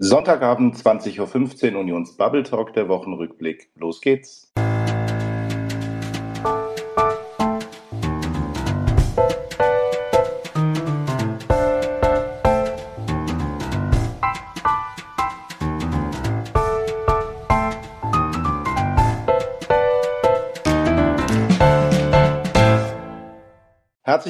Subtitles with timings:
[0.00, 3.72] Sonntagabend 20.15 Uhr Unions Bubble Talk, der Wochenrückblick.
[3.74, 4.52] Los geht's.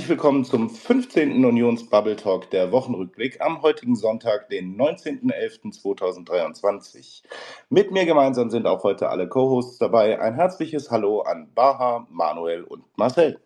[0.09, 1.45] Herzlich willkommen zum 15.
[1.45, 7.25] Unions Bubble Talk, der Wochenrückblick am heutigen Sonntag, den 19.11.2023.
[7.69, 10.19] Mit mir gemeinsam sind auch heute alle Co-Hosts dabei.
[10.19, 13.39] Ein herzliches Hallo an Baha, Manuel und Marcel.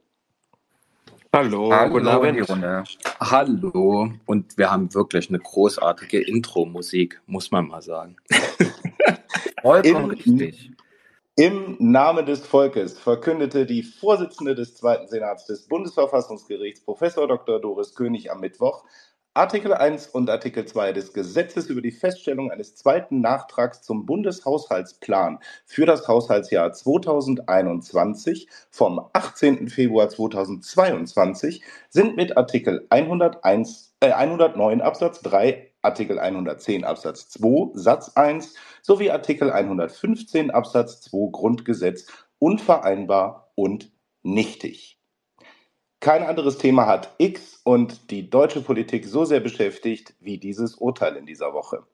[1.32, 2.48] Hallo, Hallo guten Abend.
[3.18, 8.14] Hallo, und wir haben wirklich eine großartige Intro-Musik, muss man mal sagen.
[9.62, 10.70] Vollkommen richtig.
[11.36, 17.58] Im Namen des Volkes verkündete die Vorsitzende des Zweiten Senats des Bundesverfassungsgerichts, Professor Dr.
[17.58, 18.84] Doris König, am Mittwoch
[19.32, 25.38] Artikel 1 und Artikel 2 des Gesetzes über die Feststellung eines zweiten Nachtrags zum Bundeshaushaltsplan
[25.64, 29.70] für das Haushaltsjahr 2021 vom 18.
[29.70, 38.12] Februar 2022 sind mit Artikel 101, äh, 109 Absatz 3 Artikel 110 Absatz 2 Satz
[38.14, 42.06] 1 sowie Artikel 115 Absatz 2 Grundgesetz
[42.38, 44.98] unvereinbar und nichtig.
[46.00, 51.16] Kein anderes Thema hat X und die deutsche Politik so sehr beschäftigt wie dieses Urteil
[51.16, 51.84] in dieser Woche.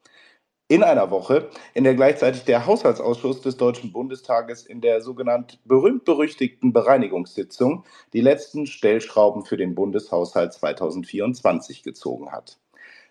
[0.70, 6.74] In einer Woche, in der gleichzeitig der Haushaltsausschuss des Deutschen Bundestages in der sogenannten berühmt-berüchtigten
[6.74, 12.58] Bereinigungssitzung die letzten Stellschrauben für den Bundeshaushalt 2024 gezogen hat.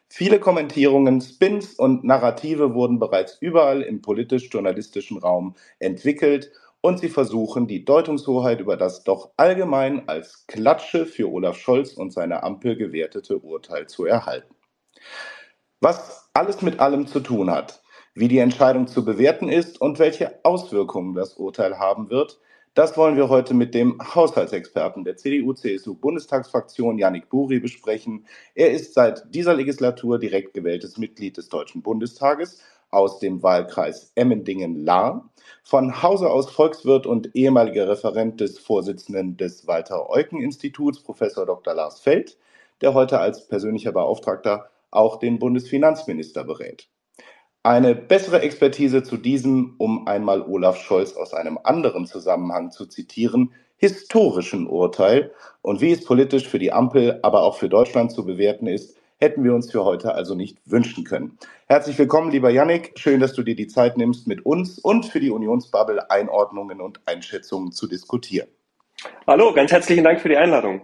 [0.09, 7.67] Viele Kommentierungen, Spins und Narrative wurden bereits überall im politisch-journalistischen Raum entwickelt und sie versuchen,
[7.67, 13.39] die Deutungshoheit über das doch allgemein als Klatsche für Olaf Scholz und seine Ampel gewertete
[13.39, 14.55] Urteil zu erhalten.
[15.81, 17.81] Was alles mit allem zu tun hat,
[18.15, 22.39] wie die Entscheidung zu bewerten ist und welche Auswirkungen das Urteil haben wird,
[22.77, 28.27] das wollen wir heute mit dem Haushaltsexperten der CDU-CSU-Bundestagsfraktion Janik Buri besprechen.
[28.53, 32.61] Er ist seit dieser Legislatur direkt gewähltes Mitglied des Deutschen Bundestages
[32.91, 35.27] aus dem Wahlkreis Emmendingen-Lahr,
[35.63, 41.73] von Hause aus Volkswirt und ehemaliger Referent des Vorsitzenden des Walter-Eucken-Instituts, Professor Dr.
[41.73, 42.37] Lars Feld,
[42.81, 46.87] der heute als persönlicher Beauftragter auch den Bundesfinanzminister berät.
[47.67, 53.51] Eine bessere Expertise zu diesem, um einmal Olaf Scholz aus einem anderen Zusammenhang zu zitieren,
[53.75, 58.67] historischen Urteil und wie es politisch für die Ampel, aber auch für Deutschland zu bewerten
[58.67, 61.37] ist, hätten wir uns für heute also nicht wünschen können.
[61.65, 62.93] Herzlich willkommen, lieber Yannick.
[62.95, 67.01] Schön, dass du dir die Zeit nimmst, mit uns und für die Unionsbubble Einordnungen und
[67.05, 68.47] Einschätzungen zu diskutieren.
[69.27, 70.83] Hallo, ganz herzlichen Dank für die Einladung.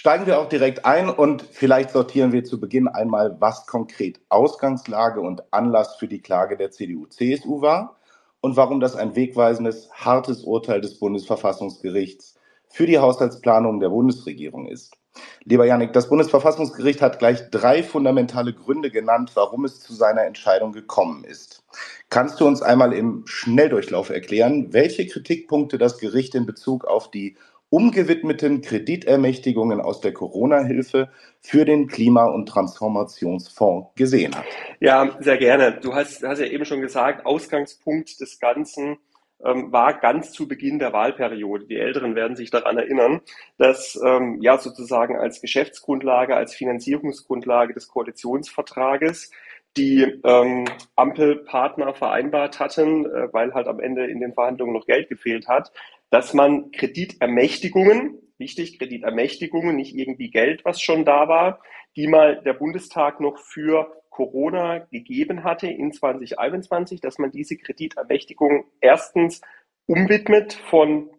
[0.00, 5.20] Steigen wir auch direkt ein und vielleicht sortieren wir zu Beginn einmal, was konkret Ausgangslage
[5.20, 7.98] und Anlass für die Klage der CDU-CSU war
[8.40, 14.96] und warum das ein wegweisendes, hartes Urteil des Bundesverfassungsgerichts für die Haushaltsplanung der Bundesregierung ist.
[15.44, 20.72] Lieber Janik, das Bundesverfassungsgericht hat gleich drei fundamentale Gründe genannt, warum es zu seiner Entscheidung
[20.72, 21.62] gekommen ist.
[22.08, 27.36] Kannst du uns einmal im Schnelldurchlauf erklären, welche Kritikpunkte das Gericht in Bezug auf die
[27.70, 31.08] umgewidmeten Kreditermächtigungen aus der Corona-Hilfe
[31.40, 34.44] für den Klima- und Transformationsfonds gesehen hat.
[34.80, 35.78] Ja, sehr gerne.
[35.80, 38.98] Du hast, hast ja eben schon gesagt, Ausgangspunkt des Ganzen
[39.44, 41.66] ähm, war ganz zu Beginn der Wahlperiode.
[41.66, 43.20] Die Älteren werden sich daran erinnern,
[43.56, 49.30] dass ähm, ja sozusagen als Geschäftsgrundlage, als Finanzierungsgrundlage des Koalitionsvertrages
[49.76, 50.64] die ähm,
[50.96, 55.70] Ampelpartner vereinbart hatten, äh, weil halt am Ende in den Verhandlungen noch Geld gefehlt hat,
[56.10, 61.60] dass man Kreditermächtigungen, wichtig, Kreditermächtigungen, nicht irgendwie Geld, was schon da war,
[61.96, 68.64] die mal der Bundestag noch für Corona gegeben hatte in 2021, dass man diese Kreditermächtigung
[68.80, 69.40] erstens
[69.86, 71.10] umwidmet von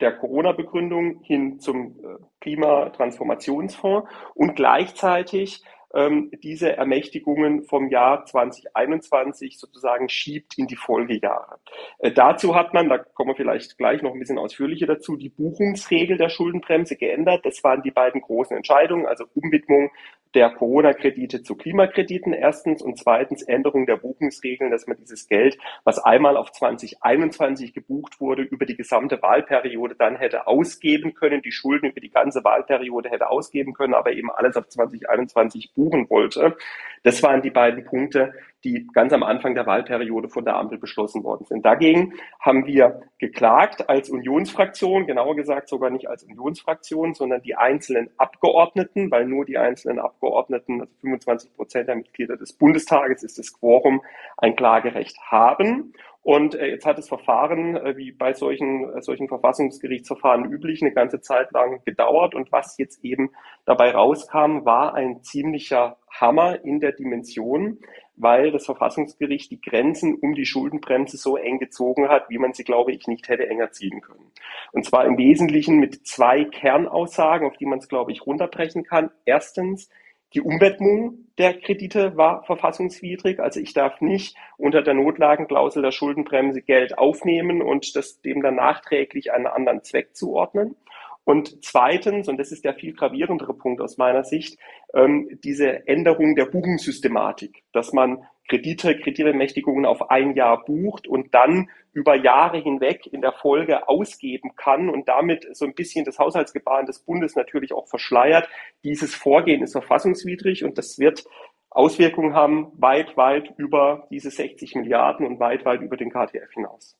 [0.00, 5.62] der Corona-Begründung hin zum äh, Klimatransformationsfonds und gleichzeitig
[5.94, 11.58] ähm, diese Ermächtigungen vom Jahr 2021 sozusagen schiebt in die Folgejahre.
[11.98, 15.28] Äh, dazu hat man, da kommen wir vielleicht gleich noch ein bisschen ausführlicher dazu, die
[15.28, 17.44] Buchungsregel der Schuldenbremse geändert.
[17.44, 19.90] Das waren die beiden großen Entscheidungen, also Umwidmung
[20.34, 25.98] der Corona-Kredite zu Klimakrediten erstens und zweitens Änderung der Buchungsregeln, dass man dieses Geld, was
[25.98, 31.90] einmal auf 2021 gebucht wurde, über die gesamte Wahlperiode dann hätte ausgeben können, die Schulden
[31.90, 36.56] über die ganze Wahlperiode hätte ausgeben können, aber eben alles auf 2021 buchen wollte.
[37.02, 41.24] Das waren die beiden Punkte, die ganz am Anfang der Wahlperiode von der Ampel beschlossen
[41.24, 41.64] worden sind.
[41.64, 48.10] Dagegen haben wir geklagt als Unionsfraktion, genauer gesagt sogar nicht als Unionsfraktion, sondern die einzelnen
[48.18, 53.58] Abgeordneten, weil nur die einzelnen Abgeordneten, also 25 Prozent der Mitglieder des Bundestages ist das
[53.58, 54.02] Quorum,
[54.36, 55.94] ein Klagerecht haben.
[56.22, 60.92] Und äh, jetzt hat das Verfahren, äh, wie bei solchen, äh, solchen Verfassungsgerichtsverfahren üblich, eine
[60.92, 62.34] ganze Zeit lang gedauert.
[62.34, 63.30] Und was jetzt eben
[63.64, 67.78] dabei rauskam, war ein ziemlicher Hammer in der Dimension,
[68.16, 72.64] weil das Verfassungsgericht die Grenzen um die Schuldenbremse so eng gezogen hat, wie man sie,
[72.64, 74.30] glaube ich, nicht hätte enger ziehen können.
[74.72, 79.10] Und zwar im Wesentlichen mit zwei Kernaussagen, auf die man es, glaube ich, runterbrechen kann.
[79.24, 79.88] Erstens,
[80.34, 83.40] die Umwidmung der Kredite war verfassungswidrig.
[83.40, 88.56] Also ich darf nicht unter der Notlagenklausel der Schuldenbremse Geld aufnehmen und das dem dann
[88.56, 90.76] nachträglich einen anderen Zweck zuordnen.
[91.24, 94.58] Und zweitens, und das ist der viel gravierendere Punkt aus meiner Sicht,
[94.94, 101.70] ähm, diese Änderung der Buchungssystematik, dass man Kredite, Kreditermächtigungen auf ein Jahr bucht und dann
[101.92, 106.84] über Jahre hinweg in der Folge ausgeben kann und damit so ein bisschen das Haushaltsgebaren
[106.84, 108.48] des Bundes natürlich auch verschleiert.
[108.82, 111.24] Dieses Vorgehen ist verfassungswidrig und das wird
[111.70, 116.96] Auswirkungen haben weit, weit über diese 60 Milliarden und weit, weit über den KTF hinaus.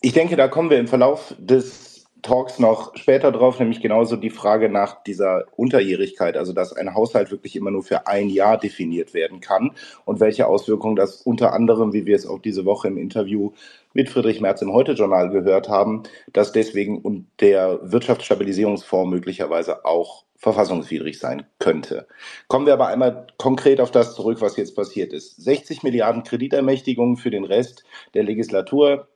[0.00, 1.93] Ich denke, da kommen wir im Verlauf des
[2.24, 7.30] Talks noch später drauf, nämlich genauso die Frage nach dieser Unterjährigkeit, also dass ein Haushalt
[7.30, 9.72] wirklich immer nur für ein Jahr definiert werden kann
[10.06, 13.52] und welche Auswirkungen das unter anderem, wie wir es auch diese Woche im Interview
[13.92, 21.18] mit Friedrich Merz im Heute-Journal gehört haben, dass deswegen und der Wirtschaftsstabilisierungsfonds möglicherweise auch verfassungswidrig
[21.18, 22.06] sein könnte.
[22.48, 25.36] Kommen wir aber einmal konkret auf das zurück, was jetzt passiert ist.
[25.44, 27.84] 60 Milliarden Kreditermächtigungen für den Rest
[28.14, 29.08] der Legislatur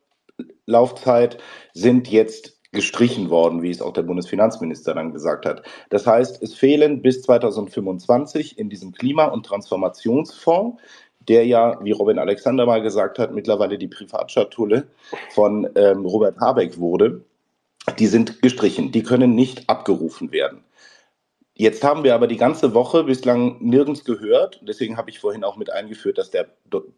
[0.67, 1.39] Laufzeit
[1.73, 5.63] sind jetzt gestrichen worden, wie es auch der Bundesfinanzminister dann gesagt hat.
[5.91, 10.81] Das heißt, es fehlen bis 2025 in diesem Klima- und Transformationsfonds,
[11.29, 14.89] der ja, wie Robin Alexander mal gesagt hat, mittlerweile die Privatschatulle
[15.31, 17.25] von ähm, Robert Habeck wurde,
[17.99, 20.63] die sind gestrichen, die können nicht abgerufen werden.
[21.61, 24.61] Jetzt haben wir aber die ganze Woche bislang nirgends gehört.
[24.63, 26.47] Deswegen habe ich vorhin auch mit eingeführt, dass der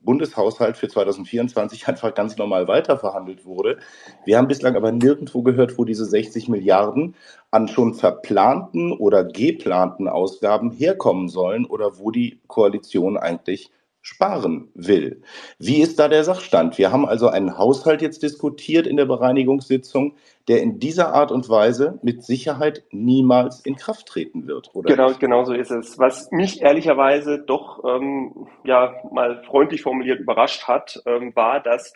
[0.03, 3.79] Bundeshaushalt für 2024 einfach ganz normal weiterverhandelt wurde.
[4.27, 7.15] Wir haben bislang aber nirgendwo gehört, wo diese 60 Milliarden
[7.51, 13.71] an schon verplanten oder geplanten Ausgaben herkommen sollen oder wo die Koalition eigentlich
[14.02, 15.23] sparen will.
[15.58, 16.79] Wie ist da der Sachstand?
[16.79, 20.17] Wir haben also einen Haushalt jetzt diskutiert in der Bereinigungssitzung,
[20.49, 24.70] der in dieser Art und Weise mit Sicherheit niemals in Kraft treten wird.
[24.75, 25.20] Oder genau, nicht?
[25.20, 25.99] genau so ist es.
[25.99, 31.93] Was mich ehrlicherweise doch ähm, ja mal freundlich formuliert überrascht hat, ähm, war, dass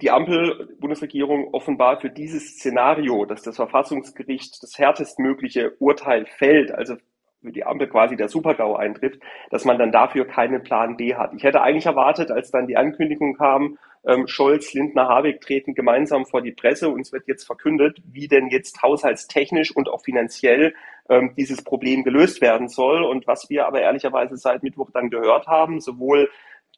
[0.00, 6.96] die Ampel-Bundesregierung offenbar für dieses Szenario, dass das Verfassungsgericht das härtestmögliche Urteil fällt, also
[7.52, 9.20] die Ampel quasi der Supergau eintrifft,
[9.50, 11.32] dass man dann dafür keinen Plan B hat.
[11.34, 16.26] Ich hätte eigentlich erwartet, als dann die Ankündigung kam, ähm, Scholz, Lindner, Habeck treten gemeinsam
[16.26, 20.74] vor die Presse und es wird jetzt verkündet, wie denn jetzt haushaltstechnisch und auch finanziell
[21.08, 23.02] ähm, dieses Problem gelöst werden soll.
[23.02, 26.30] Und was wir aber ehrlicherweise seit Mittwoch dann gehört haben, sowohl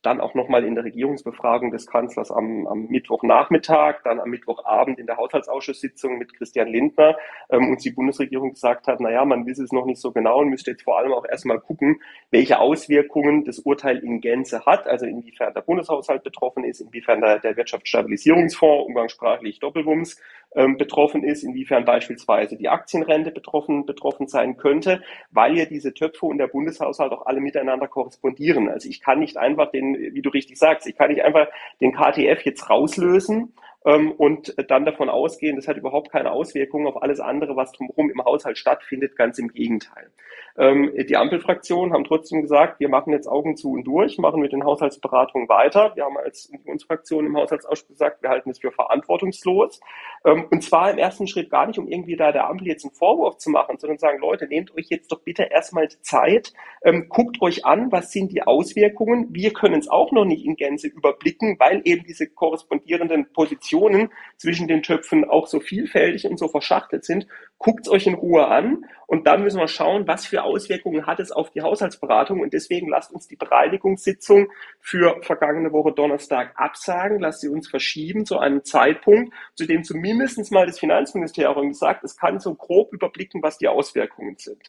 [0.02, 5.06] dann auch nochmal in der Regierungsbefragung des Kanzlers am, am Mittwochnachmittag, dann am Mittwochabend in
[5.06, 7.16] der Haushaltsausschusssitzung mit Christian Lindner
[7.50, 10.50] ähm, uns die Bundesregierung gesagt hat, naja, man wisse es noch nicht so genau und
[10.50, 12.00] müsste jetzt vor allem auch erstmal gucken,
[12.30, 17.40] welche Auswirkungen das Urteil in Gänze hat, also inwiefern der Bundeshaushalt betroffen ist, inwiefern der,
[17.40, 20.20] der Wirtschaftsstabilisierungsfonds, umgangssprachlich Doppelwumms,
[20.54, 26.26] ähm, betroffen ist, inwiefern beispielsweise die Aktienrente betroffen, betroffen sein könnte, weil ja diese Töpfe
[26.26, 28.68] und der Bundeshaushalt auch alle miteinander korrespondieren.
[28.68, 31.48] Also ich kann nicht einfach den, wie du richtig sagst, ich kann nicht einfach
[31.80, 37.02] den KTF jetzt rauslösen ähm, und dann davon ausgehen, das hat überhaupt keine Auswirkungen auf
[37.02, 40.10] alles andere, was drumherum im Haushalt stattfindet, ganz im Gegenteil.
[40.58, 44.52] Ähm, die Ampelfraktionen haben trotzdem gesagt, wir machen jetzt Augen zu und durch, machen mit
[44.52, 45.92] den Haushaltsberatungen weiter.
[45.94, 49.80] Wir haben als Unionsfraktion im Haushaltsausschuss gesagt, wir halten es für verantwortungslos.
[50.24, 52.94] Ähm, und zwar im ersten Schritt gar nicht, um irgendwie da der Ampel jetzt einen
[52.94, 57.06] Vorwurf zu machen, sondern sagen, Leute, nehmt euch jetzt doch bitte erstmal die Zeit, ähm,
[57.08, 59.28] guckt euch an, was sind die Auswirkungen.
[59.30, 64.66] Wir können es auch noch nicht in Gänze überblicken, weil eben diese korrespondierenden Positionen zwischen
[64.66, 67.28] den Töpfen auch so vielfältig und so verschachtelt sind.
[67.58, 71.18] Guckt es euch in Ruhe an und dann müssen wir schauen, was für Auswirkungen hat
[71.18, 72.40] es auf die Haushaltsberatung.
[72.40, 74.48] Und deswegen lasst uns die Bereinigungssitzung
[74.80, 77.18] für vergangene Woche Donnerstag absagen.
[77.20, 82.16] Lasst sie uns verschieben zu einem Zeitpunkt, zu dem zumindest mal das Finanzministerium sagt, es
[82.16, 84.62] kann so grob überblicken, was die Auswirkungen sind.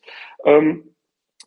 [0.43, 0.95] Ähm,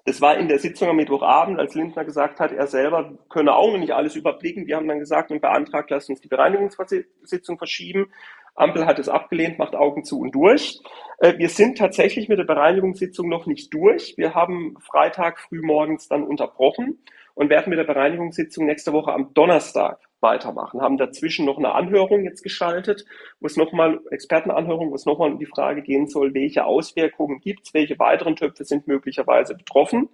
[0.05, 3.71] es war in der Sitzung am Mittwochabend, als Lindner gesagt hat, er selber könne auch
[3.71, 4.67] noch nicht alles überblicken.
[4.67, 8.13] Wir haben dann gesagt und beantragt, lasst uns die Bereinigungssitzung verschieben.
[8.55, 10.81] Ampel hat es abgelehnt, macht Augen zu und durch.
[11.19, 14.15] Äh, wir sind tatsächlich mit der Bereinigungssitzung noch nicht durch.
[14.17, 16.99] Wir haben Freitag frühmorgens dann unterbrochen
[17.35, 20.81] und werden mit der Bereinigungssitzung nächste Woche am Donnerstag weitermachen.
[20.81, 23.05] Haben dazwischen noch eine Anhörung jetzt geschaltet,
[23.41, 27.67] wo es nochmal, Expertenanhörung, wo es nochmal um die Frage gehen soll, welche Auswirkungen gibt
[27.67, 30.09] es, welche weiteren Töpfe sind möglicherweise betroffen.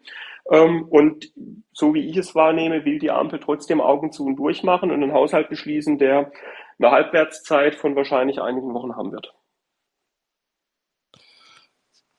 [0.50, 1.33] Ähm, und
[1.73, 5.02] so wie ich es wahrnehme, will die Ampel trotzdem Augen zu und durch machen und
[5.02, 6.33] einen Haushalt beschließen, der
[6.79, 9.35] eine Halbwertszeit von wahrscheinlich einigen Wochen haben wird.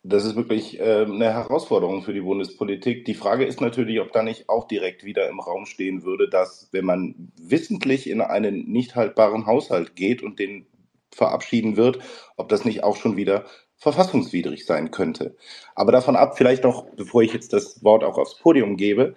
[0.04, 3.04] Das ist wirklich äh, eine Herausforderung für die Bundespolitik.
[3.04, 6.70] Die Frage ist natürlich, ob da nicht auch direkt wieder im Raum stehen würde, dass
[6.72, 10.68] wenn man wissentlich in einen nicht haltbaren Haushalt geht und den
[11.12, 12.00] verabschieden wird,
[12.38, 15.36] ob das nicht auch schon wieder verfassungswidrig sein könnte.
[15.76, 19.16] Aber davon ab, vielleicht noch, bevor ich jetzt das Wort auch aufs Podium gebe,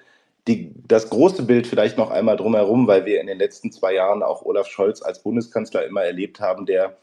[0.48, 4.22] die, das große Bild vielleicht noch einmal drumherum, weil wir in den letzten zwei Jahren
[4.22, 6.98] auch Olaf Scholz als Bundeskanzler immer erlebt haben, der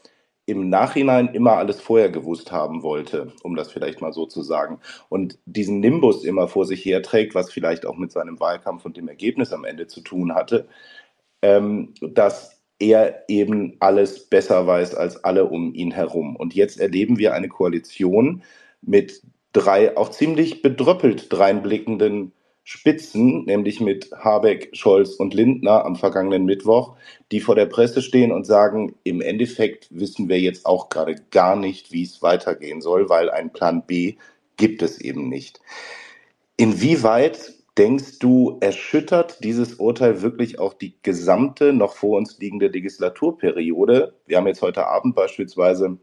[0.46, 4.80] im Nachhinein immer alles vorher gewusst haben wollte, um das vielleicht mal so zu sagen.
[5.08, 9.08] Und diesen Nimbus immer vor sich herträgt, was vielleicht auch mit seinem Wahlkampf und dem
[9.08, 10.66] Ergebnis am Ende zu tun hatte,
[11.42, 16.36] ähm, dass er eben alles besser weiß als alle um ihn herum.
[16.36, 18.42] Und jetzt erleben wir eine Koalition
[18.82, 22.32] mit drei auch ziemlich bedröppelt dreinblickenden
[22.70, 26.94] Spitzen, nämlich mit Habeck, Scholz und Lindner am vergangenen Mittwoch,
[27.32, 31.56] die vor der Presse stehen und sagen, im Endeffekt wissen wir jetzt auch gerade gar
[31.56, 34.14] nicht, wie es weitergehen soll, weil ein Plan B
[34.56, 35.60] gibt es eben nicht.
[36.56, 44.14] Inwieweit denkst du, erschüttert dieses Urteil wirklich auch die gesamte noch vor uns liegende Legislaturperiode?
[44.26, 45.98] Wir haben jetzt heute Abend beispielsweise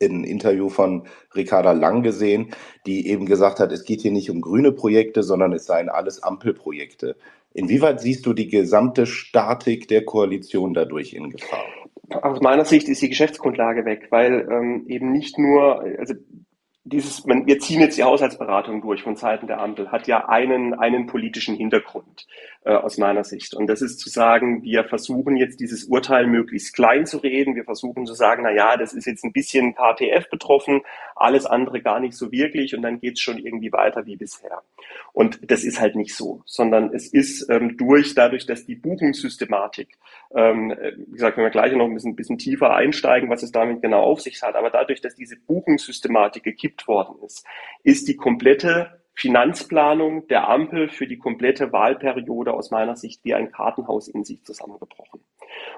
[0.00, 2.50] ein Interview von Ricarda Lang gesehen,
[2.86, 6.22] die eben gesagt hat, es geht hier nicht um grüne Projekte, sondern es seien alles
[6.22, 7.16] Ampelprojekte.
[7.54, 11.64] Inwieweit siehst du die gesamte Statik der Koalition dadurch in Gefahr?
[12.10, 16.14] Aus meiner Sicht ist die Geschäftsgrundlage weg, weil ähm, eben nicht nur, also
[16.84, 20.74] dieses, man, wir ziehen jetzt die Haushaltsberatung durch von Seiten der Ampel, hat ja einen,
[20.74, 22.26] einen politischen Hintergrund
[22.64, 23.54] äh, aus meiner Sicht.
[23.54, 27.54] Und das ist zu sagen, wir versuchen jetzt dieses Urteil möglichst klein zu reden.
[27.54, 30.82] Wir versuchen zu sagen, na ja, das ist jetzt ein bisschen KTF betroffen,
[31.22, 34.62] alles andere gar nicht so wirklich und dann geht's schon irgendwie weiter wie bisher.
[35.12, 39.98] Und das ist halt nicht so, sondern es ist ähm, durch, dadurch, dass die Buchungssystematik,
[40.34, 40.74] ähm,
[41.06, 44.02] wie gesagt, wenn wir gleich noch ein bisschen, bisschen tiefer einsteigen, was es damit genau
[44.02, 47.46] auf sich hat, aber dadurch, dass diese Buchungssystematik gekippt worden ist,
[47.82, 53.52] ist die komplette Finanzplanung der Ampel für die komplette Wahlperiode aus meiner Sicht wie ein
[53.52, 55.20] Kartenhaus in sich zusammengebrochen.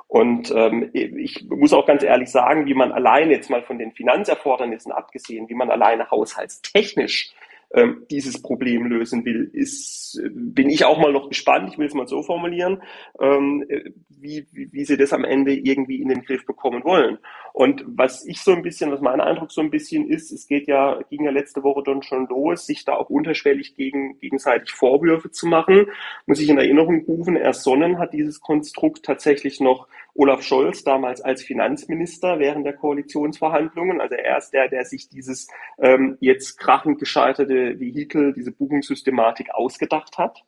[0.06, 3.92] Und ähm, ich muss auch ganz ehrlich sagen, wie man allein jetzt mal von den
[3.92, 7.34] Finanzerfordernissen abgesehen, wie man alleine haushaltstechnisch
[7.74, 11.94] ähm, dieses Problem lösen will, ist, bin ich auch mal noch gespannt, ich will es
[11.94, 12.82] mal so formulieren,
[13.20, 13.64] ähm,
[14.08, 17.18] wie, wie, wie sie das am Ende irgendwie in den Griff bekommen wollen.
[17.52, 20.68] Und was ich so ein bisschen, was mein Eindruck so ein bisschen ist, es geht
[20.68, 25.30] ja, ging ja letzte Woche dann schon los, sich da auch unterschwellig gegen, gegenseitig Vorwürfe
[25.30, 25.86] zu machen.
[26.26, 31.42] Muss ich in Erinnerung rufen, ersonnen hat dieses Konstrukt tatsächlich noch Olaf Scholz damals als
[31.42, 34.00] Finanzminister während der Koalitionsverhandlungen.
[34.00, 40.16] Also er ist der, der sich dieses ähm, jetzt krachend gescheiterte Vehikel, diese Buchungssystematik ausgedacht
[40.18, 40.44] hat.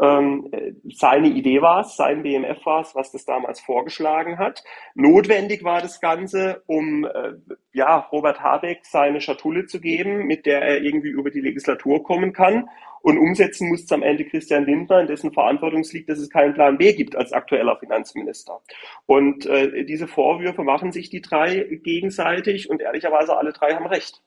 [0.00, 0.50] Ähm,
[0.92, 4.64] seine Idee war es, sein BMF war es, was das damals vorgeschlagen hat.
[4.94, 7.34] Notwendig war das Ganze, um äh,
[7.72, 12.32] ja, Robert Habeck seine Schatulle zu geben, mit der er irgendwie über die Legislatur kommen
[12.32, 12.68] kann.
[13.02, 16.54] Und umsetzen muss es am Ende Christian Lindner, in dessen Verantwortung liegt, dass es keinen
[16.54, 18.60] Plan B gibt als aktueller Finanzminister.
[19.06, 24.22] Und äh, diese Vorwürfe machen sich die drei gegenseitig und ehrlicherweise alle drei haben recht.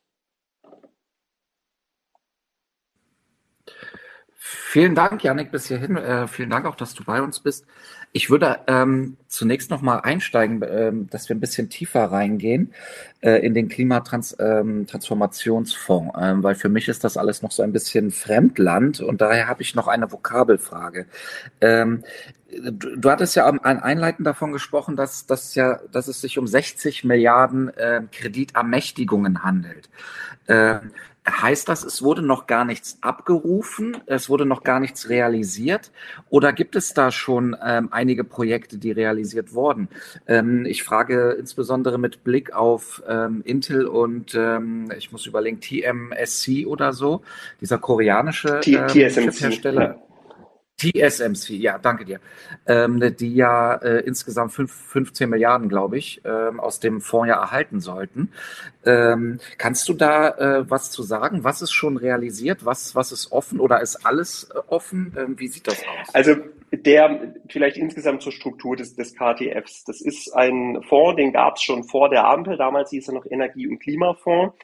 [4.56, 5.98] Vielen Dank, Janik, bis hierhin.
[5.98, 7.66] Äh, vielen Dank auch, dass du bei uns bist.
[8.12, 12.72] Ich würde ähm, zunächst noch mal einsteigen, ähm, dass wir ein bisschen tiefer reingehen
[13.22, 18.12] äh, in den Klimatransformationsfonds, ähm, weil für mich ist das alles noch so ein bisschen
[18.12, 21.08] Fremdland und daher habe ich noch eine Vokabelfrage.
[21.60, 22.04] Ähm,
[22.52, 26.46] du, du hattest ja ein Einleiten davon gesprochen, dass, dass, ja, dass es sich um
[26.46, 29.90] 60 Milliarden äh, Kreditermächtigungen handelt.
[31.26, 35.92] Heißt das, es wurde noch gar nichts abgerufen, es wurde noch gar nichts realisiert
[36.30, 39.88] oder gibt es da schon ähm, einige Projekte, die realisiert wurden?
[40.28, 46.66] Ähm, ich frage insbesondere mit Blick auf ähm, Intel und ähm, ich muss überlegen, TMSC
[46.66, 47.22] oder so,
[47.62, 49.82] dieser koreanische ähm, Chiphersteller.
[49.82, 50.13] Ja.
[50.92, 52.20] TSMC, ja, danke dir.
[52.68, 57.42] Ähm, die ja äh, insgesamt fünf, 15 Milliarden, glaube ich, ähm, aus dem Fonds ja
[57.42, 58.32] erhalten sollten.
[58.86, 61.44] Ähm, kannst du da äh, was zu sagen?
[61.44, 62.66] Was ist schon realisiert?
[62.66, 65.16] Was, was ist offen oder ist alles äh, offen?
[65.18, 66.14] Ähm, wie sieht das aus?
[66.14, 66.36] Also
[66.72, 69.84] der vielleicht insgesamt zur Struktur des, des KTFs.
[69.86, 73.26] Das ist ein Fonds, den gab es schon vor der Ampel, damals hieß er noch
[73.30, 74.56] Energie- und Klimafonds.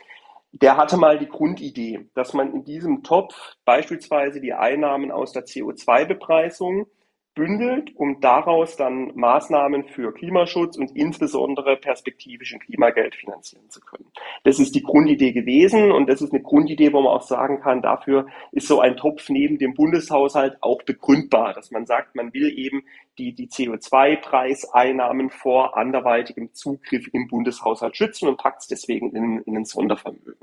[0.51, 5.45] Der hatte mal die Grundidee, dass man in diesem Topf beispielsweise die Einnahmen aus der
[5.45, 6.87] CO2-Bepreisung
[7.35, 14.11] bündelt, um daraus dann Maßnahmen für Klimaschutz und insbesondere perspektivischen Klimageld finanzieren zu können.
[14.43, 17.81] Das ist die Grundidee gewesen und das ist eine Grundidee, wo man auch sagen kann,
[17.81, 22.51] dafür ist so ein Topf neben dem Bundeshaushalt auch begründbar, dass man sagt, man will
[22.57, 22.83] eben
[23.19, 29.57] die, die CO2-Preiseinnahmen vor anderweitigem Zugriff im Bundeshaushalt schützen und packt es deswegen in, in
[29.57, 30.35] ein Sondervermögen.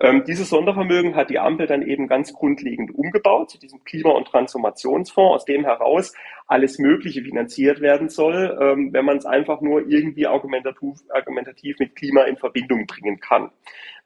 [0.00, 4.26] Ähm, dieses Sondervermögen hat die Ampel dann eben ganz grundlegend umgebaut zu diesem Klima- und
[4.28, 6.12] Transformationsfonds, aus dem heraus
[6.46, 11.96] alles Mögliche finanziert werden soll, ähm, wenn man es einfach nur irgendwie argumentativ, argumentativ mit
[11.96, 13.50] Klima in Verbindung bringen kann.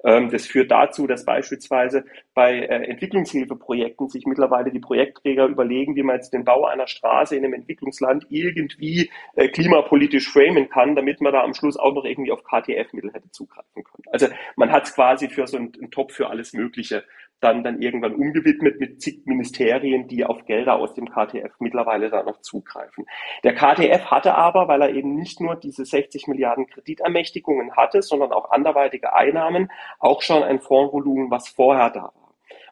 [0.05, 6.03] Ähm, das führt dazu, dass beispielsweise bei äh, Entwicklungshilfeprojekten sich mittlerweile die Projektträger überlegen, wie
[6.03, 11.21] man jetzt den Bau einer Straße in einem Entwicklungsland irgendwie äh, klimapolitisch framen kann, damit
[11.21, 14.05] man da am Schluss auch noch irgendwie auf KTF-Mittel hätte zugreifen können.
[14.13, 17.05] Also man hat es quasi für so einen, einen Topf für alles Mögliche
[17.41, 22.23] dann, dann irgendwann umgewidmet mit zig Ministerien, die auf Gelder aus dem KTF mittlerweile da
[22.23, 23.07] noch zugreifen.
[23.43, 28.33] Der KTF hatte aber, weil er eben nicht nur diese 60 Milliarden Kreditermächtigungen hatte, sondern
[28.33, 32.25] auch anderweitige Einnahmen, auch schon ein Fondsvolumen, was vorher da war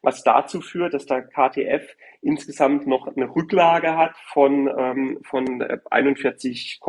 [0.02, 6.80] was dazu führt, dass der KTF insgesamt noch eine Rücklage hat von, ähm, von 41,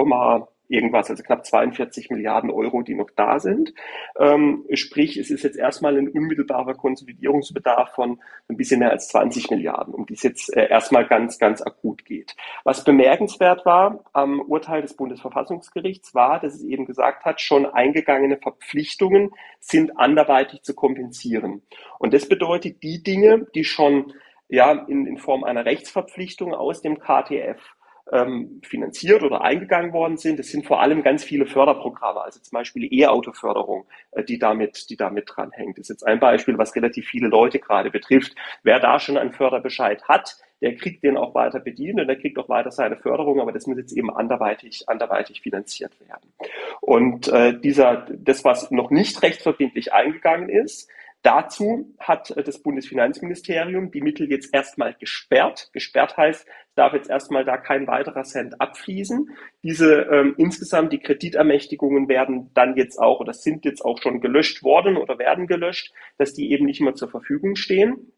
[0.67, 3.73] irgendwas, also knapp 42 Milliarden Euro, die noch da sind.
[4.17, 9.51] Ähm, sprich, es ist jetzt erstmal ein unmittelbarer Konsolidierungsbedarf von ein bisschen mehr als 20
[9.51, 12.35] Milliarden, um die es jetzt äh, erstmal ganz, ganz akut geht.
[12.63, 18.37] Was bemerkenswert war am Urteil des Bundesverfassungsgerichts war, dass es eben gesagt hat, schon eingegangene
[18.37, 21.61] Verpflichtungen sind anderweitig zu kompensieren.
[21.99, 24.13] Und das bedeutet, die Dinge, die schon
[24.49, 27.72] ja, in, in Form einer Rechtsverpflichtung aus dem KTF
[28.11, 30.39] ähm, finanziert oder eingegangen worden sind.
[30.39, 34.97] Es sind vor allem ganz viele Förderprogramme, also zum Beispiel E-Auto-Förderung, äh, die damit, die
[34.97, 35.77] damit dranhängt.
[35.77, 38.35] Das ist jetzt ein Beispiel, was relativ viele Leute gerade betrifft.
[38.63, 42.37] Wer da schon einen Förderbescheid hat, der kriegt den auch weiter bedient und der kriegt
[42.39, 46.33] auch weiter seine Förderung, aber das muss jetzt eben anderweitig, anderweitig finanziert werden.
[46.79, 50.89] Und äh, dieser, das, was noch nicht rechtsverbindlich eingegangen ist,
[51.23, 55.69] Dazu hat äh, das Bundesfinanzministerium die Mittel jetzt erstmal gesperrt.
[55.71, 59.29] Gesperrt heißt, es darf jetzt erstmal da kein weiterer Cent abfließen.
[59.63, 64.63] Diese ähm, insgesamt die Kreditermächtigungen werden dann jetzt auch oder sind jetzt auch schon gelöscht
[64.63, 68.11] worden oder werden gelöscht, dass die eben nicht mehr zur Verfügung stehen.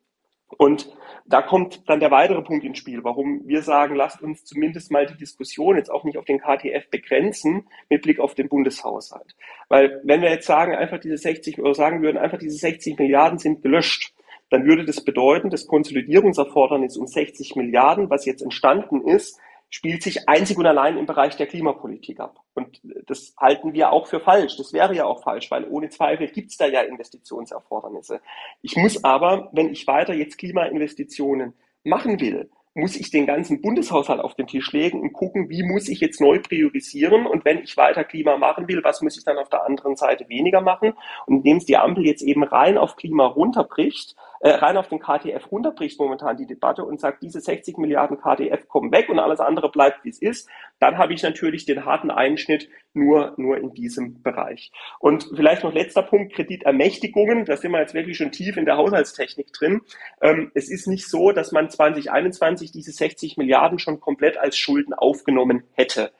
[0.57, 0.89] Und
[1.25, 5.05] da kommt dann der weitere Punkt ins Spiel, warum wir sagen, lasst uns zumindest mal
[5.05, 9.35] die Diskussion jetzt auch nicht auf den KTF begrenzen mit Blick auf den Bundeshaushalt.
[9.69, 13.39] Weil wenn wir jetzt sagen, einfach diese 60 oder sagen würden, einfach diese 60 Milliarden
[13.39, 14.13] sind gelöscht,
[14.51, 20.29] dann würde das bedeuten, das Konsolidierungserfordernis um 60 Milliarden, was jetzt entstanden ist, spielt sich
[20.29, 22.39] einzig und allein im Bereich der Klimapolitik ab.
[22.53, 24.57] Und das halten wir auch für falsch.
[24.57, 28.21] Das wäre ja auch falsch, weil ohne Zweifel gibt es da ja Investitionserfordernisse.
[28.61, 34.19] Ich muss aber, wenn ich weiter jetzt Klimainvestitionen machen will, muss ich den ganzen Bundeshaushalt
[34.19, 37.77] auf den Tisch legen und gucken, wie muss ich jetzt neu priorisieren und wenn ich
[37.77, 40.93] weiter Klima machen will, was muss ich dann auf der anderen Seite weniger machen?
[41.25, 44.99] Und indem es die Ampel jetzt eben rein auf Klima runterbricht, äh, rein auf den
[44.99, 49.39] KTF runterbricht momentan die Debatte und sagt, diese 60 Milliarden KTF kommen weg und alles
[49.39, 50.47] andere bleibt, wie es ist,
[50.79, 54.71] dann habe ich natürlich den harten Einschnitt nur, nur in diesem Bereich.
[54.99, 57.45] Und vielleicht noch letzter Punkt, Kreditermächtigungen.
[57.45, 59.81] Da sind wir jetzt wirklich schon tief in der Haushaltstechnik drin.
[60.21, 64.93] Ähm, es ist nicht so, dass man 2021 diese 60 Milliarden schon komplett als Schulden
[64.93, 66.11] aufgenommen hätte.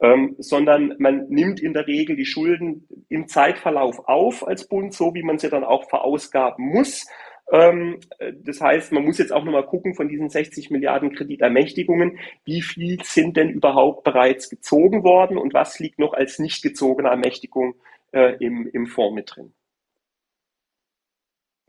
[0.00, 5.14] Ähm, sondern man nimmt in der Regel die Schulden im Zeitverlauf auf als Bund, so
[5.14, 7.06] wie man sie dann auch verausgaben muss.
[7.54, 8.00] Ähm,
[8.42, 13.00] das heißt, man muss jetzt auch nochmal gucken von diesen 60 Milliarden Kreditermächtigungen, wie viel
[13.04, 17.76] sind denn überhaupt bereits gezogen worden und was liegt noch als nicht gezogene Ermächtigung
[18.12, 19.54] äh, im, im Fonds mit drin.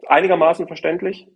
[0.08, 1.28] Einigermaßen verständlich?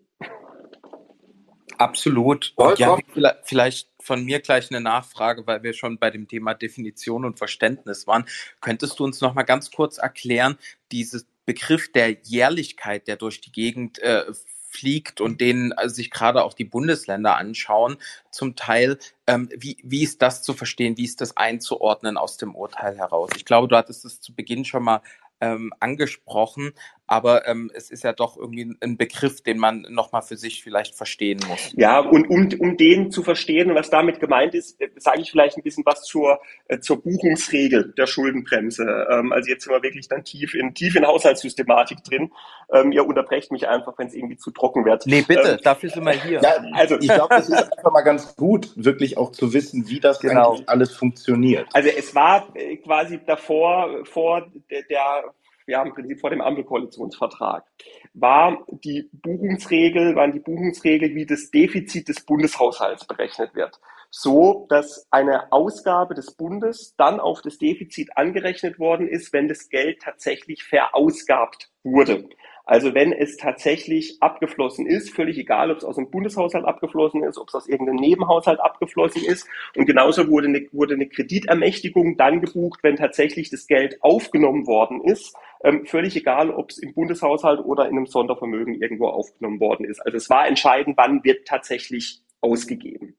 [1.77, 2.51] Absolut.
[2.55, 2.97] Und ja,
[3.43, 8.07] vielleicht von mir gleich eine Nachfrage, weil wir schon bei dem Thema Definition und Verständnis
[8.07, 8.25] waren.
[8.61, 10.57] Könntest du uns noch mal ganz kurz erklären,
[10.91, 14.23] dieses Begriff der Jährlichkeit, der durch die Gegend äh,
[14.69, 17.97] fliegt und den also sich gerade auch die Bundesländer anschauen,
[18.29, 22.53] zum Teil, ähm, wie, wie ist das zu verstehen, wie ist das einzuordnen aus dem
[22.53, 23.31] Urteil heraus?
[23.35, 25.01] Ich glaube, du hattest es zu Beginn schon mal
[25.41, 26.73] ähm, angesprochen.
[27.09, 30.93] Aber ähm, es ist ja doch irgendwie ein Begriff, den man nochmal für sich vielleicht
[30.93, 31.73] verstehen muss.
[31.75, 35.57] Ja, und um, um den zu verstehen, was damit gemeint ist, äh, sage ich vielleicht
[35.57, 39.07] ein bisschen was zur, äh, zur Buchungsregel der Schuldenbremse.
[39.09, 42.31] Ähm, also jetzt sind wir wirklich dann tief in, tief in Haushaltssystematik drin.
[42.71, 45.07] Ähm, ihr unterbrecht mich einfach, wenn es irgendwie zu trocken wird.
[45.07, 46.41] Nee, bitte, ähm, dafür sind wir hier.
[46.41, 49.99] Ja, also ich glaube, es ist einfach mal ganz gut, wirklich auch zu wissen, wie
[49.99, 50.51] das genau.
[50.51, 51.67] eigentlich alles funktioniert.
[51.73, 55.33] Also es war äh, quasi davor, vor der, der
[55.69, 57.65] ja im Prinzip vor dem Ampelkoalitionsvertrag,
[58.13, 63.79] war die Buchungsregel, waren die Buchungsregel, wie das Defizit des Bundeshaushalts berechnet wird.
[64.11, 69.69] So, dass eine Ausgabe des Bundes dann auf das Defizit angerechnet worden ist, wenn das
[69.69, 72.27] Geld tatsächlich verausgabt wurde.
[72.69, 77.39] Also wenn es tatsächlich abgeflossen ist, völlig egal, ob es aus dem Bundeshaushalt abgeflossen ist,
[77.39, 79.47] ob es aus irgendeinem Nebenhaushalt abgeflossen ist.
[79.75, 85.01] Und genauso wurde eine, wurde eine Kreditermächtigung dann gebucht, wenn tatsächlich das Geld aufgenommen worden
[85.01, 85.35] ist.
[85.63, 89.99] Ähm, völlig egal, ob es im Bundeshaushalt oder in einem Sondervermögen irgendwo aufgenommen worden ist.
[90.01, 93.15] Also es war entscheidend, wann wird tatsächlich ausgegeben.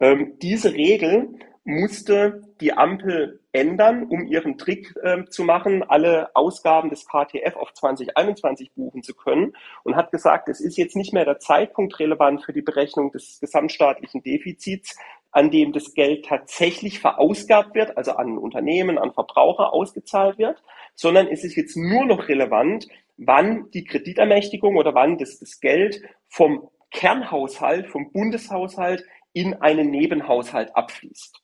[0.00, 1.34] Ähm, diese Regel
[1.66, 7.74] musste die Ampel ändern, um ihren Trick äh, zu machen, alle Ausgaben des KTF auf
[7.74, 9.52] 2021 buchen zu können
[9.82, 13.40] und hat gesagt, es ist jetzt nicht mehr der Zeitpunkt relevant für die Berechnung des
[13.40, 14.96] gesamtstaatlichen Defizits,
[15.32, 20.62] an dem das Geld tatsächlich verausgabt wird, also an Unternehmen, an Verbraucher ausgezahlt wird,
[20.94, 26.00] sondern es ist jetzt nur noch relevant, wann die Kreditermächtigung oder wann das, das Geld
[26.28, 31.42] vom Kernhaushalt, vom Bundeshaushalt in einen Nebenhaushalt abfließt.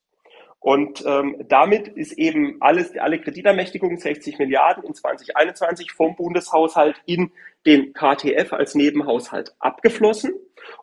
[0.63, 7.33] Und ähm, damit ist eben alles, alle Kreditermächtigungen, 60 Milliarden in 2021 vom Bundeshaushalt in
[7.67, 10.33] den KTF als Nebenhaushalt abgeflossen.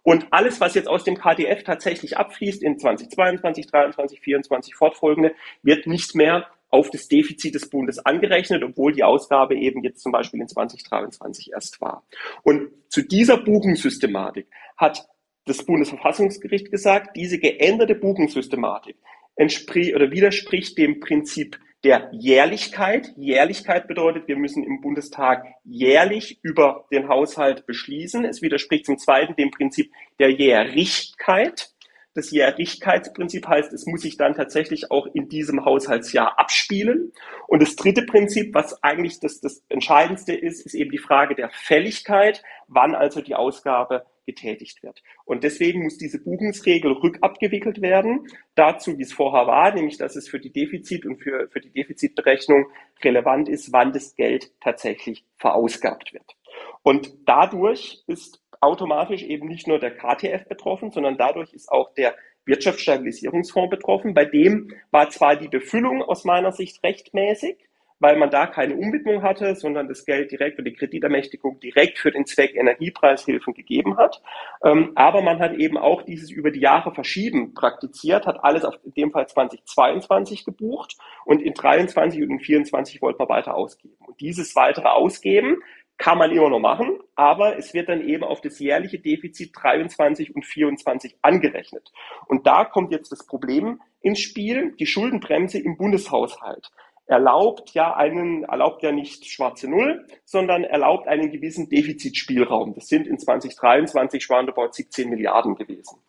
[0.04, 5.88] Und alles, was jetzt aus dem KTF tatsächlich abfließt in 2022, 2023, 2024 fortfolgende, wird
[5.88, 10.42] nicht mehr auf das Defizit des Bundes angerechnet, obwohl die Ausgabe eben jetzt zum Beispiel
[10.42, 12.04] in 2023 erst war.
[12.44, 15.08] Und zu dieser Buchungssystematik hat
[15.46, 18.98] das Bundesverfassungsgericht gesagt, diese geänderte Buchungssystematik
[19.40, 23.14] entspricht oder widerspricht dem Prinzip der Jährlichkeit.
[23.16, 28.26] Jährlichkeit bedeutet, wir müssen im Bundestag jährlich über den Haushalt beschließen.
[28.26, 31.70] Es widerspricht zum Zweiten dem Prinzip der Jährigkeit.
[32.16, 37.14] Das Jährlichkeitsprinzip heißt, es muss sich dann tatsächlich auch in diesem Haushaltsjahr abspielen.
[37.48, 41.50] Und das dritte Prinzip, was eigentlich das, das Entscheidendste ist, ist eben die Frage der
[41.50, 45.02] Fälligkeit, wann also die Ausgabe getätigt wird.
[45.26, 50.30] Und deswegen muss diese Buchungsregel rückabgewickelt werden, dazu, wie es vorher war, nämlich dass es
[50.30, 52.68] für die Defizit- und für, für die Defizitberechnung
[53.04, 56.36] relevant ist, wann das Geld tatsächlich verausgabt wird.
[56.84, 62.16] Und dadurch ist automatisch eben nicht nur der KTF betroffen, sondern dadurch ist auch der
[62.46, 64.14] Wirtschaftsstabilisierungsfonds betroffen.
[64.14, 67.58] Bei dem war zwar die Befüllung aus meiner Sicht rechtmäßig,
[68.00, 72.12] weil man da keine Umwidmung hatte, sondern das Geld direkt oder die Kreditermächtigung direkt für
[72.12, 74.22] den Zweck Energiepreishilfen gegeben hat.
[74.64, 78.76] Ähm, aber man hat eben auch dieses über die Jahre verschieben praktiziert, hat alles auf
[78.84, 83.96] in dem Fall 2022 gebucht und in 23 und in 24 wollte man weiter ausgeben.
[84.06, 85.58] Und dieses weitere Ausgeben
[86.00, 90.34] kann man immer noch machen, aber es wird dann eben auf das jährliche Defizit 23
[90.34, 91.92] und 24 angerechnet.
[92.28, 96.72] Und da kommt jetzt das Problem ins Spiel, die Schuldenbremse im Bundeshaushalt
[97.10, 102.76] erlaubt ja einen, erlaubt ja nicht schwarze Null, sondern erlaubt einen gewissen Defizitspielraum.
[102.76, 106.00] Das sind in 2023 roundabout 17 Milliarden gewesen.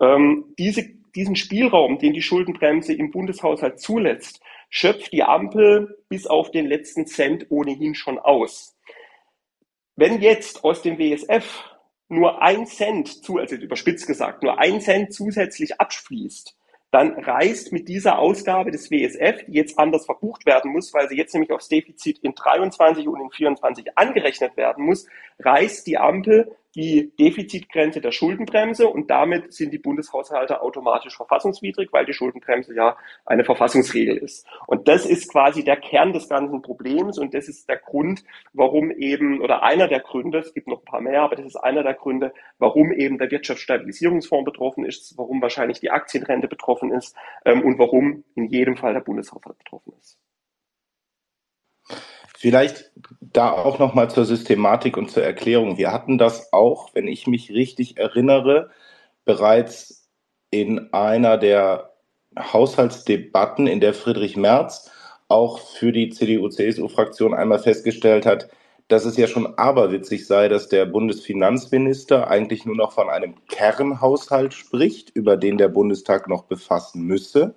[0.00, 4.40] Ähm, diese, diesen Spielraum, den die Schuldenbremse im Bundeshaushalt zulässt,
[4.70, 8.78] schöpft die Ampel bis auf den letzten Cent ohnehin schon aus.
[9.94, 11.64] Wenn jetzt aus dem WSF
[12.08, 16.56] nur ein Cent zu, also überspitzt gesagt, nur ein Cent zusätzlich abfließt,
[16.96, 21.16] dann reißt mit dieser Ausgabe des WSF, die jetzt anders verbucht werden muss, weil sie
[21.16, 25.06] jetzt nämlich aufs Defizit in 23 und in 24 angerechnet werden muss,
[25.38, 32.04] reißt die Ampel die Defizitgrenze der Schuldenbremse und damit sind die Bundeshaushalte automatisch verfassungswidrig, weil
[32.04, 34.46] die Schuldenbremse ja eine Verfassungsregel ist.
[34.66, 38.90] Und das ist quasi der Kern des ganzen Problems und das ist der Grund, warum
[38.90, 41.82] eben, oder einer der Gründe, es gibt noch ein paar mehr, aber das ist einer
[41.82, 47.62] der Gründe, warum eben der Wirtschaftsstabilisierungsfonds betroffen ist, warum wahrscheinlich die Aktienrente betroffen ist ähm,
[47.62, 50.18] und warum in jedem Fall der Bundeshaushalt betroffen ist.
[52.38, 55.78] Vielleicht da auch nochmal zur Systematik und zur Erklärung.
[55.78, 58.68] Wir hatten das auch, wenn ich mich richtig erinnere,
[59.24, 60.10] bereits
[60.50, 61.94] in einer der
[62.38, 64.90] Haushaltsdebatten, in der Friedrich Merz
[65.28, 68.50] auch für die CDU-CSU-Fraktion einmal festgestellt hat,
[68.88, 74.52] dass es ja schon aberwitzig sei, dass der Bundesfinanzminister eigentlich nur noch von einem Kernhaushalt
[74.52, 77.54] spricht, über den der Bundestag noch befassen müsse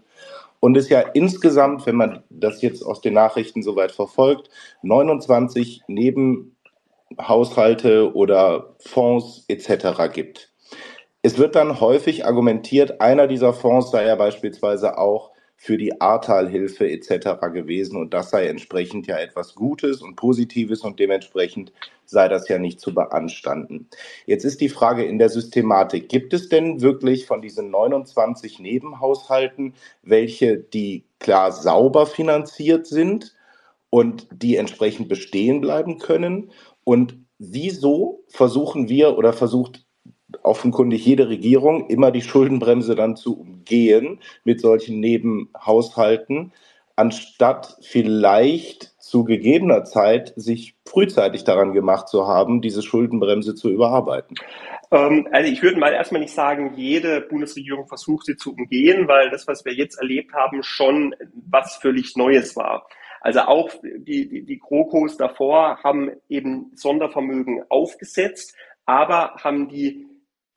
[0.60, 4.50] und es ja insgesamt, wenn man das jetzt aus den Nachrichten soweit verfolgt,
[4.82, 6.56] 29 neben
[7.20, 10.12] Haushalte oder Fonds etc.
[10.14, 10.52] gibt.
[11.22, 16.90] Es wird dann häufig argumentiert, einer dieser Fonds sei ja beispielsweise auch für die Ahrtalhilfe
[16.90, 17.42] etc.
[17.54, 21.74] gewesen und das sei entsprechend ja etwas Gutes und Positives und dementsprechend
[22.06, 23.90] sei das ja nicht zu beanstanden.
[24.26, 29.74] Jetzt ist die Frage in der Systematik, gibt es denn wirklich von diesen 29 Nebenhaushalten
[30.02, 33.36] welche, die klar sauber finanziert sind
[33.90, 36.52] und die entsprechend bestehen bleiben können?
[36.86, 39.86] Und wieso versuchen wir oder versucht
[40.44, 46.52] offenkundig jede Regierung immer die Schuldenbremse dann zu umgehen mit solchen Nebenhaushalten,
[46.96, 54.36] anstatt vielleicht zu gegebener Zeit sich frühzeitig daran gemacht zu haben, diese Schuldenbremse zu überarbeiten?
[54.92, 59.32] Ähm, also ich würde mal erstmal nicht sagen, jede Bundesregierung versucht sie zu umgehen, weil
[59.32, 61.16] das, was wir jetzt erlebt haben, schon
[61.50, 62.88] was völlig Neues war.
[63.22, 70.09] Also auch die, die, die GroKos davor haben eben Sondervermögen aufgesetzt, aber haben die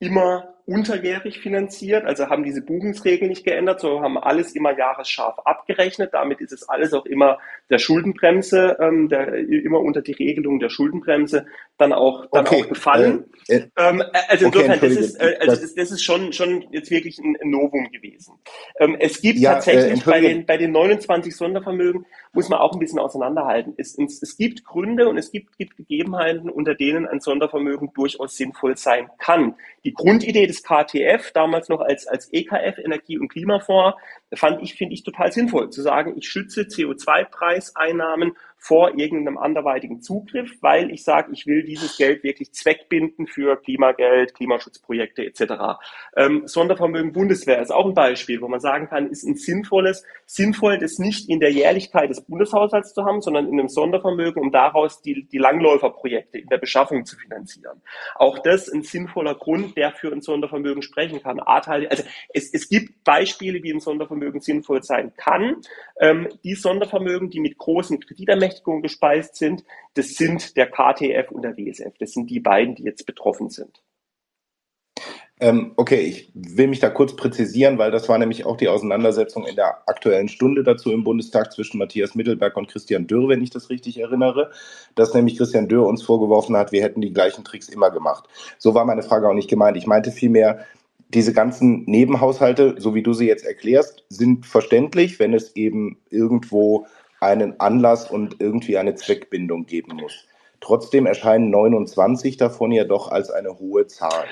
[0.03, 6.11] immer unterjährig finanziert, also haben diese Buchungsregeln nicht geändert, sondern haben alles immer jahresscharf abgerechnet.
[6.13, 7.39] Damit ist es alles auch immer
[7.71, 11.47] der Schuldenbremse, ähm, der, immer unter die Regelung der Schuldenbremse
[11.79, 12.63] dann auch, dann okay.
[12.63, 13.25] auch gefallen.
[13.49, 16.65] Äh, äh, ähm, also insofern, okay, das, ist, äh, also das, das, ist schon, schon
[16.71, 18.35] jetzt wirklich ein, ein Novum gewesen.
[18.79, 22.73] Ähm, es gibt ja, äh, tatsächlich bei, den, bei den 29 Sondervermögen, muss man auch
[22.73, 23.75] ein bisschen auseinanderhalten.
[23.77, 28.37] Es, es, es gibt Gründe und es gibt, gibt Gegebenheiten, unter denen ein Sondervermögen durchaus
[28.37, 29.57] sinnvoll sein kann.
[29.85, 33.97] Die Grundidee des KTF, damals noch als, als EKF, Energie- und Klimafonds,
[34.35, 40.53] fand ich, finde ich total sinnvoll, zu sagen, ich schütze CO2-Preiseinnahmen vor irgendeinem anderweitigen Zugriff,
[40.61, 45.81] weil ich sage, ich will dieses Geld wirklich zweckbinden für Klimageld, Klimaschutzprojekte etc.
[46.17, 50.79] Ähm, Sondervermögen Bundeswehr ist auch ein Beispiel, wo man sagen kann, ist ein sinnvolles, sinnvoll,
[50.79, 55.03] das nicht in der Jährlichkeit des Bundeshaushalts zu haben, sondern in einem Sondervermögen, um daraus
[55.03, 57.83] die, die Langläuferprojekte in der Beschaffung zu finanzieren.
[58.15, 61.41] Auch das ein sinnvoller Grund, der für ein Sondervermögen sprechen kann.
[61.41, 65.57] Also es, es gibt Beispiele, wie ein Sondervermögen sinnvoll sein kann.
[65.99, 69.65] Ähm, die Sondervermögen, die mit großen Kreditermächtigkeiten Berechtigung gespeist sind.
[69.95, 71.95] Das sind der KTF und der WSF.
[71.99, 73.83] Das sind die beiden, die jetzt betroffen sind.
[75.41, 79.45] Ähm, okay, ich will mich da kurz präzisieren, weil das war nämlich auch die Auseinandersetzung
[79.45, 83.51] in der aktuellen Stunde dazu im Bundestag zwischen Matthias Mittelberg und Christian Dürr, wenn ich
[83.51, 84.53] das richtig erinnere,
[84.95, 88.29] dass nämlich Christian Dürr uns vorgeworfen hat, wir hätten die gleichen Tricks immer gemacht.
[88.59, 89.77] So war meine Frage auch nicht gemeint.
[89.77, 90.65] Ich meinte vielmehr,
[91.09, 96.87] diese ganzen Nebenhaushalte, so wie du sie jetzt erklärst, sind verständlich, wenn es eben irgendwo
[97.23, 100.27] einen Anlass und irgendwie eine Zweckbindung geben muss.
[100.61, 104.27] Trotzdem erscheinen 29 davon ja doch als eine hohe Zahl.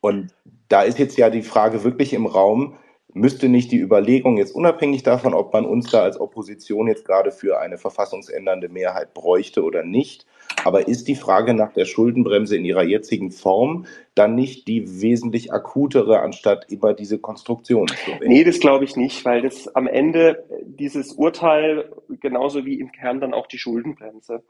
[0.00, 0.34] Und
[0.68, 2.76] da ist jetzt ja die Frage wirklich im Raum,
[3.12, 7.30] müsste nicht die Überlegung jetzt unabhängig davon, ob man uns da als Opposition jetzt gerade
[7.30, 10.26] für eine verfassungsändernde Mehrheit bräuchte oder nicht,
[10.64, 15.52] aber ist die Frage nach der Schuldenbremse in ihrer jetzigen Form dann nicht die wesentlich
[15.52, 18.30] akutere, anstatt immer diese Konstruktion zu wählen?
[18.30, 23.20] Nee, das glaube ich nicht, weil das am Ende dieses Urteil genauso wie im Kern
[23.20, 24.42] dann auch die Schuldenbremse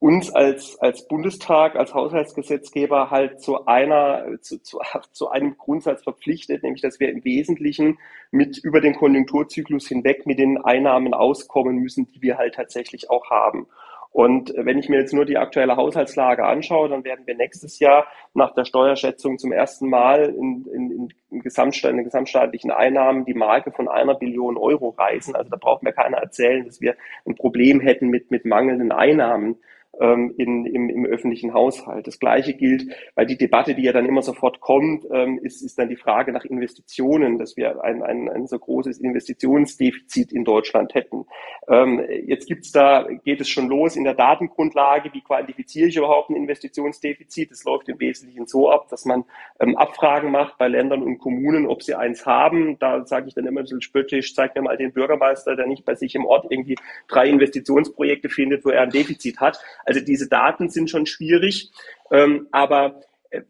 [0.00, 4.78] uns als, als Bundestag, als Haushaltsgesetzgeber halt zu einer, zu, zu,
[5.12, 7.98] zu einem Grundsatz verpflichtet, nämlich dass wir im Wesentlichen
[8.30, 13.30] mit über den Konjunkturzyklus hinweg mit den Einnahmen auskommen müssen, die wir halt tatsächlich auch
[13.30, 13.66] haben.
[14.10, 18.06] Und wenn ich mir jetzt nur die aktuelle Haushaltslage anschaue, dann werden wir nächstes Jahr
[18.34, 23.70] nach der Steuerschätzung zum ersten Mal in, in, in, Gesamtstaat, in gesamtstaatlichen Einnahmen die Marke
[23.70, 25.36] von einer Billion Euro reißen.
[25.36, 29.58] Also da braucht mir keiner erzählen, dass wir ein Problem hätten mit, mit mangelnden Einnahmen
[30.00, 32.06] ähm, in, im, im öffentlichen Haushalt.
[32.06, 35.78] Das Gleiche gilt, weil die Debatte, die ja dann immer sofort kommt, ähm, ist, ist
[35.78, 40.94] dann die Frage nach Investitionen, dass wir ein, ein, ein so großes Investitionsdefizit in Deutschland
[40.94, 41.26] hätten.
[41.68, 46.30] Ähm, jetzt gibt's da, geht es schon los in der Datengrundlage, wie quantifiziere ich überhaupt
[46.30, 47.50] ein Investitionsdefizit?
[47.50, 49.24] Es läuft im Wesentlichen so ab, dass man
[49.60, 52.78] ähm, Abfragen macht bei Ländern und Kommunen, ob sie eins haben.
[52.78, 55.84] Da sage ich dann immer ein bisschen spöttisch, zeig mir mal den Bürgermeister, der nicht
[55.84, 56.76] bei sich im Ort irgendwie
[57.08, 59.58] drei Investitionsprojekte findet, wo er ein Defizit hat.
[59.84, 61.70] Also diese Daten sind schon schwierig,
[62.10, 63.42] ähm, aber äh,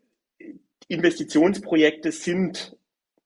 [0.89, 2.77] Investitionsprojekte sind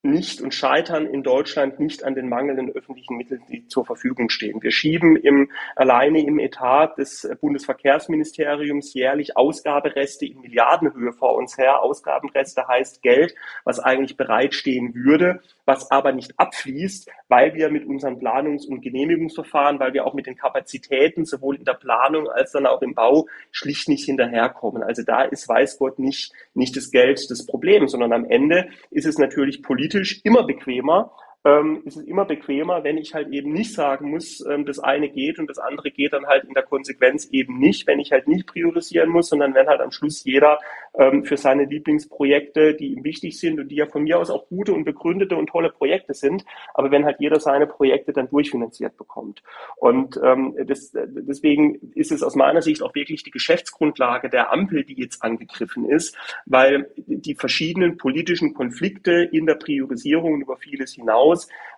[0.02, 4.60] nicht und scheitern in Deutschland nicht an den mangelnden öffentlichen Mitteln, die zur Verfügung stehen.
[4.60, 11.82] Wir schieben im, alleine im Etat des Bundesverkehrsministeriums jährlich Ausgabereste in Milliardenhöhe vor uns her.
[11.82, 18.18] Ausgabenreste heißt Geld, was eigentlich bereitstehen würde, was aber nicht abfließt, weil wir mit unseren
[18.18, 22.66] Planungs- und Genehmigungsverfahren, weil wir auch mit den Kapazitäten sowohl in der Planung als dann
[22.66, 24.82] auch im Bau schlicht nicht hinterherkommen.
[24.82, 29.06] Also da ist, weiß Gott, nicht, nicht das Geld das Problem, sondern am Ende ist
[29.06, 29.91] es natürlich politisch
[30.24, 31.12] immer bequemer,
[31.44, 35.08] ähm, ist es immer bequemer, wenn ich halt eben nicht sagen muss, ähm, das eine
[35.08, 38.28] geht und das andere geht dann halt in der Konsequenz eben nicht, wenn ich halt
[38.28, 40.60] nicht priorisieren muss, sondern wenn halt am Schluss jeder
[40.94, 44.46] ähm, für seine Lieblingsprojekte, die ihm wichtig sind und die ja von mir aus auch
[44.48, 48.96] gute und begründete und tolle Projekte sind, aber wenn halt jeder seine Projekte dann durchfinanziert
[48.96, 49.42] bekommt.
[49.76, 54.84] Und ähm, das, deswegen ist es aus meiner Sicht auch wirklich die Geschäftsgrundlage der Ampel,
[54.84, 61.31] die jetzt angegriffen ist, weil die verschiedenen politischen Konflikte in der Priorisierung über vieles hinaus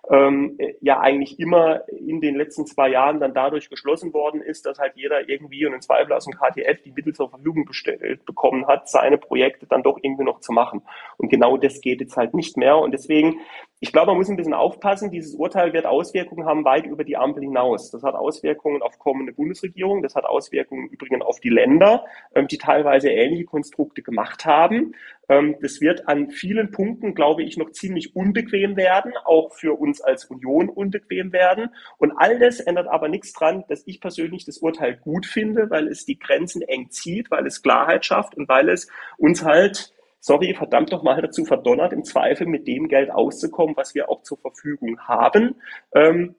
[0.09, 4.79] ähm, ja eigentlich immer in den letzten zwei Jahren dann dadurch geschlossen worden ist, dass
[4.79, 8.67] halt jeder irgendwie und im Zweifel aus dem KTF die Mittel zur Verfügung bestellt bekommen
[8.67, 10.83] hat, seine Projekte dann doch irgendwie noch zu machen.
[11.17, 12.77] Und genau das geht jetzt halt nicht mehr.
[12.77, 13.39] Und deswegen,
[13.85, 15.11] ich glaube, man muss ein bisschen aufpassen.
[15.11, 17.91] Dieses Urteil wird Auswirkungen haben weit über die Ampel hinaus.
[17.91, 20.01] Das hat Auswirkungen auf kommende Bundesregierung.
[20.01, 24.95] Das hat Auswirkungen übrigens auf die Länder, ähm, die teilweise ähnliche Konstrukte gemacht haben.
[25.29, 30.01] Ähm, das wird an vielen Punkten, glaube ich, noch ziemlich unbequem werden, auch für uns
[30.01, 31.69] als Union unbequem werden.
[31.99, 35.89] Und all das ändert aber nichts dran, dass ich persönlich das Urteil gut finde, weil
[35.89, 39.94] es die Grenzen eng zieht, weil es Klarheit schafft und weil es uns halt
[40.25, 44.23] sorry, verdammt doch mal dazu verdonnert, im Zweifel mit dem Geld auszukommen, was wir auch
[44.23, 45.61] zur Verfügung haben.
[45.93, 46.33] Ähm,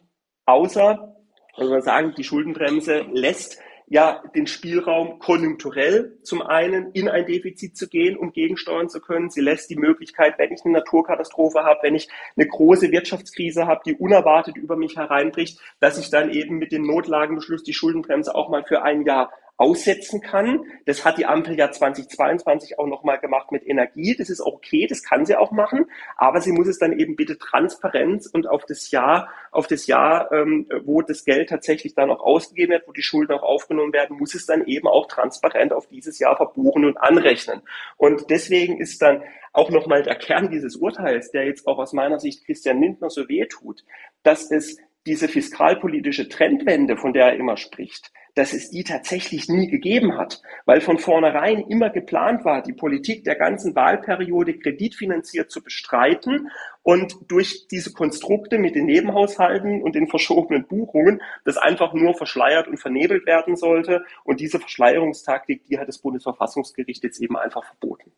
[0.44, 1.16] außer,
[1.54, 7.76] also man sagen, die Schuldenbremse lässt ja den Spielraum konjunkturell zum einen in ein Defizit
[7.76, 9.30] zu gehen, um gegensteuern zu können.
[9.30, 13.82] Sie lässt die Möglichkeit, wenn ich eine Naturkatastrophe habe, wenn ich eine große Wirtschaftskrise habe,
[13.86, 18.48] die unerwartet über mich hereinbricht, dass ich dann eben mit dem Notlagenbeschluss die Schuldenbremse auch
[18.48, 20.64] mal für ein Jahr aussetzen kann.
[20.84, 24.14] Das hat die Ampel ja 2022 auch nochmal gemacht mit Energie.
[24.16, 27.38] Das ist okay, das kann sie auch machen, aber sie muss es dann eben bitte
[27.38, 32.20] transparent und auf das Jahr, auf das Jahr, ähm, wo das Geld tatsächlich dann auch
[32.20, 35.86] ausgegeben wird, wo die Schulden auch aufgenommen werden, muss es dann eben auch transparent auf
[35.86, 37.62] dieses Jahr verbuchen und anrechnen.
[37.96, 42.20] Und deswegen ist dann auch nochmal der Kern dieses Urteils, der jetzt auch aus meiner
[42.20, 43.84] Sicht Christian Lindner so weh tut,
[44.22, 49.66] dass es diese fiskalpolitische Trendwende, von der er immer spricht, dass es die tatsächlich nie
[49.66, 55.62] gegeben hat, weil von vornherein immer geplant war, die Politik der ganzen Wahlperiode kreditfinanziert zu
[55.62, 56.50] bestreiten
[56.82, 62.68] und durch diese Konstrukte mit den Nebenhaushalten und den verschobenen Buchungen das einfach nur verschleiert
[62.68, 64.04] und vernebelt werden sollte.
[64.22, 68.12] Und diese Verschleierungstaktik, die hat das Bundesverfassungsgericht jetzt eben einfach verboten.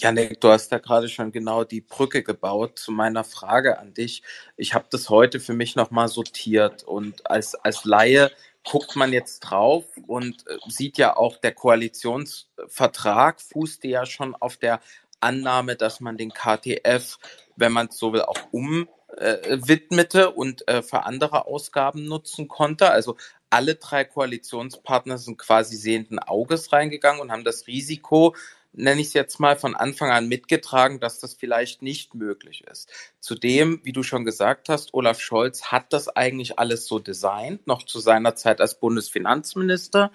[0.00, 4.22] Janik, du hast da gerade schon genau die Brücke gebaut zu meiner Frage an dich.
[4.56, 8.30] Ich habe das heute für mich nochmal sortiert und als, als Laie
[8.64, 14.56] guckt man jetzt drauf und äh, sieht ja auch, der Koalitionsvertrag fußte ja schon auf
[14.56, 14.80] der
[15.20, 17.18] Annahme, dass man den KTF,
[17.56, 22.90] wenn man es so will, auch umwidmete äh, und äh, für andere Ausgaben nutzen konnte.
[22.90, 23.18] Also
[23.50, 28.34] alle drei Koalitionspartner sind quasi sehenden Auges reingegangen und haben das Risiko
[28.72, 32.90] nenne ich es jetzt mal, von Anfang an mitgetragen, dass das vielleicht nicht möglich ist.
[33.18, 37.84] Zudem, wie du schon gesagt hast, Olaf Scholz hat das eigentlich alles so designt, noch
[37.84, 40.12] zu seiner Zeit als Bundesfinanzminister.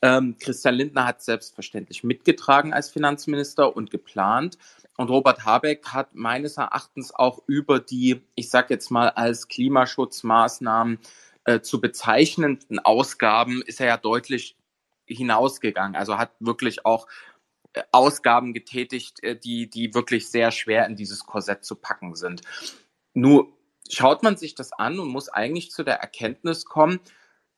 [0.00, 4.58] Ähm, Christian Lindner hat selbstverständlich mitgetragen als Finanzminister und geplant.
[4.96, 10.98] Und Robert Habeck hat meines Erachtens auch über die, ich sage jetzt mal als Klimaschutzmaßnahmen
[11.44, 14.56] äh, zu bezeichnenden Ausgaben, ist er ja deutlich
[15.06, 15.96] hinausgegangen.
[15.96, 17.06] Also hat wirklich auch
[17.92, 22.42] Ausgaben getätigt, äh, die, die wirklich sehr schwer in dieses Korsett zu packen sind.
[23.14, 23.52] Nur
[23.90, 27.00] schaut man sich das an und muss eigentlich zu der Erkenntnis kommen,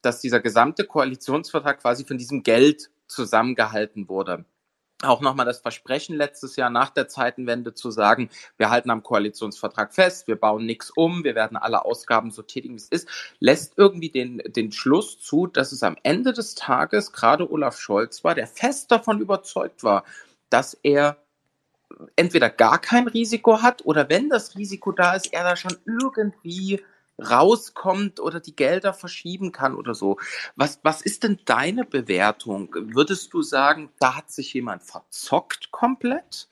[0.03, 4.45] dass dieser gesamte Koalitionsvertrag quasi von diesem Geld zusammengehalten wurde
[5.03, 9.95] auch nochmal das Versprechen letztes Jahr nach der Zeitenwende zu sagen, wir halten am Koalitionsvertrag
[9.95, 13.09] fest, wir bauen nichts um, wir werden alle Ausgaben so tätigen, wie es ist,
[13.39, 18.25] lässt irgendwie den, den Schluss zu, dass es am Ende des Tages gerade Olaf Scholz
[18.25, 20.05] war, der fest davon überzeugt war,
[20.51, 21.17] dass er
[22.17, 26.81] entweder gar kein Risiko hat oder wenn das Risiko da ist, er da schon irgendwie
[27.23, 30.19] rauskommt oder die Gelder verschieben kann oder so.
[30.57, 32.75] Was, was ist denn deine Bewertung?
[32.75, 36.49] Würdest du sagen, da hat sich jemand verzockt komplett?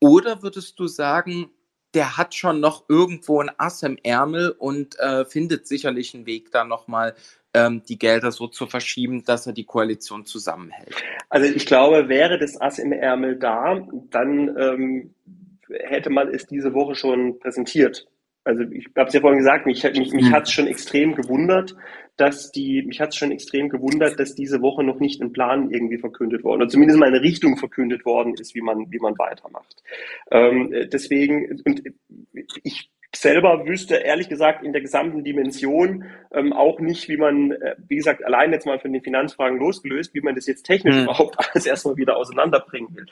[0.00, 1.50] Oder würdest du sagen,
[1.94, 6.50] der hat schon noch irgendwo ein Ass im Ärmel und äh, findet sicherlich einen Weg,
[6.50, 7.14] da nochmal
[7.54, 10.94] ähm, die Gelder so zu verschieben, dass er die Koalition zusammenhält?
[11.28, 15.14] Also ich glaube, wäre das Ass im Ärmel da, dann ähm,
[15.68, 18.06] hätte man es diese Woche schon präsentiert
[18.44, 20.32] also ich habe es ja vorhin gesagt, mich, mich, mich mhm.
[20.32, 21.74] hat es schon extrem gewundert,
[22.16, 25.70] dass die, mich hat es schon extrem gewundert, dass diese Woche noch nicht ein Plan
[25.70, 29.18] irgendwie verkündet worden oder zumindest mal eine Richtung verkündet worden ist, wie man, wie man
[29.18, 29.82] weitermacht.
[30.30, 31.82] Ähm, deswegen, und
[32.62, 37.76] ich selber wüsste ehrlich gesagt in der gesamten Dimension ähm, auch nicht, wie man, äh,
[37.86, 41.02] wie gesagt, allein jetzt mal von den Finanzfragen losgelöst, wie man das jetzt technisch mhm.
[41.04, 43.06] überhaupt alles erstmal wieder auseinanderbringen will.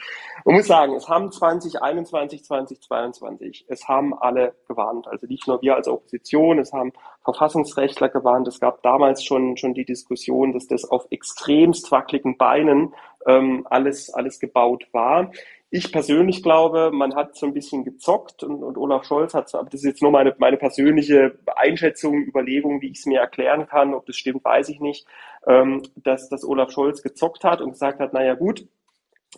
[0.45, 5.07] Man muss sagen, es haben 2021, 2022, es haben alle gewarnt.
[5.07, 6.93] Also nicht nur wir als Opposition, es haben
[7.25, 8.49] Verfassungsrechtler gewarnt.
[8.49, 12.95] Es gab damals schon, schon die Diskussion, dass das auf extremst wackeligen Beinen
[13.27, 15.31] ähm, alles, alles gebaut war.
[15.73, 19.71] Ich persönlich glaube, man hat so ein bisschen gezockt und, und Olaf Scholz hat, aber
[19.71, 23.95] das ist jetzt nur meine, meine persönliche Einschätzung, Überlegung, wie ich es mir erklären kann.
[23.95, 25.07] Ob das stimmt, weiß ich nicht,
[25.47, 28.67] ähm, dass, dass Olaf Scholz gezockt hat und gesagt hat, naja gut,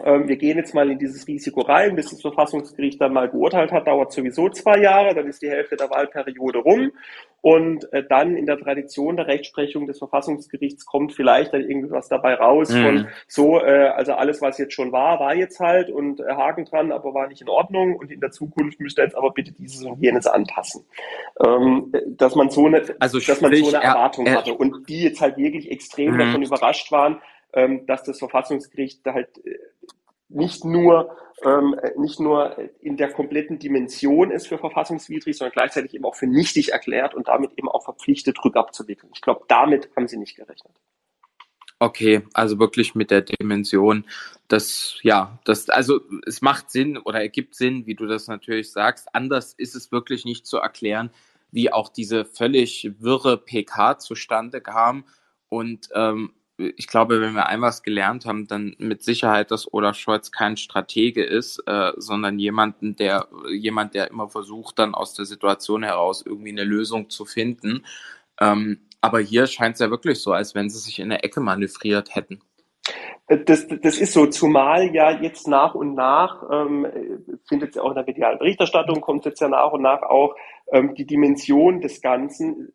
[0.01, 3.73] ähm, wir gehen jetzt mal in dieses Risiko rein, bis das Verfassungsgericht dann mal geurteilt
[3.73, 6.93] hat, dauert sowieso zwei Jahre, dann ist die Hälfte der Wahlperiode rum
[7.43, 12.37] und äh, dann in der Tradition der Rechtsprechung des Verfassungsgerichts kommt vielleicht dann irgendwas dabei
[12.37, 12.83] raus mhm.
[12.83, 16.65] von so, äh, also alles, was jetzt schon war, war jetzt halt und äh, Haken
[16.65, 19.85] dran, aber war nicht in Ordnung und in der Zukunft müsste jetzt aber bitte dieses
[19.85, 20.87] und jenes anpassen.
[21.45, 24.89] Ähm, dass man so eine, also dass man so eine Erwartung er, er, hatte und
[24.89, 26.19] die jetzt halt wirklich extrem mhm.
[26.19, 27.21] davon überrascht waren,
[27.87, 29.59] dass das Verfassungsgericht halt äh,
[30.29, 36.05] nicht nur ähm, nicht nur in der kompletten Dimension ist für verfassungswidrig, sondern gleichzeitig eben
[36.05, 39.13] auch für nichtig erklärt und damit eben auch verpflichtet, rückabzuwickeln.
[39.15, 40.73] Ich glaube, damit haben sie nicht gerechnet.
[41.79, 44.05] Okay, also wirklich mit der Dimension,
[44.47, 49.09] das, ja, das, also es macht Sinn oder ergibt Sinn, wie du das natürlich sagst.
[49.15, 51.11] Anders ist es wirklich nicht zu erklären,
[51.51, 55.05] wie auch diese völlig wirre PK zustande kam.
[55.49, 59.97] Und ähm, ich glaube, wenn wir ein was gelernt haben, dann mit Sicherheit, dass Olaf
[59.97, 65.25] Scholz kein Stratege ist, äh, sondern jemanden, der, jemand, der immer versucht, dann aus der
[65.25, 67.85] Situation heraus irgendwie eine Lösung zu finden.
[68.41, 71.41] Ähm, aber hier scheint es ja wirklich so, als wenn sie sich in der Ecke
[71.41, 72.41] manövriert hätten.
[73.29, 76.87] Das, das ist so, zumal ja jetzt nach und nach, ähm,
[77.49, 80.35] findet ja auch in der medialen Berichterstattung, kommt jetzt ja nach und nach auch
[80.71, 82.73] ähm, die Dimension des Ganzen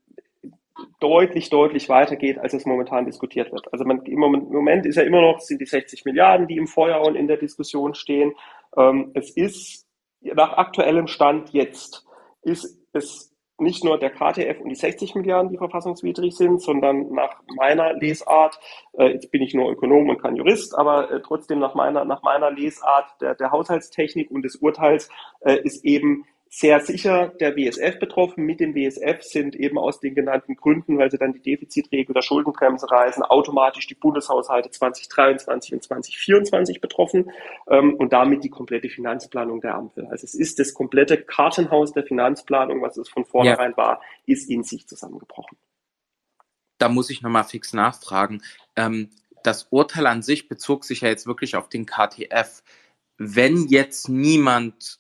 [1.00, 3.72] deutlich, deutlich weitergeht, als es momentan diskutiert wird.
[3.72, 7.02] Also man, im, Moment, ist ja immer noch, sind die 60 Milliarden, die im Feuer
[7.02, 8.34] und in der Diskussion stehen.
[8.76, 9.88] Ähm, es ist
[10.22, 12.06] nach aktuellem Stand jetzt,
[12.42, 17.42] ist es nicht nur der KTF und die 60 Milliarden, die verfassungswidrig sind, sondern nach
[17.56, 18.60] meiner Lesart,
[18.94, 22.22] äh, jetzt bin ich nur Ökonom und kein Jurist, aber äh, trotzdem nach meiner, nach
[22.22, 25.10] meiner Lesart der, der Haushaltstechnik und des Urteils
[25.42, 28.46] äh, ist eben sehr sicher der WSF betroffen.
[28.46, 32.22] Mit dem WSF sind eben aus den genannten Gründen, weil sie dann die Defizitregel der
[32.22, 37.32] Schuldenbremse reisen, automatisch die Bundeshaushalte 2023 und 2024 betroffen
[37.70, 40.06] ähm, und damit die komplette Finanzplanung der Ampel.
[40.08, 43.78] Also es ist das komplette Kartenhaus der Finanzplanung, was es von vornherein ja.
[43.78, 45.58] war, ist in sich zusammengebrochen.
[46.78, 48.42] Da muss ich nochmal fix nachfragen.
[48.76, 49.10] Ähm,
[49.44, 52.64] das Urteil an sich bezog sich ja jetzt wirklich auf den KTF.
[53.18, 55.00] Wenn jetzt niemand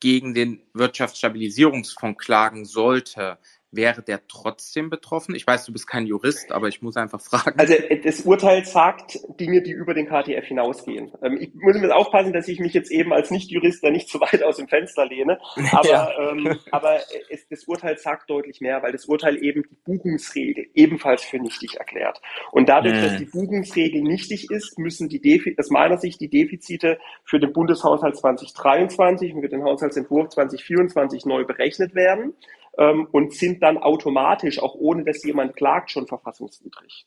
[0.00, 3.38] gegen den Wirtschaftsstabilisierungsfonds klagen sollte,
[3.70, 5.34] wäre der trotzdem betroffen?
[5.34, 7.58] Ich weiß, du bist kein Jurist, aber ich muss einfach fragen.
[7.58, 11.12] Also das Urteil sagt Dinge, die über den KTF hinausgehen.
[11.22, 14.20] Ähm, ich muss mir aufpassen, dass ich mich jetzt eben als Nicht-Jurist da nicht zu
[14.20, 15.38] weit aus dem Fenster lehne.
[15.72, 16.10] Aber, ja.
[16.30, 17.00] ähm, aber
[17.30, 21.76] es, das Urteil sagt deutlich mehr, weil das Urteil eben die Buchungsregel ebenfalls für nichtig
[21.76, 22.20] erklärt.
[22.52, 23.02] Und dadurch, mhm.
[23.02, 27.52] dass die Buchungsregel nichtig ist, müssen die Defi aus meiner Sicht die Defizite für den
[27.52, 32.34] Bundeshaushalt 2023 und für den Haushaltsentwurf 2024 neu berechnet werden
[32.78, 37.06] ähm, und sind dann automatisch, auch ohne dass jemand klagt, schon verfassungswidrig.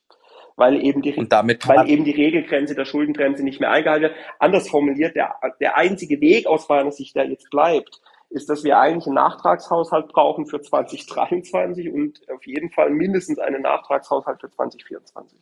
[0.56, 4.16] Weil eben, die, weil eben die Regelgrenze der Schuldenbremse nicht mehr eingehalten wird.
[4.40, 8.78] Anders formuliert, der, der einzige Weg aus meiner Sicht, der jetzt bleibt, ist, dass wir
[8.78, 15.40] eigentlich einen Nachtragshaushalt brauchen für 2023 und auf jeden Fall mindestens einen Nachtragshaushalt für 2024.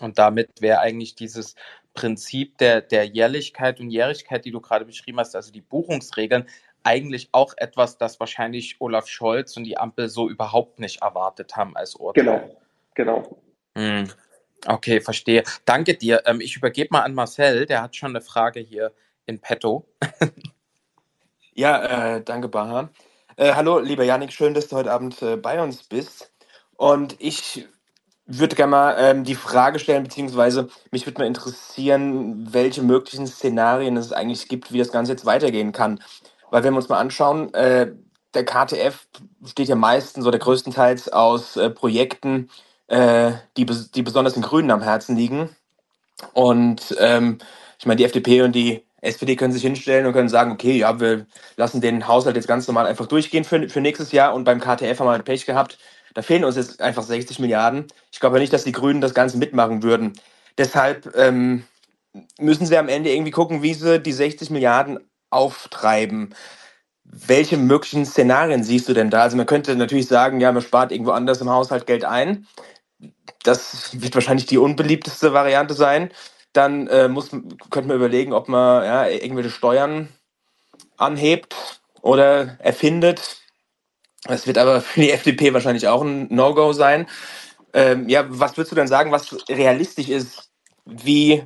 [0.00, 1.54] Und damit wäre eigentlich dieses
[1.94, 6.46] Prinzip der, der Jährlichkeit und Jährigkeit, die du gerade beschrieben hast, also die Buchungsregeln,
[6.86, 11.76] eigentlich auch etwas, das wahrscheinlich Olaf Scholz und die Ampel so überhaupt nicht erwartet haben
[11.76, 12.24] als Urteil.
[12.24, 12.56] Genau,
[12.94, 13.36] genau.
[13.76, 14.08] Hm.
[14.66, 15.42] Okay, verstehe.
[15.64, 16.22] Danke dir.
[16.26, 18.92] Ähm, ich übergebe mal an Marcel, der hat schon eine Frage hier
[19.26, 19.86] in petto.
[21.54, 22.88] ja, äh, danke, Baha.
[23.36, 26.32] Äh, hallo, lieber Janik, schön, dass du heute Abend äh, bei uns bist.
[26.76, 27.66] Und ich
[28.26, 33.96] würde gerne mal ähm, die Frage stellen, beziehungsweise mich würde mal interessieren, welche möglichen Szenarien
[33.96, 36.00] es eigentlich gibt, wie das Ganze jetzt weitergehen kann.
[36.50, 37.92] Weil wenn wir uns mal anschauen, äh,
[38.34, 39.06] der KTF
[39.40, 42.50] besteht ja meistens oder größtenteils aus äh, Projekten,
[42.88, 45.50] äh, die, die besonders den Grünen am Herzen liegen.
[46.32, 47.38] Und ähm,
[47.78, 50.98] ich meine, die FDP und die SPD können sich hinstellen und können sagen, okay, ja,
[51.00, 51.26] wir
[51.56, 54.98] lassen den Haushalt jetzt ganz normal einfach durchgehen für, für nächstes Jahr und beim KTF
[54.98, 55.78] haben wir halt Pech gehabt.
[56.14, 57.86] Da fehlen uns jetzt einfach 60 Milliarden.
[58.10, 60.14] Ich glaube ja nicht, dass die Grünen das Ganze mitmachen würden.
[60.56, 61.64] Deshalb ähm,
[62.38, 64.98] müssen sie am Ende irgendwie gucken, wie sie die 60 Milliarden
[65.30, 66.34] auftreiben.
[67.04, 69.22] welche möglichen Szenarien siehst du denn da?
[69.22, 72.46] Also man könnte natürlich sagen, ja, man spart irgendwo anders im Haushalt Geld ein.
[73.44, 76.10] Das wird wahrscheinlich die unbeliebteste Variante sein.
[76.52, 80.08] Dann äh, muss, könnte man überlegen, ob man ja, irgendwelche Steuern
[80.96, 81.54] anhebt
[82.02, 83.38] oder erfindet.
[84.24, 87.06] Das wird aber für die FDP wahrscheinlich auch ein No-Go sein.
[87.72, 90.50] Ähm, ja, was würdest du denn sagen, was realistisch ist,
[90.86, 91.44] wie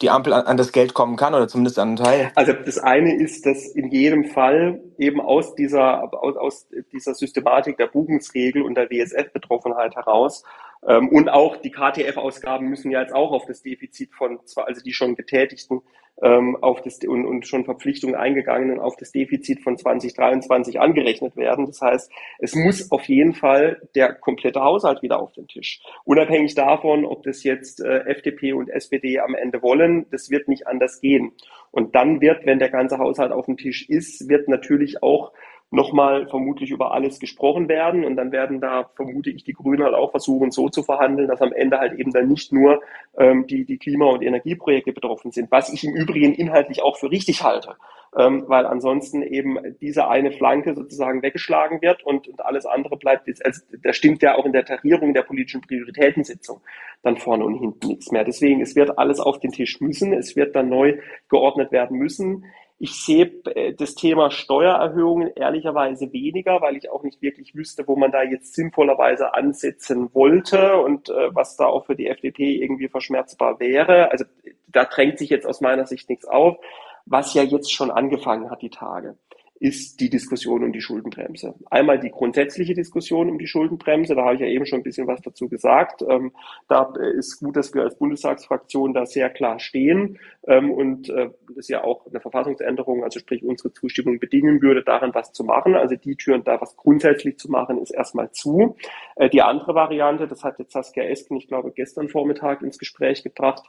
[0.00, 2.30] die Ampel an, das Geld kommen kann oder zumindest an einen Teil?
[2.34, 7.76] Also das eine ist, dass in jedem Fall eben aus dieser, aus, aus dieser Systematik
[7.78, 10.44] der Buchungsregel und der WSF-Betroffenheit heraus
[10.86, 14.92] ähm, und auch die KTF-Ausgaben müssen ja jetzt auch auf das Defizit von, also die
[14.92, 15.82] schon getätigten
[16.22, 21.66] ähm, auf das, und, und schon Verpflichtungen eingegangenen auf das Defizit von 2023 angerechnet werden.
[21.66, 25.80] Das heißt, es muss auf jeden Fall der komplette Haushalt wieder auf den Tisch.
[26.04, 30.66] Unabhängig davon, ob das jetzt äh, FDP und SPD am Ende wollen, das wird nicht
[30.66, 31.32] anders gehen.
[31.70, 35.32] Und dann wird, wenn der ganze Haushalt auf dem Tisch ist, wird natürlich auch
[35.70, 38.04] nochmal vermutlich über alles gesprochen werden.
[38.04, 41.42] Und dann werden da, vermute ich, die Grünen halt auch versuchen, so zu verhandeln, dass
[41.42, 42.80] am Ende halt eben dann nicht nur
[43.18, 47.10] ähm, die, die Klima- und Energieprojekte betroffen sind, was ich im Übrigen inhaltlich auch für
[47.10, 47.76] richtig halte,
[48.16, 53.28] ähm, weil ansonsten eben diese eine Flanke sozusagen weggeschlagen wird und, und alles andere bleibt
[53.28, 56.62] jetzt, also da stimmt ja auch in der Tarierung der politischen Prioritätensitzung
[57.02, 58.24] dann vorne und hinten nichts mehr.
[58.24, 60.98] Deswegen, es wird alles auf den Tisch müssen, es wird dann neu
[61.28, 62.44] geordnet werden müssen.
[62.80, 67.96] Ich sehe äh, das Thema Steuererhöhungen ehrlicherweise weniger, weil ich auch nicht wirklich wüsste, wo
[67.96, 72.88] man da jetzt sinnvollerweise ansetzen wollte und äh, was da auch für die FDP irgendwie
[72.88, 74.10] verschmerzbar wäre.
[74.12, 74.24] Also
[74.68, 76.56] da drängt sich jetzt aus meiner Sicht nichts auf,
[77.04, 79.16] was ja jetzt schon angefangen hat, die Tage
[79.60, 81.54] ist die Diskussion um die Schuldenbremse.
[81.70, 85.06] Einmal die grundsätzliche Diskussion um die Schuldenbremse, da habe ich ja eben schon ein bisschen
[85.06, 86.02] was dazu gesagt.
[86.08, 86.32] Ähm,
[86.68, 91.68] da ist gut, dass wir als Bundestagsfraktion da sehr klar stehen ähm, und äh, das
[91.68, 95.74] ja auch eine Verfassungsänderung, also sprich unsere Zustimmung bedingen würde, daran was zu machen.
[95.74, 98.76] Also die Türen da was grundsätzlich zu machen, ist erstmal zu.
[99.16, 103.22] Äh, die andere Variante, das hat jetzt Saskia Esken, ich glaube, gestern Vormittag ins Gespräch
[103.24, 103.64] gebracht,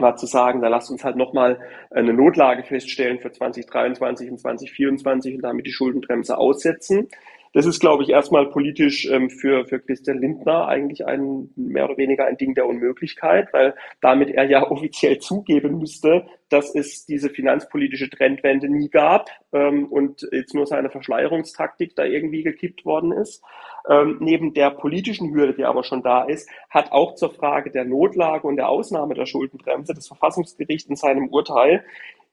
[0.00, 1.58] war zu sagen, da lasst uns halt nochmal
[1.90, 7.08] eine Notlage feststellen für 2023 und 2024 und damit die Schuldenbremse aussetzen.
[7.52, 11.96] Das ist, glaube ich, erstmal politisch ähm, für, für Christian Lindner eigentlich ein mehr oder
[11.96, 17.30] weniger ein Ding der Unmöglichkeit, weil damit er ja offiziell zugeben müsste, dass es diese
[17.30, 23.42] finanzpolitische Trendwende nie gab ähm, und jetzt nur seine Verschleierungstaktik da irgendwie gekippt worden ist.
[23.88, 27.84] Ähm, neben der politischen Hürde, die aber schon da ist, hat auch zur Frage der
[27.84, 31.84] Notlage und der Ausnahme der Schuldenbremse das Verfassungsgericht in seinem Urteil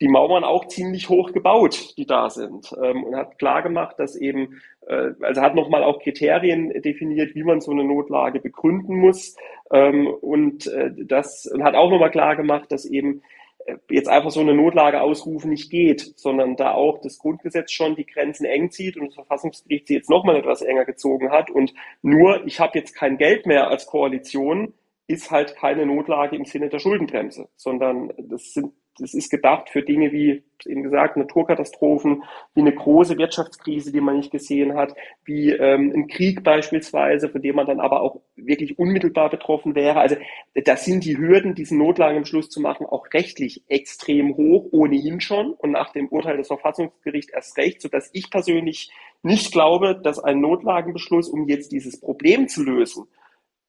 [0.01, 2.73] die Mauern auch ziemlich hoch gebaut, die da sind.
[2.81, 7.43] Ähm, und hat klar gemacht, dass eben, äh, also hat nochmal auch Kriterien definiert, wie
[7.43, 9.35] man so eine Notlage begründen muss.
[9.71, 13.21] Ähm, und äh, das und hat auch nochmal klar gemacht, dass eben
[13.65, 17.95] äh, jetzt einfach so eine Notlage ausrufen nicht geht, sondern da auch das Grundgesetz schon
[17.95, 21.49] die Grenzen eng zieht und das Verfassungsgericht sie jetzt nochmal etwas enger gezogen hat.
[21.49, 24.73] Und nur, ich habe jetzt kein Geld mehr als Koalition,
[25.07, 29.81] ist halt keine Notlage im Sinne der Schuldenbremse, sondern das sind das ist gedacht für
[29.81, 32.23] Dinge wie, eben gesagt, Naturkatastrophen,
[32.53, 37.41] wie eine große Wirtschaftskrise, die man nicht gesehen hat, wie ähm, ein Krieg beispielsweise, von
[37.41, 39.99] dem man dann aber auch wirklich unmittelbar betroffen wäre.
[39.99, 40.15] Also
[40.53, 45.19] da sind die Hürden, diesen Notlagen im Schluss zu machen, auch rechtlich extrem hoch, ohnehin
[45.19, 48.91] schon und nach dem Urteil des Verfassungsgerichts erst recht, sodass ich persönlich
[49.23, 53.07] nicht glaube, dass ein Notlagenbeschluss, um jetzt dieses Problem zu lösen,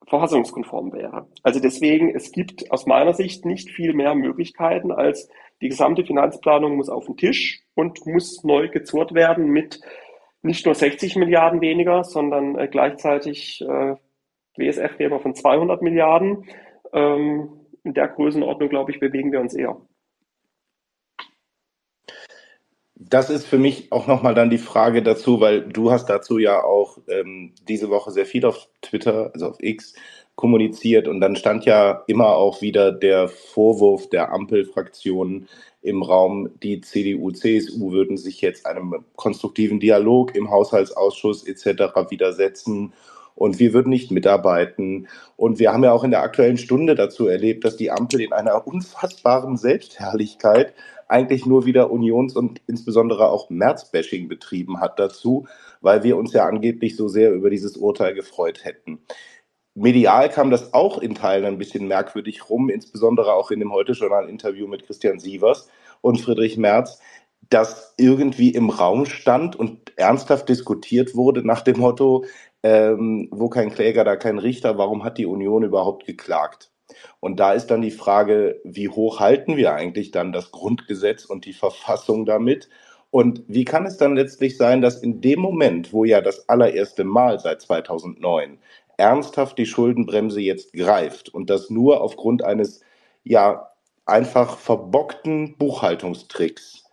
[0.06, 1.28] verfassungskonform wäre.
[1.42, 5.28] Also deswegen, es gibt aus meiner Sicht nicht viel mehr Möglichkeiten als
[5.60, 9.80] die gesamte Finanzplanung muss auf den Tisch und muss neu gezurrt werden mit
[10.42, 13.96] nicht nur 60 Milliarden weniger, sondern äh, gleichzeitig äh,
[14.56, 16.44] WSF reden von 200 Milliarden.
[16.92, 19.80] Ähm, in der Größenordnung, glaube ich, bewegen wir uns eher.
[22.98, 26.64] Das ist für mich auch nochmal dann die Frage dazu, weil du hast dazu ja
[26.64, 29.92] auch ähm, diese Woche sehr viel auf Twitter, also auf X,
[30.34, 35.48] kommuniziert und dann stand ja immer auch wieder der Vorwurf der Ampelfraktionen
[35.82, 42.10] im Raum, die CDU, CSU würden sich jetzt einem konstruktiven Dialog im Haushaltsausschuss etc.
[42.10, 42.92] widersetzen
[43.34, 45.06] und wir würden nicht mitarbeiten.
[45.36, 48.32] Und wir haben ja auch in der aktuellen Stunde dazu erlebt, dass die Ampel in
[48.32, 50.74] einer unfassbaren Selbstherrlichkeit
[51.08, 55.46] eigentlich nur wieder Unions- und insbesondere auch März-Bashing betrieben hat dazu,
[55.80, 59.00] weil wir uns ja angeblich so sehr über dieses Urteil gefreut hätten.
[59.74, 64.66] Medial kam das auch in Teilen ein bisschen merkwürdig rum, insbesondere auch in dem Heute-Journal-Interview
[64.66, 65.68] mit Christian Sievers
[66.00, 66.98] und Friedrich Merz,
[67.50, 72.24] dass irgendwie im Raum stand und ernsthaft diskutiert wurde nach dem Motto,
[72.62, 76.72] ähm, wo kein Kläger, da kein Richter, warum hat die Union überhaupt geklagt?
[77.20, 81.44] Und da ist dann die Frage, wie hoch halten wir eigentlich dann das Grundgesetz und
[81.44, 82.68] die Verfassung damit?
[83.10, 87.04] Und wie kann es dann letztlich sein, dass in dem Moment, wo ja das allererste
[87.04, 88.58] Mal seit 2009
[88.96, 92.80] ernsthaft die Schuldenbremse jetzt greift und das nur aufgrund eines
[93.24, 93.70] ja
[94.06, 96.84] einfach verbockten Buchhaltungstricks,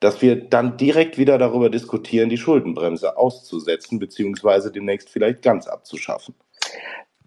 [0.00, 6.34] dass wir dann direkt wieder darüber diskutieren, die Schuldenbremse auszusetzen, beziehungsweise demnächst vielleicht ganz abzuschaffen.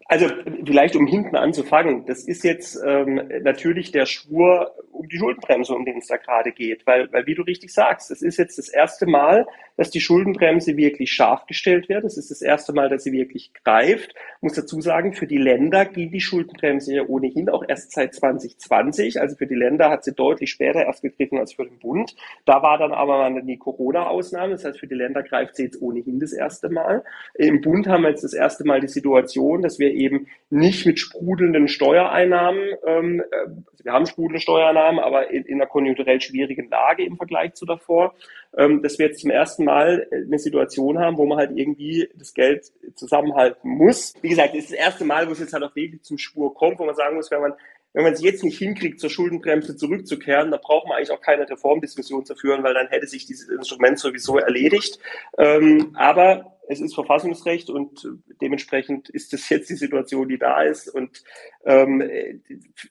[0.10, 0.26] Also
[0.66, 5.86] vielleicht um hinten anzufangen, das ist jetzt ähm, natürlich der Schwur um die Schuldenbremse, um
[5.86, 8.68] den es da gerade geht, weil, weil wie du richtig sagst, es ist jetzt das
[8.68, 9.48] erste Mal,
[9.78, 12.04] dass die Schuldenbremse wirklich scharf gestellt wird.
[12.04, 14.14] Es ist das erste Mal, dass sie wirklich greift.
[14.14, 18.14] Ich muss dazu sagen, für die Länder gilt die Schuldenbremse ja ohnehin auch erst seit
[18.14, 19.22] 2020.
[19.22, 22.14] Also für die Länder hat sie deutlich später erst gegriffen als für den Bund.
[22.44, 24.52] Da war dann aber die Corona-Ausnahme.
[24.52, 27.06] Das heißt, für die Länder greift sie jetzt ohnehin das erste Mal.
[27.36, 31.00] Im Bund haben wir jetzt das erste Mal die Situation, dass wir eben nicht mit
[31.00, 33.50] sprudelnden Steuereinnahmen, ähm, äh,
[33.84, 38.16] wir haben sprudelnde Steuereinnahmen, aber in, in, einer konjunkturell schwierigen Lage im Vergleich zu davor,
[38.58, 42.34] ähm, dass wir jetzt zum ersten Mal eine Situation haben, wo man halt irgendwie das
[42.34, 44.16] Geld zusammenhalten muss.
[44.22, 46.56] Wie gesagt, das ist das erste Mal, wo es jetzt halt auch wirklich zum Spur
[46.56, 47.54] kommt, wo man sagen muss, wenn man
[47.94, 51.50] wenn man es jetzt nicht hinkriegt, zur Schuldenbremse zurückzukehren, da braucht man eigentlich auch keine
[51.50, 55.00] Reformdiskussion zu führen, weil dann hätte sich dieses Instrument sowieso erledigt.
[55.38, 58.08] Ähm, aber es ist Verfassungsrecht und
[58.42, 60.88] dementsprechend ist das jetzt die Situation, die da ist.
[60.88, 61.24] Und
[61.66, 62.04] ähm,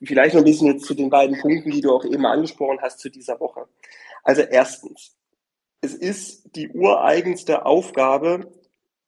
[0.03, 2.99] vielleicht noch ein bisschen jetzt zu den beiden Punkten, die du auch eben angesprochen hast
[2.99, 3.67] zu dieser Woche.
[4.25, 5.17] Also erstens,
[5.81, 8.53] es ist die ureigenste Aufgabe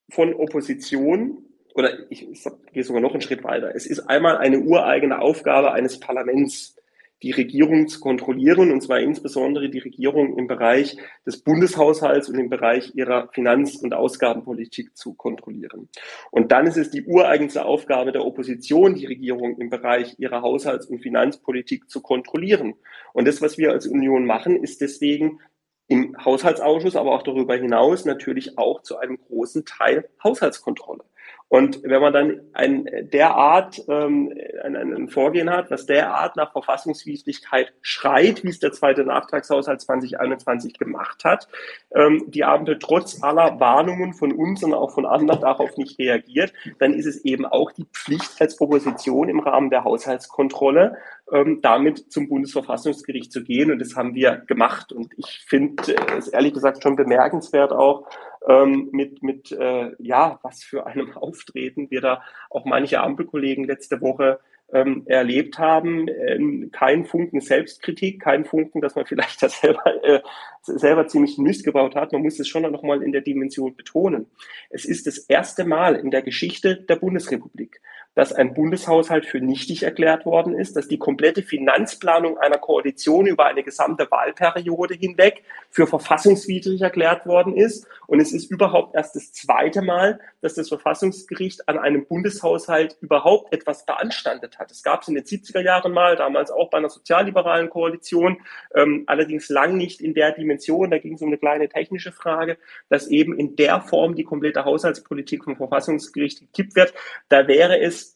[0.08, 1.49] von Opposition,
[1.80, 3.74] oder ich, ich gehe sogar noch einen Schritt weiter.
[3.74, 6.76] Es ist einmal eine ureigene Aufgabe eines Parlaments,
[7.22, 12.48] die Regierung zu kontrollieren, und zwar insbesondere die Regierung im Bereich des Bundeshaushalts und im
[12.48, 15.88] Bereich ihrer Finanz- und Ausgabenpolitik zu kontrollieren.
[16.30, 20.86] Und dann ist es die ureigenste Aufgabe der Opposition, die Regierung im Bereich ihrer Haushalts-
[20.86, 22.74] und Finanzpolitik zu kontrollieren.
[23.12, 25.40] Und das, was wir als Union machen, ist deswegen
[25.88, 31.04] im Haushaltsausschuss, aber auch darüber hinaus natürlich auch zu einem großen Teil Haushaltskontrolle.
[31.50, 34.32] Und wenn man dann ein derart ähm,
[34.62, 40.78] ein, ein Vorgehen hat, was derart nach Verfassungswidrigkeit schreit, wie es der zweite Nachtragshaushalt 2021
[40.78, 41.48] gemacht hat,
[41.92, 46.52] ähm, die Ampel trotz aller Warnungen von uns und auch von anderen darauf nicht reagiert,
[46.78, 50.98] dann ist es eben auch die Pflicht als Opposition im Rahmen der Haushaltskontrolle,
[51.32, 53.72] ähm, damit zum Bundesverfassungsgericht zu gehen.
[53.72, 54.92] Und das haben wir gemacht.
[54.92, 55.82] Und ich finde
[56.16, 58.06] es ehrlich gesagt schon bemerkenswert auch,
[58.48, 64.00] ähm, mit, mit äh, ja, was für einem Auftreten wir da auch manche Ampelkollegen letzte
[64.00, 64.40] Woche
[64.72, 66.08] ähm, erlebt haben.
[66.08, 70.20] Ähm, kein Funken Selbstkritik, kein Funken, dass man vielleicht das selber, äh,
[70.62, 72.12] selber ziemlich Mist gebaut hat.
[72.12, 74.26] Man muss es schon noch mal in der Dimension betonen.
[74.70, 77.80] Es ist das erste Mal in der Geschichte der Bundesrepublik,
[78.14, 83.46] dass ein Bundeshaushalt für nichtig erklärt worden ist, dass die komplette Finanzplanung einer Koalition über
[83.46, 87.86] eine gesamte Wahlperiode hinweg für verfassungswidrig erklärt worden ist.
[88.06, 93.52] Und es ist überhaupt erst das zweite Mal, dass das Verfassungsgericht an einem Bundeshaushalt überhaupt
[93.52, 94.70] etwas beanstandet hat.
[94.70, 98.38] Es gab es in den 70er Jahren mal, damals auch bei einer sozialliberalen Koalition,
[98.74, 100.90] ähm, allerdings lang nicht in der Dimension.
[100.90, 102.58] Da ging es um eine kleine technische Frage,
[102.88, 106.94] dass eben in der Form die komplette Haushaltspolitik vom Verfassungsgericht gekippt wird.
[107.28, 108.09] Da wäre es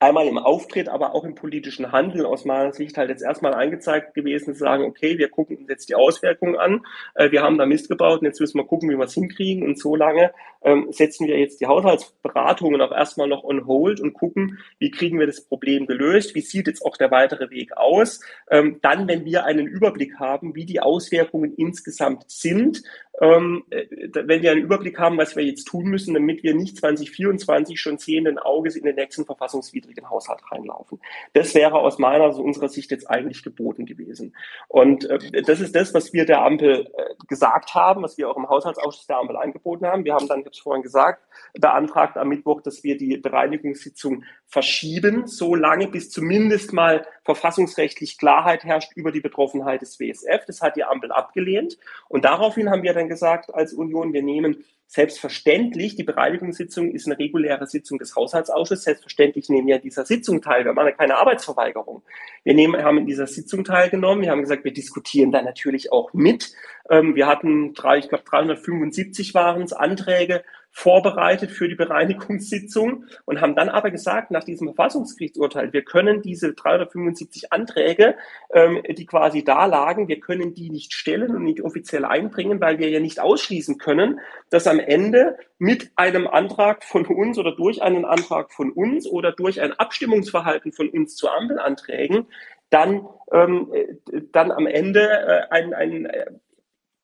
[0.00, 4.14] einmal im Auftritt, aber auch im politischen Handeln aus meiner Sicht halt jetzt erstmal eingezeigt
[4.14, 6.84] gewesen, zu sagen, okay, wir gucken uns jetzt die Auswirkungen an,
[7.14, 9.62] äh, wir haben da Mist gebaut und jetzt müssen wir gucken, wie wir es hinkriegen.
[9.62, 10.32] Und so lange
[10.62, 15.18] ähm, setzen wir jetzt die Haushaltsberatungen auch erstmal noch on hold und gucken, wie kriegen
[15.18, 18.20] wir das Problem gelöst, wie sieht jetzt auch der weitere Weg aus.
[18.50, 22.82] Ähm, dann, wenn wir einen Überblick haben, wie die Auswirkungen insgesamt sind,
[23.20, 26.78] ähm, äh, wenn wir einen Überblick haben, was wir jetzt tun müssen, damit wir nicht
[26.78, 31.00] 2024 schon sehenden Auges in den nächsten verfassungswidrigen Haushalt reinlaufen.
[31.34, 34.34] Das wäre aus meiner, also unserer Sicht jetzt eigentlich geboten gewesen.
[34.68, 38.36] Und äh, das ist das, was wir der Ampel äh, gesagt haben, was wir auch
[38.36, 40.04] im Haushaltsausschuss der Ampel angeboten haben.
[40.04, 41.22] Wir haben dann, ich habe es vorhin gesagt,
[41.60, 48.64] beantragt am Mittwoch, dass wir die Bereinigungssitzung verschieben, so lange, bis zumindest mal verfassungsrechtlich Klarheit
[48.64, 50.44] herrscht über die Betroffenheit des WSF.
[50.46, 51.78] Das hat die Ampel abgelehnt.
[52.08, 57.16] Und daraufhin haben wir dann gesagt als Union, wir nehmen selbstverständlich, die Bereinigungssitzung ist eine
[57.16, 58.82] reguläre Sitzung des Haushaltsausschusses.
[58.82, 60.64] Selbstverständlich nehmen wir an dieser Sitzung teil.
[60.64, 62.02] Wir machen keine Arbeitsverweigerung.
[62.42, 64.22] Wir nehmen, haben in dieser Sitzung teilgenommen.
[64.22, 66.52] Wir haben gesagt, wir diskutieren da natürlich auch mit.
[66.90, 73.40] Ähm, wir hatten drei, ich glaube 375 waren es Anträge vorbereitet für die Bereinigungssitzung und
[73.40, 78.14] haben dann aber gesagt, nach diesem Verfassungsgerichtsurteil, wir können diese 375 Anträge,
[78.52, 82.78] ähm, die quasi da lagen, wir können die nicht stellen und nicht offiziell einbringen, weil
[82.78, 87.82] wir ja nicht ausschließen können, dass am Ende mit einem Antrag von uns oder durch
[87.82, 92.26] einen Antrag von uns oder durch ein Abstimmungsverhalten von uns zu Ampelanträgen
[92.70, 96.08] dann, ähm, äh, dann am Ende äh, ein, ein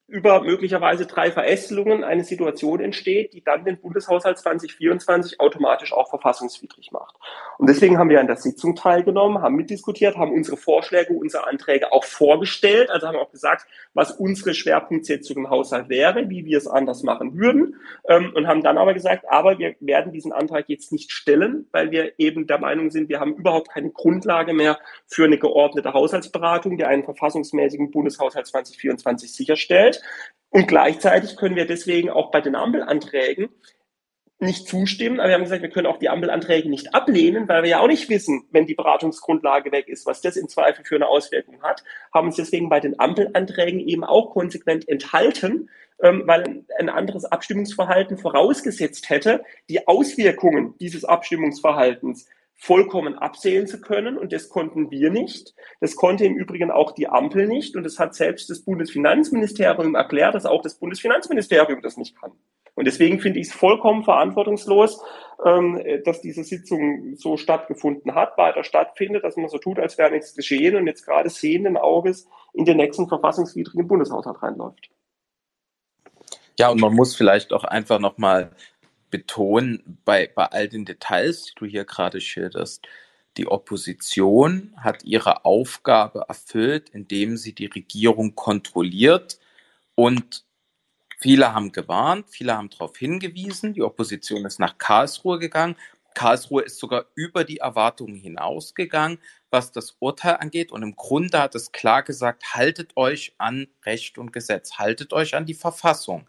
[0.09, 6.93] über möglicherweise drei Verästelungen eine Situation entsteht, die dann den Bundeshaushalt 2024 automatisch auch verfassungswidrig
[6.93, 7.17] macht.
[7.59, 11.93] Und deswegen haben wir an der Sitzung teilgenommen, haben mitdiskutiert, haben unsere Vorschläge, unsere Anträge
[11.93, 16.69] auch vorgestellt, also haben auch gesagt, was unsere Schwerpunktsetzung im Haushalt wäre, wie wir es
[16.69, 17.75] anders machen würden
[18.09, 21.91] ähm, und haben dann aber gesagt, aber wir werden diesen Antrag jetzt nicht stellen, weil
[21.91, 26.77] wir eben der Meinung sind, wir haben überhaupt keine Grundlage mehr für eine geordnete Haushaltsberatung,
[26.77, 29.96] die einen verfassungsmäßigen Bundeshaushalt 2024 sicherstellt.
[30.51, 33.49] Und gleichzeitig können wir deswegen auch bei den Ampelanträgen
[34.39, 37.71] nicht zustimmen, aber wir haben gesagt, wir können auch die Ampelanträge nicht ablehnen, weil wir
[37.71, 41.09] ja auch nicht wissen, wenn die Beratungsgrundlage weg ist, was das im Zweifel für eine
[41.09, 41.83] Auswirkung hat,
[42.13, 45.71] haben uns deswegen bei den Ampelanträgen eben auch konsequent enthalten,
[46.03, 54.17] ähm, weil ein anderes Abstimmungsverhalten vorausgesetzt hätte, die Auswirkungen dieses Abstimmungsverhaltens vollkommen absehen zu können.
[54.19, 55.55] Und das konnten wir nicht.
[55.81, 57.77] Das konnte im Übrigen auch die Ampel nicht.
[57.77, 62.33] Und das hat selbst das Bundesfinanzministerium erklärt, dass auch das Bundesfinanzministerium das nicht kann.
[62.75, 65.03] Und deswegen finde ich es vollkommen verantwortungslos,
[65.45, 70.11] ähm, dass diese Sitzung so stattgefunden hat, weiter stattfindet, dass man so tut, als wäre
[70.11, 74.91] nichts geschehen und jetzt gerade sehenden Auges in den nächsten verfassungswidrigen Bundeshaushalt reinläuft.
[76.59, 78.51] Ja, und man muss vielleicht auch einfach nochmal
[79.17, 82.87] betonen, bei, bei all den Details, die du hier gerade schilderst,
[83.39, 89.39] die Opposition hat ihre Aufgabe erfüllt, indem sie die Regierung kontrolliert
[89.95, 90.45] und
[91.19, 95.77] viele haben gewarnt, viele haben darauf hingewiesen, die Opposition ist nach Karlsruhe gegangen.
[96.15, 99.19] Karlsruhe ist sogar über die Erwartungen hinausgegangen,
[99.51, 100.73] was das Urteil angeht.
[100.73, 105.35] Und im Grunde hat es klar gesagt, haltet euch an Recht und Gesetz, haltet euch
[105.35, 106.27] an die Verfassung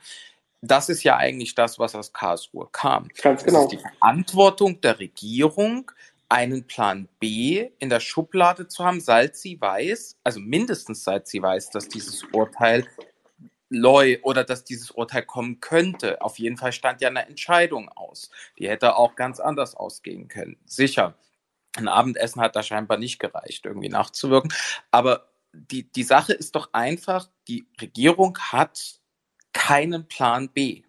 [0.62, 3.10] das ist ja eigentlich das, was aus Karlsruhe kam.
[3.22, 3.66] Ganz genau.
[3.66, 5.91] Es ist die Verantwortung der Regierung,
[6.30, 11.41] einen Plan B in der Schublade zu haben, seit sie weiß, also mindestens seit sie
[11.41, 12.86] weiß, dass dieses Urteil
[13.70, 16.22] Leu oder dass dieses Urteil kommen könnte.
[16.22, 18.30] Auf jeden Fall stand ja eine Entscheidung aus.
[18.58, 20.58] Die hätte auch ganz anders ausgehen können.
[20.66, 21.16] Sicher.
[21.76, 24.53] Ein Abendessen hat da scheinbar nicht gereicht, irgendwie nachzuwirken.
[24.89, 29.01] Aber die, die Sache ist doch einfach, die Regierung hat
[29.58, 30.84] keinen Plan B.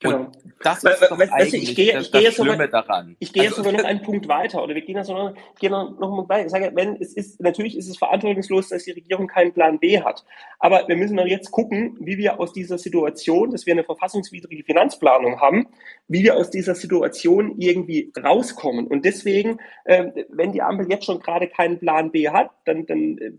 [0.00, 0.30] Genau.
[0.62, 3.16] Das ist doch weißt, eigentlich ich gehe, das, ich gehe das Schlimme sogar, daran.
[3.18, 5.72] Ich gehe also, jetzt sogar noch einen Punkt weiter oder wir gehen das noch, gehen
[5.72, 6.46] noch, noch einen weiter.
[6.46, 10.00] Ich sage, wenn es ist, natürlich ist es verantwortungslos, dass die Regierung keinen Plan B
[10.00, 10.24] hat.
[10.60, 14.64] Aber wir müssen doch jetzt gucken, wie wir aus dieser Situation, dass wir eine verfassungswidrige
[14.64, 15.68] Finanzplanung haben,
[16.06, 18.86] wie wir aus dieser Situation irgendwie rauskommen.
[18.86, 23.18] Und deswegen, äh, wenn die Ampel jetzt schon gerade keinen Plan B hat, dann, dann
[23.18, 23.32] äh,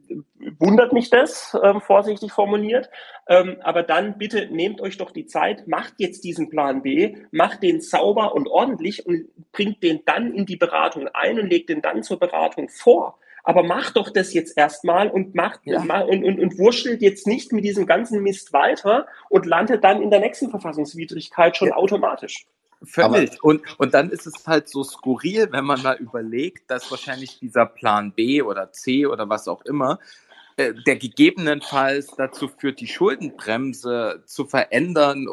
[0.59, 2.89] wundert mich das, äh, vorsichtig formuliert.
[3.27, 7.63] Ähm, aber dann bitte nehmt euch doch die Zeit, macht jetzt diesen Plan B, macht
[7.63, 11.81] den sauber und ordentlich und bringt den dann in die Beratung ein und legt den
[11.81, 13.19] dann zur Beratung vor.
[13.43, 15.81] Aber macht doch das jetzt erstmal und macht ja.
[15.81, 20.11] und, und, und wurschtelt jetzt nicht mit diesem ganzen Mist weiter und landet dann in
[20.11, 21.75] der nächsten Verfassungswidrigkeit schon ja.
[21.75, 22.45] automatisch.
[22.83, 23.43] Völlig.
[23.43, 27.65] Und, und dann ist es halt so skurril, wenn man mal überlegt, dass wahrscheinlich dieser
[27.65, 30.28] Plan B oder C oder was auch immer äh,
[30.59, 35.27] der gegebenenfalls dazu führt, die Schuldenbremse zu verändern,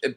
[0.00, 0.14] äh,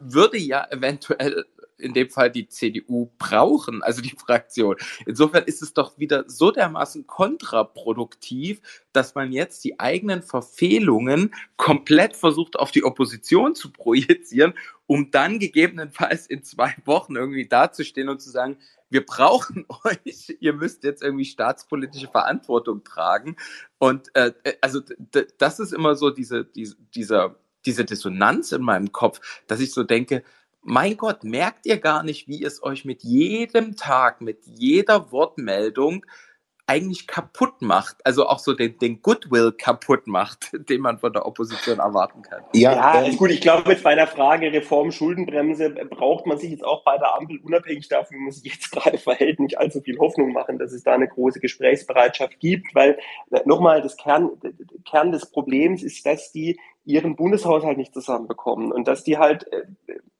[0.00, 1.44] würde ja eventuell
[1.78, 4.76] in dem Fall die CDU brauchen, also die Fraktion.
[5.06, 8.60] Insofern ist es doch wieder so dermaßen kontraproduktiv,
[8.92, 14.54] dass man jetzt die eigenen Verfehlungen komplett versucht auf die Opposition zu projizieren,
[14.86, 18.58] um dann gegebenenfalls in zwei Wochen irgendwie dazustehen und zu sagen,
[18.90, 23.36] wir brauchen euch, ihr müsst jetzt irgendwie staatspolitische Verantwortung tragen.
[23.78, 24.80] Und äh, also
[25.38, 27.36] das ist immer so diese, diese, dieser,
[27.66, 30.22] diese Dissonanz in meinem Kopf, dass ich so denke,
[30.62, 36.04] mein Gott, merkt ihr gar nicht, wie es euch mit jedem Tag, mit jeder Wortmeldung
[36.68, 41.26] eigentlich kaputt macht, also auch so den, den Goodwill kaputt macht, den man von der
[41.26, 42.42] Opposition erwarten kann.
[42.52, 46.50] Ja, ja ähm, gut, ich glaube, jetzt bei der Frage Reform Schuldenbremse braucht man sich
[46.50, 49.80] jetzt auch bei der Ampel unabhängig davon, wie man sich jetzt gerade verhält, nicht allzu
[49.80, 52.98] viel Hoffnung machen, dass es da eine große Gesprächsbereitschaft gibt, weil
[53.30, 54.30] äh, nochmal das Kern,
[54.84, 59.64] Kern des Problems ist, dass die ihren Bundeshaushalt nicht zusammenbekommen und dass die halt äh,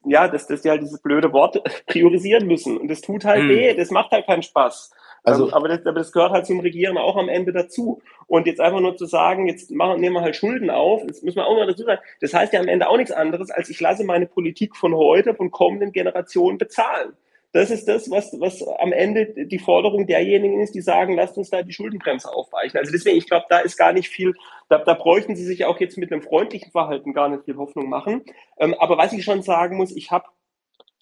[0.05, 3.49] ja, dass, dass die halt dieses blöde Wort priorisieren müssen und das tut halt hm.
[3.51, 4.93] weh, das macht halt keinen Spaß.
[5.29, 8.01] Also, aber, das, aber das gehört halt zum Regieren auch am Ende dazu.
[8.27, 11.37] Und jetzt einfach nur zu sagen, jetzt machen, nehmen wir halt Schulden auf, das müssen
[11.37, 13.81] wir auch mal dazu sagen, das heißt ja am Ende auch nichts anderes, als ich
[13.81, 17.15] lasse meine Politik von heute, von kommenden Generationen bezahlen.
[17.53, 21.49] Das ist das, was, was am Ende die Forderung derjenigen ist, die sagen, lasst uns
[21.49, 22.79] da die Schuldenbremse aufweichen.
[22.79, 24.35] Also deswegen, ich glaube, da ist gar nicht viel,
[24.69, 27.89] da, da bräuchten Sie sich auch jetzt mit einem freundlichen Verhalten gar nicht viel Hoffnung
[27.89, 28.23] machen.
[28.59, 30.27] Ähm, aber was ich schon sagen muss, ich habe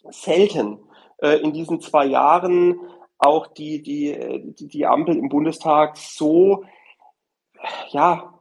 [0.08, 0.78] selten
[1.18, 2.78] äh, in diesen zwei Jahren
[3.18, 6.64] auch die, die, die, die Ampel im Bundestag so,
[7.90, 8.36] ja,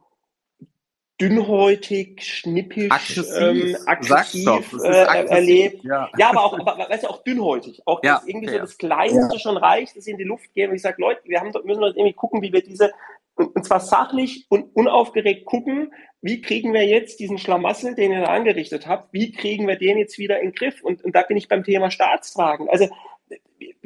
[1.20, 5.30] dünnhäutig, schnippisch, aggressiv, ähm, aggressiv äh, aggressiv.
[5.30, 5.84] erlebt.
[5.84, 6.10] Ja.
[6.18, 7.82] ja, aber auch, aber, weißt du, auch dünnhäutig.
[7.86, 8.52] Auch ja, das irgendwie ja.
[8.52, 9.38] so das Kleinste ja.
[9.38, 10.70] schon reicht, dass sie in die Luft gehen.
[10.70, 12.92] Und ich sage, Leute, wir haben, müssen doch irgendwie gucken, wie wir diese,
[13.34, 18.20] und, und zwar sachlich und unaufgeregt gucken, wie kriegen wir jetzt diesen Schlamassel, den ihr
[18.20, 20.82] da angerichtet habt, wie kriegen wir den jetzt wieder in den Griff?
[20.82, 22.68] Und, und da bin ich beim Thema Staatsfragen.
[22.68, 22.88] Also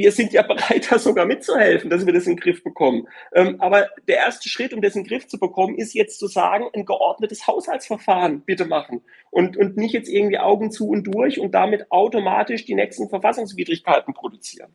[0.01, 3.07] wir sind ja bereit, da sogar mitzuhelfen, dass wir das in den Griff bekommen.
[3.34, 6.26] Ähm, aber der erste Schritt, um das in den Griff zu bekommen, ist jetzt zu
[6.26, 11.38] sagen, ein geordnetes Haushaltsverfahren bitte machen und, und nicht jetzt irgendwie Augen zu und durch
[11.38, 14.74] und damit automatisch die nächsten Verfassungswidrigkeiten produzieren.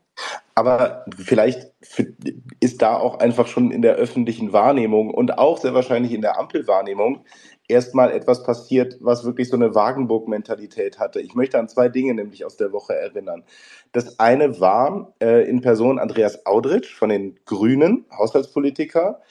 [0.54, 1.72] Aber vielleicht
[2.60, 6.40] ist da auch einfach schon in der öffentlichen Wahrnehmung und auch sehr wahrscheinlich in der
[6.40, 7.26] Ampelwahrnehmung
[7.68, 11.22] erstmal etwas passiert, was wirklich so eine Wagenburg-Mentalität hatte.
[11.22, 13.44] Ich möchte an zwei Dinge nämlich aus der Woche erinnern.
[13.92, 19.22] Das eine war äh, in Person Andreas Audritsch von den Grünen, Haushaltspolitiker,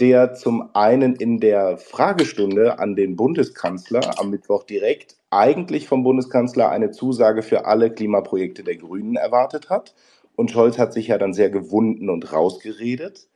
[0.00, 6.70] der zum einen in der Fragestunde an den Bundeskanzler am Mittwoch direkt eigentlich vom Bundeskanzler
[6.70, 9.94] eine Zusage für alle Klimaprojekte der Grünen erwartet hat.
[10.34, 13.28] Und Scholz hat sich ja dann sehr gewunden und rausgeredet.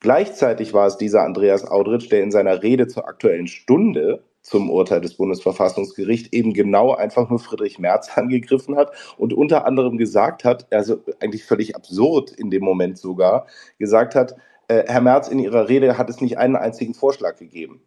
[0.00, 5.02] Gleichzeitig war es dieser Andreas Audritsch, der in seiner Rede zur aktuellen Stunde zum Urteil
[5.02, 10.72] des Bundesverfassungsgerichts eben genau einfach nur Friedrich Merz angegriffen hat und unter anderem gesagt hat,
[10.72, 13.46] also eigentlich völlig absurd in dem Moment sogar,
[13.78, 14.36] gesagt hat,
[14.68, 17.82] äh, Herr Merz, in Ihrer Rede hat es nicht einen einzigen Vorschlag gegeben.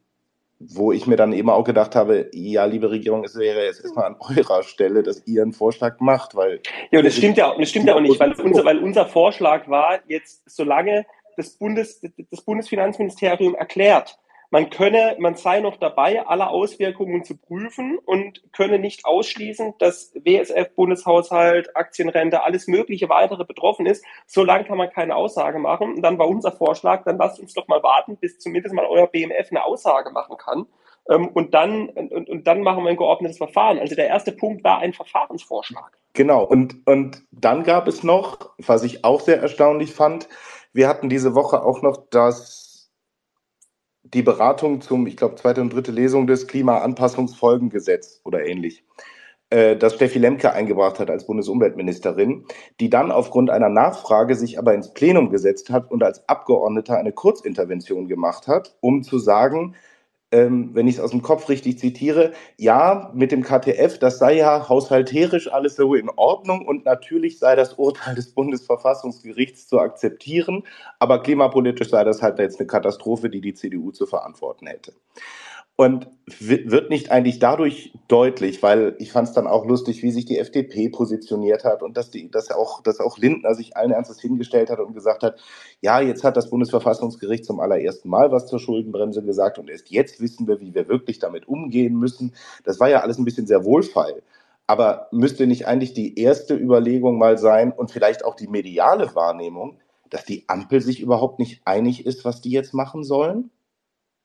[0.59, 4.05] Wo ich mir dann eben auch gedacht habe, ja, liebe Regierung, es wäre jetzt erstmal
[4.05, 6.61] an eurer Stelle, dass ihr einen Vorschlag macht, weil.
[6.91, 9.99] Ja, das stimmt ja, das stimmt ja auch nicht, weil unser, weil unser Vorschlag war,
[10.07, 11.05] jetzt, solange
[11.38, 14.17] das, Bundes, das Bundesfinanzministerium erklärt,
[14.53, 20.13] man könne, man sei noch dabei, alle Auswirkungen zu prüfen und könne nicht ausschließen, dass
[20.13, 24.05] WSF, Bundeshaushalt, Aktienrente, alles mögliche weitere betroffen ist.
[24.27, 25.95] Solange kann man keine Aussage machen.
[25.95, 29.07] Und dann war unser Vorschlag, dann lasst uns doch mal warten, bis zumindest mal euer
[29.07, 30.67] BMF eine Aussage machen kann.
[31.09, 33.79] Ähm, und dann, und, und dann machen wir ein geordnetes Verfahren.
[33.79, 35.97] Also der erste Punkt war ein Verfahrensvorschlag.
[36.13, 36.43] Genau.
[36.43, 40.29] Und, und dann gab es noch, was ich auch sehr erstaunlich fand,
[40.74, 42.91] wir hatten diese Woche auch noch das,
[44.03, 48.84] die Beratung zum, ich glaube, zweite und dritte Lesung des Klimaanpassungsfolgengesetz oder ähnlich,
[49.49, 52.45] äh, das Steffi Lemke eingebracht hat als Bundesumweltministerin,
[52.80, 57.13] die dann aufgrund einer Nachfrage sich aber ins Plenum gesetzt hat und als Abgeordneter eine
[57.13, 59.76] Kurzintervention gemacht hat, um zu sagen,
[60.34, 64.38] ähm, wenn ich es aus dem Kopf richtig zitiere, ja, mit dem KTF, das sei
[64.38, 70.63] ja haushalterisch alles so in Ordnung und natürlich sei das Urteil des Bundesverfassungsgerichts zu akzeptieren,
[70.97, 74.93] aber klimapolitisch sei das halt jetzt eine Katastrophe, die die CDU zu verantworten hätte.
[75.76, 76.07] Und
[76.39, 80.38] wird nicht eigentlich dadurch deutlich, weil ich fand es dann auch lustig, wie sich die
[80.38, 84.69] FDP positioniert hat und dass, die, dass, auch, dass auch Lindner sich allen Ernstes hingestellt
[84.69, 85.39] hat und gesagt hat,
[85.82, 90.21] ja, jetzt hat das Bundesverfassungsgericht zum allerersten Mal was zur Schuldenbremse gesagt und erst jetzt
[90.21, 92.34] wissen wir, wie wir wirklich damit umgehen müssen.
[92.63, 94.21] Das war ja alles ein bisschen sehr wohlfeil.
[94.67, 99.78] Aber müsste nicht eigentlich die erste Überlegung mal sein und vielleicht auch die mediale Wahrnehmung,
[100.09, 103.49] dass die Ampel sich überhaupt nicht einig ist, was die jetzt machen sollen?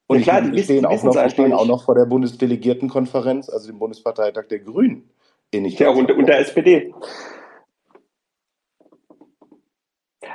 [0.09, 3.67] Und ja, klar, die, stehen, auch noch, die stehen auch noch vor der Bundesdelegiertenkonferenz, also
[3.67, 5.11] dem Bundesparteitag der Grünen.
[5.53, 6.95] Ja, und, und der SPD.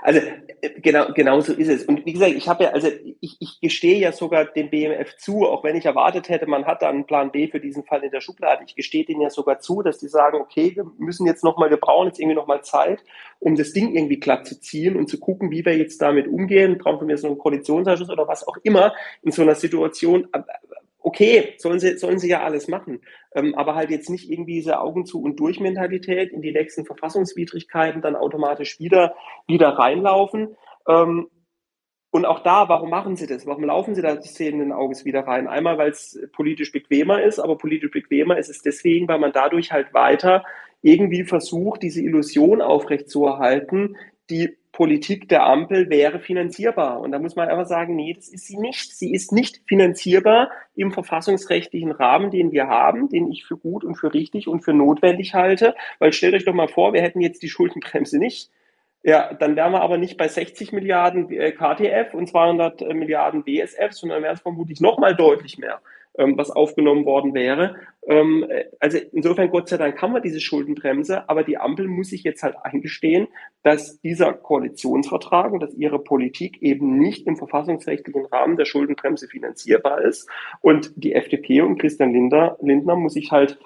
[0.05, 0.19] Also
[0.81, 1.85] genau, genau so ist es.
[1.85, 2.89] Und wie gesagt, ich habe ja, also
[3.21, 6.81] ich, ich gestehe ja sogar dem BMF zu, auch wenn ich erwartet hätte, man hat
[6.81, 8.65] da einen Plan B für diesen Fall in der Schublade.
[8.67, 11.77] Ich gestehe denen ja sogar zu, dass die sagen, okay, wir müssen jetzt nochmal, wir
[11.77, 13.01] brauchen jetzt irgendwie nochmal Zeit,
[13.39, 16.77] um das Ding irgendwie glatt zu ziehen und zu gucken, wie wir jetzt damit umgehen.
[16.79, 20.27] Brauchen wir jetzt noch einen Koalitionsausschuss oder was auch immer in so einer Situation
[21.03, 23.01] okay, sollen sie, sollen sie ja alles machen.
[23.35, 26.85] Ähm, aber halt jetzt nicht irgendwie diese Augen zu und durch Mentalität in die nächsten
[26.85, 30.55] Verfassungswidrigkeiten dann automatisch wieder, wieder reinlaufen.
[30.87, 31.27] Ähm,
[32.09, 33.45] und auch da, warum machen sie das?
[33.45, 35.47] Warum laufen sie da sehenden Auges wieder rein?
[35.47, 39.71] Einmal, weil es politisch bequemer ist, aber politisch bequemer ist es deswegen, weil man dadurch
[39.71, 40.43] halt weiter
[40.81, 43.97] irgendwie versucht, diese Illusion aufrechtzuerhalten,
[44.29, 46.99] die Politik der Ampel wäre finanzierbar.
[46.99, 48.91] Und da muss man einfach sagen, nee, das ist sie nicht.
[48.97, 53.95] Sie ist nicht finanzierbar im verfassungsrechtlichen Rahmen, den wir haben, den ich für gut und
[53.95, 55.75] für richtig und für notwendig halte.
[55.99, 58.49] Weil stellt euch doch mal vor, wir hätten jetzt die Schuldenbremse nicht.
[59.03, 63.43] Ja, dann wären wir aber nicht bei 60 Milliarden äh, KTF und 200 äh, Milliarden
[63.43, 65.81] BSF, sondern wären es vermutlich noch mal deutlich mehr
[66.17, 67.75] ähm, was aufgenommen worden wäre.
[68.07, 68.45] Ähm,
[68.79, 72.43] also insofern, Gott sei Dank, haben wir diese Schuldenbremse, aber die Ampel muss sich jetzt
[72.43, 73.27] halt eingestehen,
[73.63, 80.01] dass dieser Koalitionsvertrag und dass ihre Politik eben nicht im verfassungsrechtlichen Rahmen der Schuldenbremse finanzierbar
[80.01, 80.29] ist.
[80.61, 83.57] Und die FDP und Christian Lindner, Lindner muss sich halt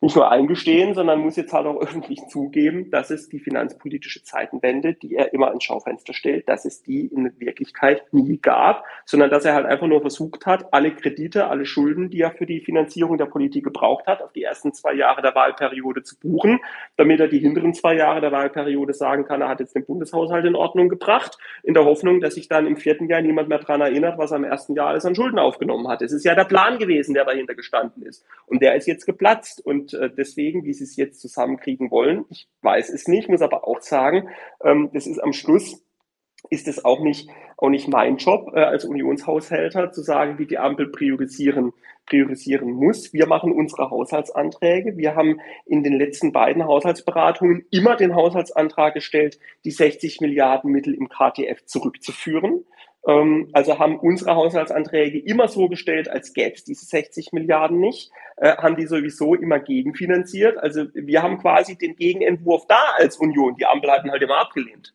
[0.00, 4.94] nicht nur eingestehen, sondern muss jetzt halt auch öffentlich zugeben, dass es die finanzpolitische Zeitenwende,
[4.94, 9.44] die er immer ins Schaufenster stellt, dass es die in Wirklichkeit nie gab, sondern dass
[9.44, 13.16] er halt einfach nur versucht hat, alle Kredite, alle Schulden, die er für die Finanzierung
[13.16, 16.60] der Politik gebraucht hat, auf die ersten zwei Jahre der Wahlperiode zu buchen,
[16.96, 20.44] damit er die hinteren zwei Jahre der Wahlperiode sagen kann, er hat jetzt den Bundeshaushalt
[20.44, 23.80] in Ordnung gebracht, in der Hoffnung, dass sich dann im vierten Jahr niemand mehr daran
[23.80, 26.02] erinnert, was er im ersten Jahr alles an Schulden aufgenommen hat.
[26.02, 28.26] Es ist ja der Plan gewesen, der dahinter gestanden ist.
[28.46, 29.64] Und der ist jetzt geplatzt.
[29.64, 33.42] Und und äh, deswegen, wie sie es jetzt zusammenkriegen wollen, ich weiß es nicht, muss
[33.42, 34.28] aber auch sagen,
[34.64, 35.82] ähm, das ist am Schluss
[36.50, 40.58] ist es auch nicht, auch nicht mein Job äh, als Unionshaushälter zu sagen, wie die
[40.58, 41.72] Ampel priorisieren,
[42.06, 43.12] priorisieren muss.
[43.12, 44.96] Wir machen unsere Haushaltsanträge.
[44.96, 50.94] Wir haben in den letzten beiden Haushaltsberatungen immer den Haushaltsantrag gestellt, die 60 Milliarden Mittel
[50.94, 52.64] im KTF zurückzuführen.
[53.06, 58.10] Ähm, also haben unsere Haushaltsanträge immer so gestellt, als gäbe es diese 60 Milliarden nicht,
[58.36, 60.58] äh, haben die sowieso immer gegenfinanziert.
[60.58, 63.56] Also wir haben quasi den Gegenentwurf da als Union.
[63.56, 64.92] Die Ampel hatten halt immer abgelehnt.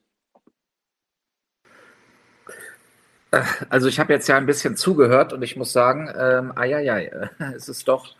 [3.32, 6.76] Äh, also ich habe jetzt ja ein bisschen zugehört und ich muss sagen, ähm, ai,
[6.76, 8.16] ai, ai, es ist doch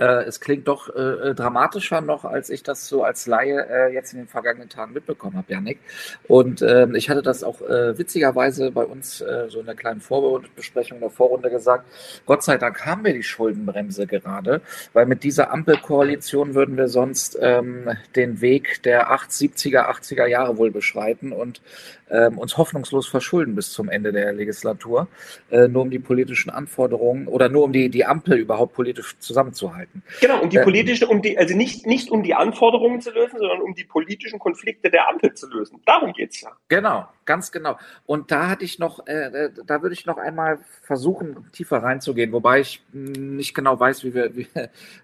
[0.00, 3.92] äh, es klingt doch äh, äh, dramatischer noch, als ich das so als Laie äh,
[3.92, 5.78] jetzt in den vergangenen Tagen mitbekommen habe, Janik.
[6.26, 10.00] Und ähm, ich hatte das auch äh, witzigerweise bei uns äh, so in der kleinen
[10.00, 11.84] Vorbesprechung der Vorrunde gesagt.
[12.24, 14.62] Gott sei Dank haben wir die Schuldenbremse gerade,
[14.94, 20.56] weil mit dieser Ampelkoalition würden wir sonst ähm, den Weg der 8, 70er, 80er Jahre
[20.56, 21.60] wohl beschreiten und
[22.10, 25.08] ähm, uns hoffnungslos verschulden bis zum Ende der Legislatur,
[25.50, 29.89] nur um die politischen Anforderungen oder nur um die, die Ampel überhaupt politisch zusammenzuhalten.
[30.20, 33.38] Genau, um die ähm, politischen, um die, also nicht, nicht um die Anforderungen zu lösen,
[33.38, 35.80] sondern um die politischen Konflikte der Ampel zu lösen.
[35.86, 36.50] Darum geht's ja.
[36.68, 37.78] Genau, ganz genau.
[38.06, 42.32] Und da hatte ich noch, äh, äh da würde ich noch einmal versuchen, tiefer reinzugehen,
[42.32, 44.48] wobei ich nicht genau weiß, wie, wir, wie,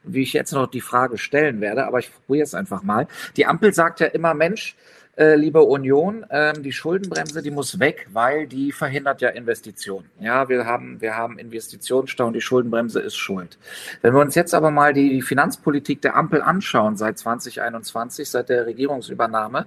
[0.03, 3.07] wie ich jetzt noch die Frage stellen werde, aber ich probiere es einfach mal.
[3.37, 4.77] Die Ampel sagt ja immer, Mensch,
[5.17, 10.11] äh, liebe Union, ähm, die Schuldenbremse, die muss weg, weil die verhindert ja Investitionen.
[10.21, 13.59] Ja, wir haben, wir haben Investitionsstau und die Schuldenbremse ist schuld.
[14.03, 18.51] Wenn wir uns jetzt aber mal die, die Finanzpolitik der Ampel anschauen seit 2021, seit
[18.51, 19.67] der Regierungsübernahme,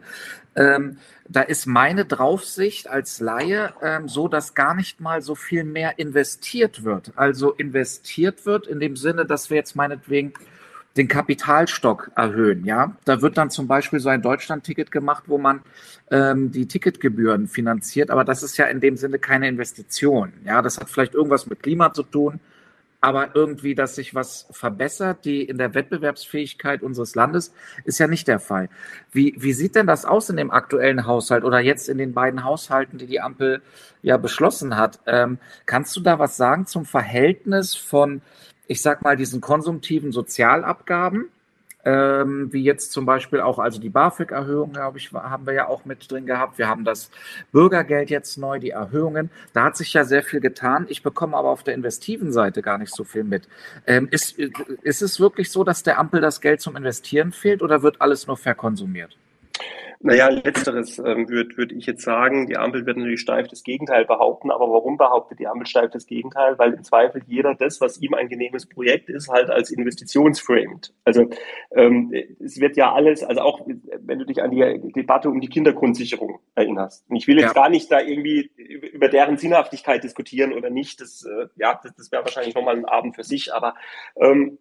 [0.55, 0.97] ähm,
[1.27, 5.97] da ist meine Draufsicht als Laie ähm, so, dass gar nicht mal so viel mehr
[5.97, 7.11] investiert wird.
[7.15, 10.33] Also investiert wird in dem Sinne, dass wir jetzt meinetwegen
[10.97, 12.65] den Kapitalstock erhöhen.
[12.65, 15.61] Ja, da wird dann zum Beispiel so ein Deutschland-Ticket gemacht, wo man
[16.11, 20.33] ähm, die Ticketgebühren finanziert, aber das ist ja in dem Sinne keine Investition.
[20.43, 22.39] Ja, das hat vielleicht irgendwas mit Klima zu tun,
[23.01, 27.53] aber irgendwie, dass sich was verbessert, die in der Wettbewerbsfähigkeit unseres Landes,
[27.85, 28.67] ist ja nicht der Fall.
[29.11, 32.43] Wie, wie sieht denn das aus in dem aktuellen Haushalt oder jetzt in den beiden
[32.43, 33.61] Haushalten, die die Ampel
[34.01, 34.99] ja beschlossen hat?
[35.05, 38.21] Ähm, kannst du da was sagen zum Verhältnis von
[38.69, 41.25] ich sag mal, diesen konsumtiven Sozialabgaben,
[41.85, 45.85] ähm, wie jetzt zum Beispiel auch, also die BAföG-Erhöhung, glaube ich, haben wir ja auch
[45.85, 46.59] mit drin gehabt.
[46.59, 47.09] Wir haben das
[47.51, 49.31] Bürgergeld jetzt neu, die Erhöhungen.
[49.53, 50.85] Da hat sich ja sehr viel getan.
[50.87, 53.47] Ich bekomme aber auf der investiven Seite gar nicht so viel mit.
[53.87, 57.81] Ähm, ist, ist es wirklich so, dass der Ampel das Geld zum Investieren fehlt oder
[57.81, 59.17] wird alles nur verkonsumiert?
[60.01, 62.47] Naja, letzteres ähm, würde würd ich jetzt sagen.
[62.47, 64.49] Die Ampel wird natürlich steif das Gegenteil behaupten.
[64.49, 66.57] Aber warum behauptet die Ampel steif das Gegenteil?
[66.57, 70.93] Weil im Zweifel jeder das, was ihm ein genehmes Projekt ist, halt als Investitionsframed.
[71.03, 71.29] Also
[71.75, 75.49] ähm, es wird ja alles, also auch wenn du dich an die Debatte um die
[75.49, 77.03] Kindergrundsicherung erinnerst.
[77.09, 77.61] Und ich will jetzt ja.
[77.61, 78.49] gar nicht da irgendwie
[78.93, 81.01] über deren Sinnhaftigkeit diskutieren oder nicht.
[81.01, 83.53] Das, äh, ja, das, das wäre wahrscheinlich nochmal ein Abend für sich.
[83.53, 83.75] Aber
[84.15, 84.59] ähm,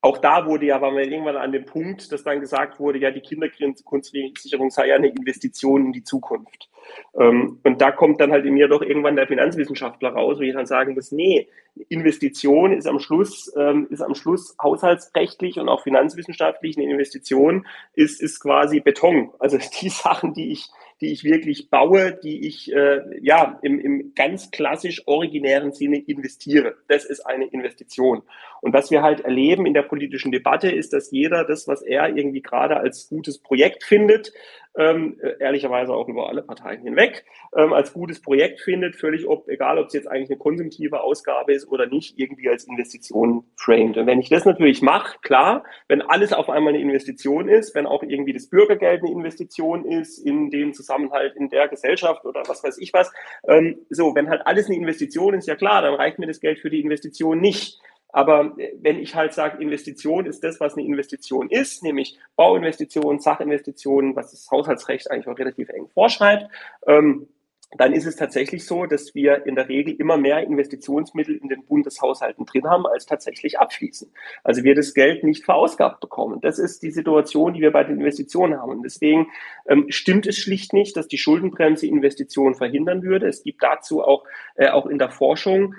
[0.00, 3.10] auch da wurde ja, war man irgendwann an dem Punkt, dass dann gesagt wurde, ja,
[3.10, 6.70] die Kindergrundsicherung sei ja eine Investition in die Zukunft.
[7.18, 10.54] Ähm, und da kommt dann halt in mir doch irgendwann der Finanzwissenschaftler raus, wo ich
[10.54, 11.48] dann sagen muss, nee,
[11.88, 18.22] Investition ist am Schluss, ähm, ist am Schluss haushaltsrechtlich und auch finanzwissenschaftlich eine Investition ist,
[18.22, 19.32] ist quasi Beton.
[19.40, 20.68] Also die Sachen, die ich,
[21.00, 26.76] die ich wirklich baue, die ich äh, ja im, im ganz klassisch originären Sinne investiere.
[26.88, 28.22] Das ist eine Investition.
[28.60, 32.08] Und was wir halt erleben in der politischen Debatte ist, dass jeder das, was er
[32.16, 34.32] irgendwie gerade als gutes Projekt findet,
[34.78, 37.24] ähm, ehrlicherweise auch über alle Parteien hinweg,
[37.56, 41.52] ähm, als gutes Projekt findet, völlig ob, egal ob es jetzt eigentlich eine konsumtive Ausgabe
[41.52, 43.96] ist oder nicht, irgendwie als Investition framed.
[43.96, 47.86] Und wenn ich das natürlich mache, klar, wenn alles auf einmal eine Investition ist, wenn
[47.86, 52.62] auch irgendwie das Bürgergeld eine Investition ist, in dem Zusammenhalt in der Gesellschaft oder was
[52.62, 53.12] weiß ich was,
[53.48, 56.60] ähm, so, wenn halt alles eine Investition ist, ja klar, dann reicht mir das Geld
[56.60, 57.80] für die Investition nicht.
[58.10, 63.20] Aber äh, wenn ich halt sage, Investition ist das, was eine Investition ist, nämlich Bauinvestitionen,
[63.20, 66.50] Sachinvestitionen, was das Haushaltsrecht eigentlich auch relativ eng vorschreibt,
[66.86, 67.28] ähm,
[67.76, 71.66] dann ist es tatsächlich so, dass wir in der Regel immer mehr Investitionsmittel in den
[71.66, 74.10] Bundeshaushalten drin haben, als tatsächlich abfließen.
[74.42, 76.40] Also wir das Geld nicht verausgabt bekommen.
[76.40, 78.70] Das ist die Situation, die wir bei den Investitionen haben.
[78.70, 79.28] Und deswegen
[79.66, 83.28] ähm, stimmt es schlicht nicht, dass die Schuldenbremse Investitionen verhindern würde.
[83.28, 85.74] Es gibt dazu auch, äh, auch in der Forschung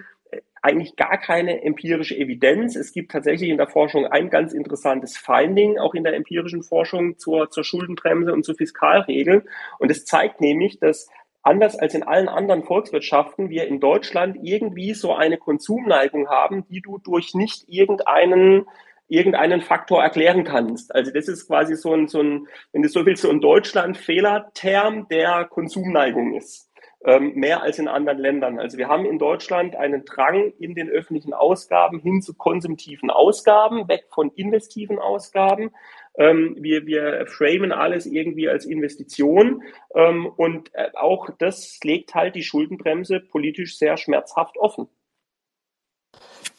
[0.62, 2.76] eigentlich gar keine empirische Evidenz.
[2.76, 7.18] Es gibt tatsächlich in der Forschung ein ganz interessantes Finding, auch in der empirischen Forschung
[7.18, 9.44] zur, zur Schuldenbremse und zu Fiskalregeln.
[9.78, 11.10] Und es zeigt nämlich, dass
[11.42, 16.82] anders als in allen anderen Volkswirtschaften wir in Deutschland irgendwie so eine Konsumneigung haben, die
[16.82, 18.66] du durch nicht irgendeinen
[19.10, 20.94] irgendeinen Faktor erklären kannst.
[20.94, 25.08] Also das ist quasi so ein, so ein wenn du so willst, so ein Deutschland-Fehlerterm
[25.10, 26.69] der Konsumneigung ist.
[27.06, 28.60] Ähm, mehr als in anderen Ländern.
[28.60, 33.88] Also wir haben in Deutschland einen Drang in den öffentlichen Ausgaben hin zu konsumtiven Ausgaben,
[33.88, 35.72] weg von investiven Ausgaben.
[36.18, 39.64] Ähm, wir, wir framen alles irgendwie als Investition
[39.96, 44.90] ähm, und äh, auch das legt halt die Schuldenbremse politisch sehr schmerzhaft offen.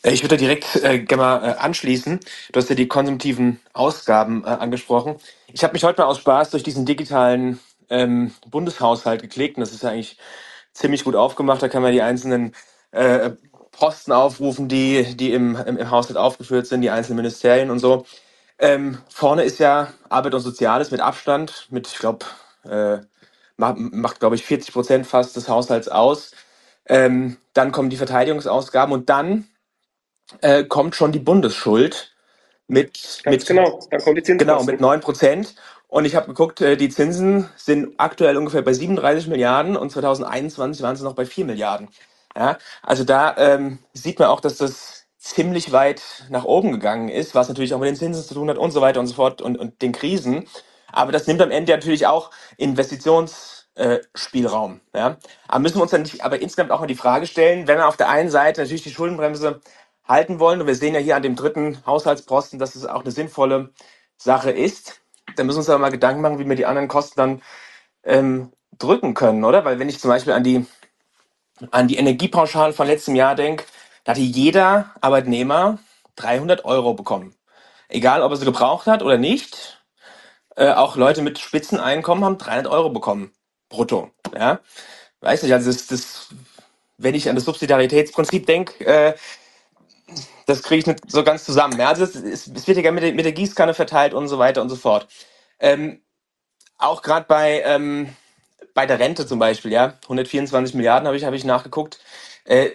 [0.02, 2.20] Äh, ich würde direkt äh, gerne mal äh, anschließen.
[2.52, 5.16] Du hast ja die konsumtiven Ausgaben äh, angesprochen.
[5.52, 7.60] Ich habe mich heute mal aus Spaß durch diesen digitalen
[7.90, 10.18] ähm, Bundeshaushalt geklickt und das ist ja eigentlich
[10.74, 11.62] ziemlich gut aufgemacht.
[11.62, 12.54] Da kann man die einzelnen
[12.92, 13.32] äh,
[13.72, 18.06] Posten aufrufen, die, die im, im, im Haushalt aufgeführt sind, die einzelnen Ministerien und so.
[18.58, 22.26] Ähm, vorne ist ja Arbeit und Soziales mit Abstand, mit, ich glaube,
[22.64, 22.98] äh,
[23.56, 26.32] macht, macht glaube ich, 40 Prozent fast des Haushalts aus.
[26.86, 29.48] Ähm, dann kommen die Verteidigungsausgaben und dann
[30.42, 32.14] äh, kommt schon die Bundesschuld
[32.68, 34.36] mit, Ganz mit genau, dann kommt die.
[34.36, 35.54] Genau, mit 9 Prozent.
[35.90, 40.82] Und ich habe geguckt, äh, die Zinsen sind aktuell ungefähr bei 37 Milliarden und 2021
[40.82, 41.88] waren sie noch bei 4 Milliarden.
[42.36, 47.34] Ja, also da ähm, sieht man auch, dass das ziemlich weit nach oben gegangen ist,
[47.34, 49.42] was natürlich auch mit den Zinsen zu tun hat und so weiter und so fort
[49.42, 50.46] und, und den Krisen.
[50.92, 54.80] Aber das nimmt am Ende natürlich auch Investitionsspielraum.
[54.92, 55.16] Äh, ja?
[55.48, 57.88] Aber müssen wir uns dann nicht aber insgesamt auch mal die Frage stellen, wenn wir
[57.88, 59.60] auf der einen Seite natürlich die Schuldenbremse
[60.06, 63.10] halten wollen, und wir sehen ja hier an dem dritten Haushaltsposten, dass es auch eine
[63.10, 63.70] sinnvolle
[64.16, 65.00] Sache ist,
[65.36, 67.42] dann müssen wir uns aber mal Gedanken machen, wie wir die anderen Kosten dann
[68.04, 69.64] ähm, drücken können, oder?
[69.64, 70.66] Weil wenn ich zum Beispiel an die,
[71.70, 73.64] an die Energiepauschalen von letztem Jahr denke,
[74.04, 75.78] da hatte jeder Arbeitnehmer
[76.16, 77.34] 300 Euro bekommen.
[77.88, 79.82] Egal, ob er sie gebraucht hat oder nicht.
[80.56, 83.32] Äh, auch Leute mit Spitzeneinkommen haben 300 Euro bekommen.
[83.68, 84.10] Brutto.
[84.34, 84.60] Ja.
[85.20, 86.28] Weiß nicht, also das, das
[86.98, 89.14] wenn ich an das Subsidiaritätsprinzip denke, äh,
[90.46, 91.78] das kriege ich nicht so ganz zusammen.
[91.78, 94.62] Ja, also es, es wird ja mit der, mit der Gießkanne verteilt und so weiter
[94.62, 95.08] und so fort.
[95.58, 96.00] Ähm,
[96.78, 98.08] auch gerade bei, ähm,
[98.74, 102.00] bei der Rente zum Beispiel, ja, 124 Milliarden habe ich, hab ich nachgeguckt.
[102.44, 102.70] Äh,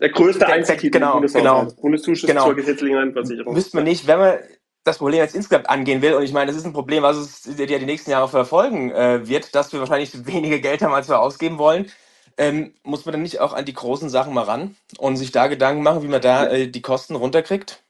[0.00, 2.46] der größte Einzeltitel genau, genau, Bundeszuschuss genau.
[2.46, 3.54] zur gesetzlichen Rentenversicherung.
[3.54, 4.38] Wüsste man nicht, wenn man
[4.84, 7.58] das Problem jetzt insgesamt angehen will, und ich meine, das ist ein Problem, was es
[7.58, 11.20] ja die nächsten Jahre verfolgen äh, wird, dass wir wahrscheinlich weniger Geld haben, als wir
[11.20, 11.90] ausgeben wollen,
[12.38, 15.48] ähm, muss man dann nicht auch an die großen Sachen mal ran und sich da
[15.48, 17.82] Gedanken machen, wie man da äh, die Kosten runterkriegt?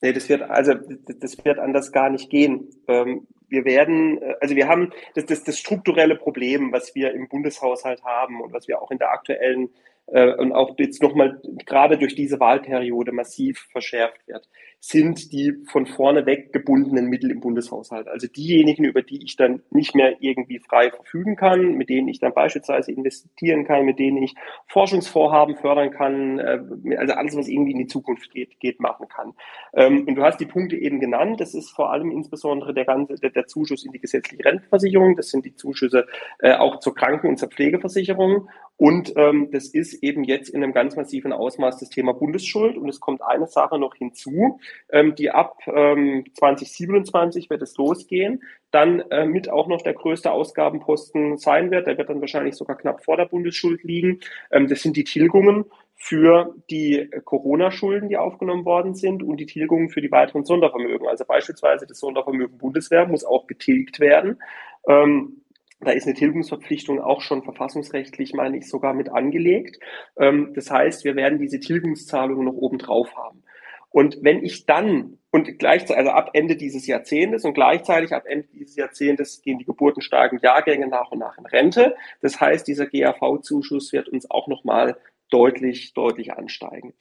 [0.00, 2.68] Nee, das wird, also das wird anders gar nicht gehen.
[2.86, 7.28] Ähm, wir werden, äh, also wir haben das, das, das strukturelle Problem, was wir im
[7.28, 9.70] Bundeshaushalt haben und was wir auch in der aktuellen
[10.06, 14.48] äh, und auch jetzt nochmal gerade durch diese Wahlperiode massiv verschärft wird,
[14.80, 18.06] sind die von vorne weg gebundenen Mittel im Bundeshaushalt.
[18.06, 22.20] Also diejenigen, über die ich dann nicht mehr irgendwie frei verfügen kann, mit denen ich
[22.20, 24.34] dann beispielsweise investieren kann, mit denen ich
[24.68, 26.60] Forschungsvorhaben fördern kann, äh,
[26.96, 29.34] also alles, was irgendwie in die Zukunft geht, geht machen kann.
[29.74, 31.40] Ähm, und du hast die Punkte eben genannt.
[31.40, 35.16] Das ist vor allem insbesondere der ganze, der, der Zuschuss in die gesetzliche Rentenversicherung.
[35.16, 36.06] Das sind die Zuschüsse
[36.38, 38.48] äh, auch zur Kranken- und zur Pflegeversicherung.
[38.78, 42.76] Und ähm, das ist eben jetzt in einem ganz massiven Ausmaß das Thema Bundesschuld.
[42.76, 48.44] Und es kommt eine Sache noch hinzu, ähm, die ab ähm, 2027 wird es losgehen,
[48.70, 51.88] dann äh, mit auch noch der größte Ausgabenposten sein wird.
[51.88, 54.20] Der wird dann wahrscheinlich sogar knapp vor der Bundesschuld liegen.
[54.52, 55.64] Ähm, das sind die Tilgungen
[55.96, 61.08] für die Corona-Schulden, die aufgenommen worden sind und die Tilgungen für die weiteren Sondervermögen.
[61.08, 64.40] Also beispielsweise das Sondervermögen Bundeswehr muss auch getilgt werden.
[64.86, 65.42] Ähm,
[65.80, 69.78] da ist eine Tilgungsverpflichtung auch schon verfassungsrechtlich, meine ich, sogar mit angelegt.
[70.18, 73.44] Ähm, das heißt, wir werden diese Tilgungszahlungen noch oben drauf haben.
[73.90, 78.46] Und wenn ich dann, und gleichzeitig, also ab Ende dieses Jahrzehntes und gleichzeitig ab Ende
[78.52, 81.96] dieses Jahrzehntes gehen die geburtenstarken Jahrgänge nach und nach in Rente.
[82.20, 84.98] Das heißt, dieser GAV-Zuschuss wird uns auch nochmal
[85.30, 86.94] deutlich, deutlich ansteigen.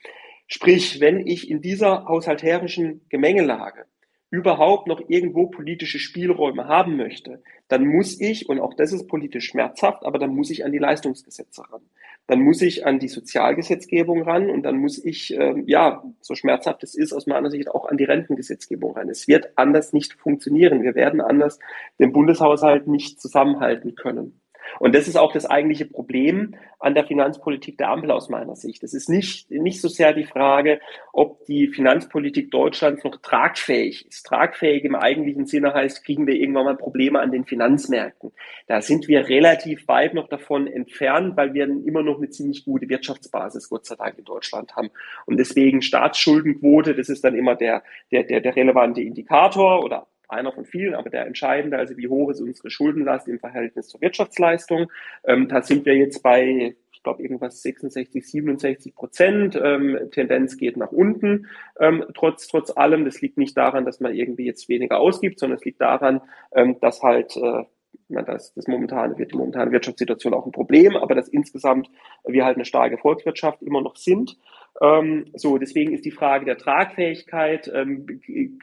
[0.47, 3.85] Sprich, wenn ich in dieser haushalterischen Gemengelage
[4.29, 9.45] überhaupt noch irgendwo politische Spielräume haben möchte, dann muss ich, und auch das ist politisch
[9.47, 11.81] schmerzhaft, aber dann muss ich an die Leistungsgesetze ran.
[12.27, 16.83] Dann muss ich an die Sozialgesetzgebung ran und dann muss ich, äh, ja, so schmerzhaft
[16.83, 19.09] es ist, aus meiner Sicht auch an die Rentengesetzgebung ran.
[19.09, 20.83] Es wird anders nicht funktionieren.
[20.83, 21.59] Wir werden anders
[21.99, 24.41] den Bundeshaushalt nicht zusammenhalten können.
[24.79, 28.83] Und das ist auch das eigentliche Problem an der Finanzpolitik der Ampel aus meiner Sicht.
[28.83, 30.79] Es ist nicht, nicht so sehr die Frage,
[31.13, 34.25] ob die Finanzpolitik Deutschlands noch tragfähig ist.
[34.25, 38.31] Tragfähig im eigentlichen Sinne heißt, kriegen wir irgendwann mal Probleme an den Finanzmärkten.
[38.67, 42.89] Da sind wir relativ weit noch davon entfernt, weil wir immer noch eine ziemlich gute
[42.89, 44.89] Wirtschaftsbasis, Gott sei Dank, in Deutschland haben.
[45.25, 50.51] Und deswegen Staatsschuldenquote, das ist dann immer der, der, der, der relevante Indikator oder einer
[50.51, 54.91] von vielen, aber der entscheidende, also wie hoch ist unsere Schuldenlast im Verhältnis zur Wirtschaftsleistung.
[55.23, 59.59] Ähm, da sind wir jetzt bei, ich glaube, irgendwas 66, 67 Prozent.
[59.61, 61.47] Ähm, Tendenz geht nach unten,
[61.79, 63.05] ähm, trotz, trotz allem.
[63.05, 66.21] Das liegt nicht daran, dass man irgendwie jetzt weniger ausgibt, sondern es liegt daran,
[66.53, 67.63] ähm, dass halt äh,
[68.09, 71.89] das, das momentane, wird die momentane Wirtschaftssituation auch ein Problem, aber dass insgesamt
[72.25, 74.37] wir halt eine starke Volkswirtschaft immer noch sind.
[74.81, 78.05] Ähm, so, deswegen ist die Frage der Tragfähigkeit, ähm,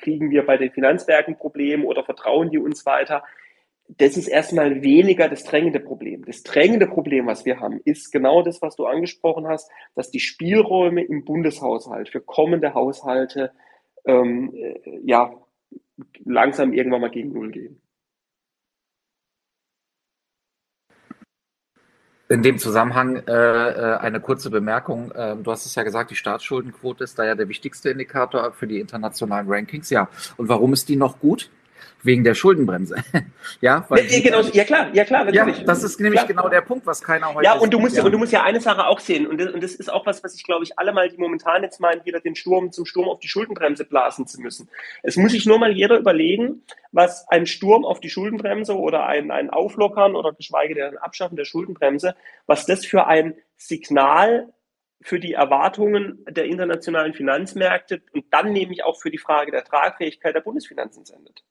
[0.00, 3.24] kriegen wir bei den Finanzwerken Probleme oder vertrauen die uns weiter?
[3.88, 6.24] Das ist erstmal weniger das drängende Problem.
[6.24, 10.20] Das drängende Problem, was wir haben, ist genau das, was du angesprochen hast, dass die
[10.20, 13.52] Spielräume im Bundeshaushalt für kommende Haushalte
[14.06, 15.34] ähm, äh, ja
[16.24, 17.80] langsam irgendwann mal gegen Null gehen.
[22.34, 25.12] In dem Zusammenhang äh, äh, eine kurze Bemerkung.
[25.12, 28.66] Äh, du hast es ja gesagt, die Staatsschuldenquote ist da ja der wichtigste Indikator für
[28.66, 29.88] die internationalen Rankings.
[29.88, 30.08] Ja.
[30.36, 31.48] Und warum ist die noch gut?
[32.02, 32.96] Wegen der Schuldenbremse.
[33.60, 35.58] ja, weil ja, genau, ja klar, ja klar, natürlich.
[35.58, 36.28] Ja, das ist nämlich klar.
[36.28, 37.44] genau der Punkt, was keiner heute.
[37.44, 38.04] Ja, und du musst ja.
[38.04, 40.22] und du musst ja eine Sache auch sehen und das, und das ist auch was,
[40.22, 43.08] was ich glaube ich alle mal, die momentan jetzt meinen, wieder den Sturm zum Sturm
[43.08, 44.68] auf die Schuldenbremse blasen zu müssen.
[45.02, 46.62] Es muss sich nur mal jeder überlegen,
[46.92, 51.36] was ein Sturm auf die Schuldenbremse oder ein, ein Auflockern oder geschweige denn ein Abschaffen
[51.36, 52.14] der Schuldenbremse,
[52.46, 54.52] was das für ein Signal
[55.04, 60.34] für die Erwartungen der internationalen Finanzmärkte und dann nämlich auch für die Frage der Tragfähigkeit
[60.34, 61.44] der Bundesfinanzen sendet.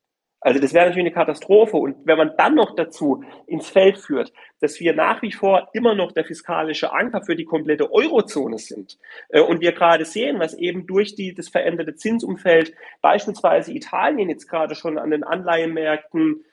[0.43, 1.77] Also das wäre natürlich eine Katastrophe.
[1.77, 5.95] Und wenn man dann noch dazu ins Feld führt, dass wir nach wie vor immer
[5.95, 8.97] noch der fiskalische Anker für die komplette Eurozone sind
[9.29, 14.47] äh, und wir gerade sehen, was eben durch die, das veränderte Zinsumfeld beispielsweise Italien jetzt
[14.47, 16.43] gerade schon an den Anleihenmärkten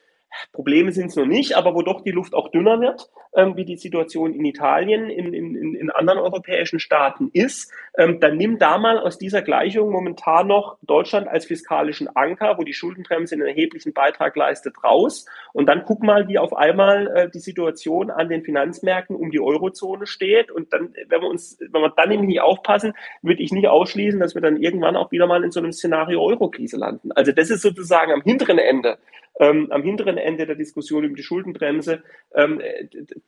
[0.53, 3.65] Probleme sind es noch nicht, aber wo doch die Luft auch dünner wird, ähm, wie
[3.65, 8.79] die Situation in Italien, in, in, in anderen europäischen Staaten ist, ähm, dann nimm da
[8.79, 13.93] mal aus dieser Gleichung momentan noch Deutschland als fiskalischen Anker, wo die Schuldenbremse einen erheblichen
[13.93, 15.27] Beitrag leistet, raus.
[15.53, 19.41] Und dann guck mal, wie auf einmal äh, die Situation an den Finanzmärkten um die
[19.41, 20.51] Eurozone steht.
[20.51, 24.21] Und dann, wenn wir uns, wenn wir dann nämlich nicht aufpassen, würde ich nicht ausschließen,
[24.21, 27.13] dass wir dann irgendwann auch wieder mal in so einem Szenario Eurokrise landen.
[27.13, 28.99] Also das ist sozusagen am hinteren Ende
[29.41, 32.03] ähm, am hinteren Ende der Diskussion über die Schuldenbremse
[32.35, 32.61] ähm,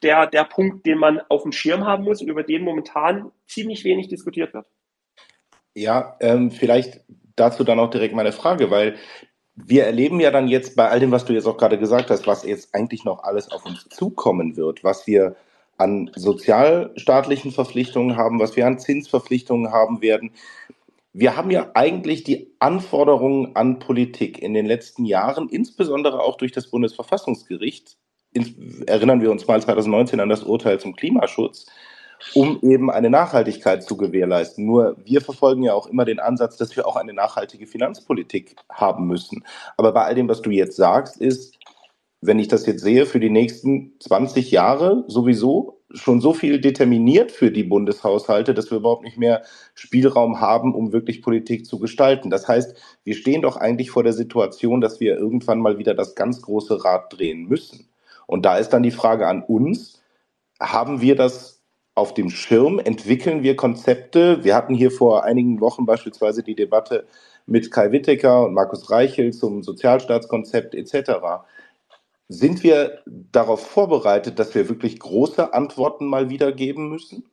[0.03, 3.85] der, der Punkt, den man auf dem Schirm haben muss und über den momentan ziemlich
[3.85, 4.67] wenig diskutiert wird.
[5.75, 7.01] Ja, ähm, vielleicht
[7.37, 8.97] dazu dann auch direkt meine Frage, weil
[9.55, 12.27] wir erleben ja dann jetzt bei all dem, was du jetzt auch gerade gesagt hast,
[12.27, 15.37] was jetzt eigentlich noch alles auf uns zukommen wird, was wir
[15.79, 20.33] an sozialstaatlichen Verpflichtungen haben, was wir an Zinsverpflichtungen haben werden
[21.13, 26.53] wir haben ja eigentlich die Anforderungen an Politik in den letzten Jahren, insbesondere auch durch
[26.53, 27.99] das Bundesverfassungsgericht,
[28.87, 31.67] erinnern wir uns mal 2019 an das Urteil zum Klimaschutz,
[32.35, 34.65] um eben eine Nachhaltigkeit zu gewährleisten.
[34.65, 39.07] Nur wir verfolgen ja auch immer den Ansatz, dass wir auch eine nachhaltige Finanzpolitik haben
[39.07, 39.45] müssen.
[39.77, 41.59] Aber bei all dem, was du jetzt sagst, ist,
[42.21, 47.33] wenn ich das jetzt sehe, für die nächsten 20 Jahre sowieso schon so viel determiniert
[47.33, 49.43] für die Bundeshaushalte, dass wir überhaupt nicht mehr
[49.75, 52.31] Spielraum haben, um wirklich Politik zu gestalten.
[52.31, 56.15] Das heißt, wir stehen doch eigentlich vor der Situation, dass wir irgendwann mal wieder das
[56.15, 57.92] ganz große Rad drehen müssen.
[58.27, 60.03] Und da ist dann die Frage an uns,
[60.61, 61.63] haben wir das
[61.95, 62.79] auf dem Schirm?
[62.79, 64.45] Entwickeln wir Konzepte?
[64.45, 67.07] Wir hatten hier vor einigen Wochen beispielsweise die Debatte
[67.47, 71.45] mit Kai Wittecker und Markus Reichel zum Sozialstaatskonzept etc.
[72.29, 77.25] Sind wir darauf vorbereitet, dass wir wirklich große Antworten mal wieder geben müssen?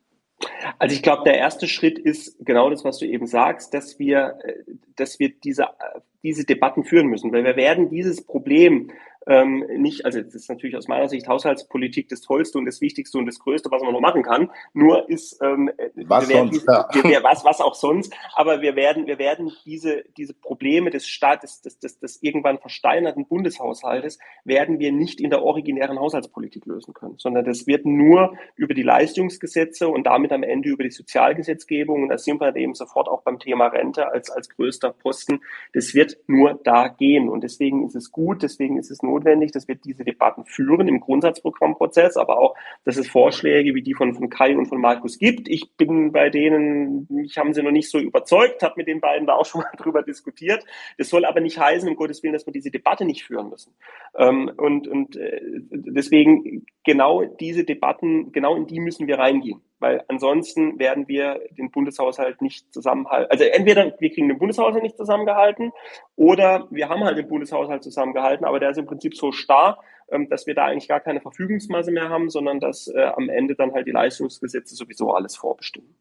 [0.78, 4.40] Also ich glaube, der erste Schritt ist genau das, was du eben sagst, dass wir,
[4.44, 4.53] äh,
[4.95, 8.91] dass wir diese, äh, diese Debatten führen müssen, weil wir werden dieses Problem
[9.28, 13.18] ähm, nicht, also das ist natürlich aus meiner Sicht Haushaltspolitik das Tollste und das Wichtigste
[13.18, 14.50] und das Größte, was man noch machen kann.
[14.74, 17.04] Nur ist ähm, was, sonst, diese, ja.
[17.04, 21.62] wir, was, was auch sonst, aber wir werden, wir werden diese, diese Probleme des Staates,
[21.62, 27.16] des, des, des irgendwann versteinerten Bundeshaushaltes, werden wir nicht in der originären Haushaltspolitik lösen können,
[27.18, 32.10] sondern das wird nur über die Leistungsgesetze und damit am Ende über die Sozialgesetzgebung, und
[32.10, 35.41] da sind wir eben sofort auch beim Thema Rente als, als größter Posten,
[35.74, 37.30] das wird nur da gehen.
[37.30, 40.88] Und deswegen ist es gut, deswegen ist es eine notwendig, dass wir diese Debatten führen
[40.88, 42.56] im Grundsatzprogrammprozess, aber auch,
[42.86, 45.48] dass es Vorschläge wie die von, von Kai und von Markus gibt.
[45.49, 49.27] Ich bin bei denen, mich haben sie noch nicht so überzeugt, habe mit den beiden
[49.27, 50.64] da auch schon mal drüber diskutiert.
[50.98, 53.73] Das soll aber nicht heißen, um Gottes Willen, dass wir diese Debatte nicht führen müssen.
[54.18, 60.04] Ähm, und und äh, deswegen genau diese Debatten, genau in die müssen wir reingehen weil
[60.08, 63.32] ansonsten werden wir den Bundeshaushalt nicht zusammenhalten.
[63.32, 65.72] Also entweder wir kriegen den Bundeshaushalt nicht zusammengehalten
[66.16, 69.80] oder wir haben halt den Bundeshaushalt zusammengehalten, aber der ist im Prinzip so starr,
[70.12, 73.56] ähm, dass wir da eigentlich gar keine Verfügungsmasse mehr haben, sondern dass äh, am Ende
[73.56, 75.96] dann halt die Leistungsgesetze sowieso alles vorbestimmen.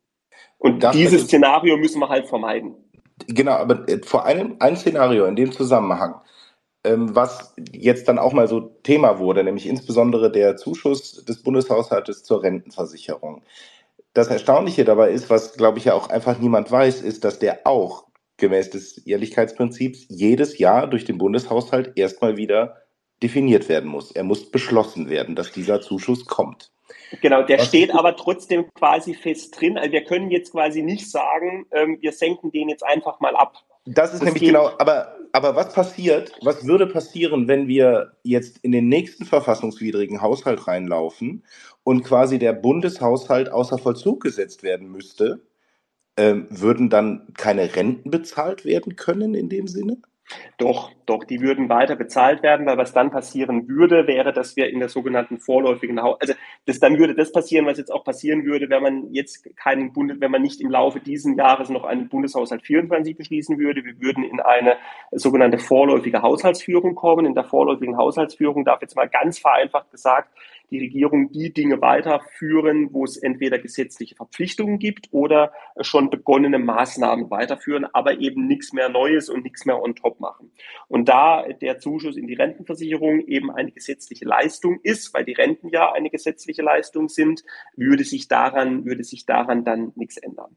[0.58, 2.74] Und das dieses Szenario müssen wir halt vermeiden.
[3.26, 6.20] Genau, aber äh, vor allem ein Szenario in dem Zusammenhang
[6.84, 12.42] was jetzt dann auch mal so Thema wurde, nämlich insbesondere der Zuschuss des Bundeshaushaltes zur
[12.42, 13.42] Rentenversicherung.
[14.14, 17.66] Das Erstaunliche dabei ist, was glaube ich ja auch einfach niemand weiß, ist, dass der
[17.66, 18.04] auch
[18.36, 22.82] gemäß des Ehrlichkeitsprinzips jedes Jahr durch den Bundeshaushalt erstmal wieder
[23.22, 24.12] definiert werden muss.
[24.12, 26.70] Er muss beschlossen werden, dass dieser Zuschuss kommt.
[27.20, 29.76] Genau, der Was steht aber trotzdem quasi fest drin.
[29.76, 33.56] Also wir können jetzt quasi nicht sagen, ähm, wir senken den jetzt einfach mal ab.
[33.84, 38.58] Das ist das nämlich genau, aber, aber was passiert, was würde passieren, wenn wir jetzt
[38.58, 41.44] in den nächsten verfassungswidrigen Haushalt reinlaufen
[41.84, 45.46] und quasi der Bundeshaushalt außer Vollzug gesetzt werden müsste?
[46.16, 50.02] Ähm, würden dann keine Renten bezahlt werden können in dem Sinne?
[50.58, 54.68] Doch, doch, die würden weiter bezahlt werden, weil was dann passieren würde, wäre, dass wir
[54.68, 56.34] in der sogenannten vorläufigen Haus, also
[56.66, 60.20] das, dann würde das passieren, was jetzt auch passieren würde, wenn man jetzt keinen Bund,
[60.20, 63.84] wenn man nicht im Laufe dieses Jahres noch einen Bundeshaushalt 24 beschließen würde.
[63.84, 64.76] Wir würden in eine
[65.12, 67.24] sogenannte vorläufige Haushaltsführung kommen.
[67.24, 70.30] In der vorläufigen Haushaltsführung darf jetzt mal ganz vereinfacht gesagt
[70.70, 77.30] die Regierung die Dinge weiterführen, wo es entweder gesetzliche Verpflichtungen gibt oder schon begonnene Maßnahmen
[77.30, 80.52] weiterführen, aber eben nichts mehr Neues und nichts mehr on top machen.
[80.88, 85.68] Und da der Zuschuss in die Rentenversicherung eben eine gesetzliche Leistung ist, weil die Renten
[85.68, 87.44] ja eine gesetzliche Leistung sind,
[87.76, 90.56] würde sich daran, würde sich daran dann nichts ändern.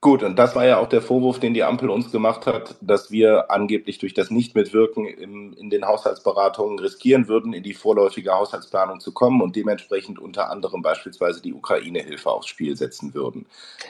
[0.00, 3.10] Gut, und das war ja auch der Vorwurf, den die Ampel uns gemacht hat, dass
[3.10, 9.00] wir angeblich durch das Nichtmitwirken in, in den Haushaltsberatungen riskieren würden, in die vorläufige Haushaltsplanung
[9.00, 13.46] zu kommen und dementsprechend unter anderem beispielsweise die Ukraine-Hilfe aufs Spiel setzen würden.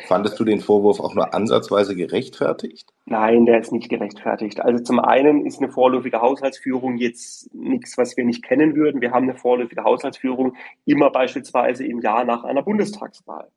[0.06, 2.88] Fandest du den Vorwurf auch nur ansatzweise gerechtfertigt?
[3.04, 4.62] Nein, der ist nicht gerechtfertigt.
[4.62, 9.02] Also zum einen ist eine vorläufige Haushaltsführung jetzt nichts, was wir nicht kennen würden.
[9.02, 10.56] Wir haben eine vorläufige Haushaltsführung
[10.86, 13.50] immer beispielsweise im Jahr nach einer Bundestagswahl.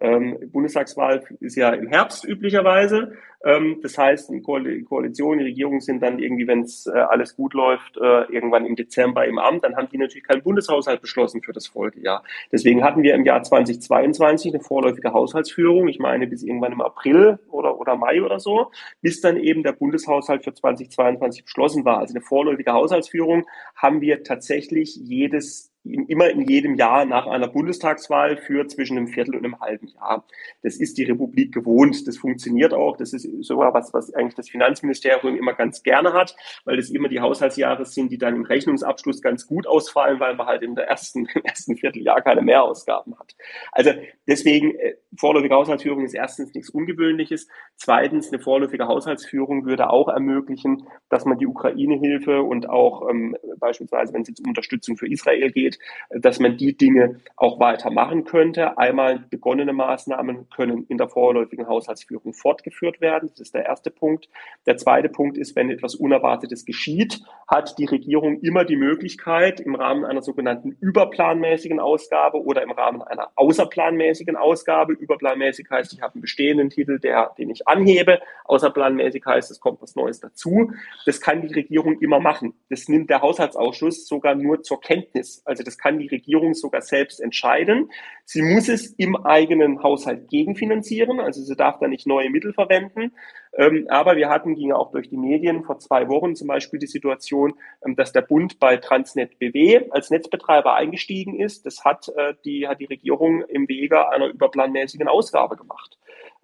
[0.00, 3.12] Ähm, Bundestagswahl ist ja im Herbst üblicherweise.
[3.44, 7.52] Ähm, das heißt, die Koalition, die Regierung sind dann irgendwie, wenn es äh, alles gut
[7.52, 9.64] läuft, äh, irgendwann im Dezember im Amt.
[9.64, 12.24] Dann haben die natürlich keinen Bundeshaushalt beschlossen für das Folgejahr.
[12.50, 15.88] Deswegen hatten wir im Jahr 2022 eine vorläufige Haushaltsführung.
[15.88, 18.70] Ich meine, bis irgendwann im April oder, oder Mai oder so,
[19.02, 21.98] bis dann eben der Bundeshaushalt für 2022 beschlossen war.
[21.98, 23.46] Also eine vorläufige Haushaltsführung
[23.76, 29.36] haben wir tatsächlich jedes immer in jedem Jahr nach einer Bundestagswahl für zwischen einem Viertel
[29.36, 30.26] und einem halben Jahr.
[30.62, 32.08] Das ist die Republik gewohnt.
[32.08, 32.96] Das funktioniert auch.
[32.96, 37.08] Das ist sogar was, was eigentlich das Finanzministerium immer ganz gerne hat, weil das immer
[37.08, 40.88] die Haushaltsjahre sind, die dann im Rechnungsabschluss ganz gut ausfallen, weil man halt in der
[40.88, 43.36] ersten, im ersten Vierteljahr keine Mehrausgaben hat.
[43.72, 43.92] Also
[44.26, 47.48] deswegen, äh, vorläufige Haushaltsführung ist erstens nichts Ungewöhnliches.
[47.76, 54.12] Zweitens, eine vorläufige Haushaltsführung würde auch ermöglichen, dass man die Ukraine-Hilfe und auch ähm, beispielsweise,
[54.12, 58.24] wenn es jetzt um Unterstützung für Israel geht, geht, dass man die Dinge auch weitermachen
[58.24, 58.78] könnte.
[58.78, 63.28] Einmal begonnene Maßnahmen können in der vorläufigen Haushaltsführung fortgeführt werden.
[63.30, 64.28] Das ist der erste Punkt.
[64.66, 69.74] Der zweite Punkt ist, wenn etwas Unerwartetes geschieht, hat die Regierung immer die Möglichkeit, im
[69.74, 76.14] Rahmen einer sogenannten überplanmäßigen Ausgabe oder im Rahmen einer außerplanmäßigen Ausgabe, überplanmäßig heißt, ich habe
[76.14, 80.72] einen bestehenden Titel, der, den ich anhebe, außerplanmäßig heißt, es kommt was Neues dazu.
[81.06, 82.54] Das kann die Regierung immer machen.
[82.70, 85.42] Das nimmt der Haushaltsausschuss sogar nur zur Kenntnis.
[85.44, 87.90] Also das kann die Regierung sogar selbst entscheiden.
[88.24, 93.12] Sie muss es im eigenen Haushalt gegenfinanzieren, also sie darf da nicht neue Mittel verwenden.
[93.56, 96.86] Ähm, aber wir hatten, ging auch durch die Medien vor zwei Wochen zum Beispiel die
[96.86, 97.54] Situation,
[97.84, 101.64] ähm, dass der Bund bei Transnet BW als Netzbetreiber eingestiegen ist.
[101.66, 105.98] Das hat äh, die, hat die Regierung im Wege einer überplanmäßigen Ausgabe gemacht.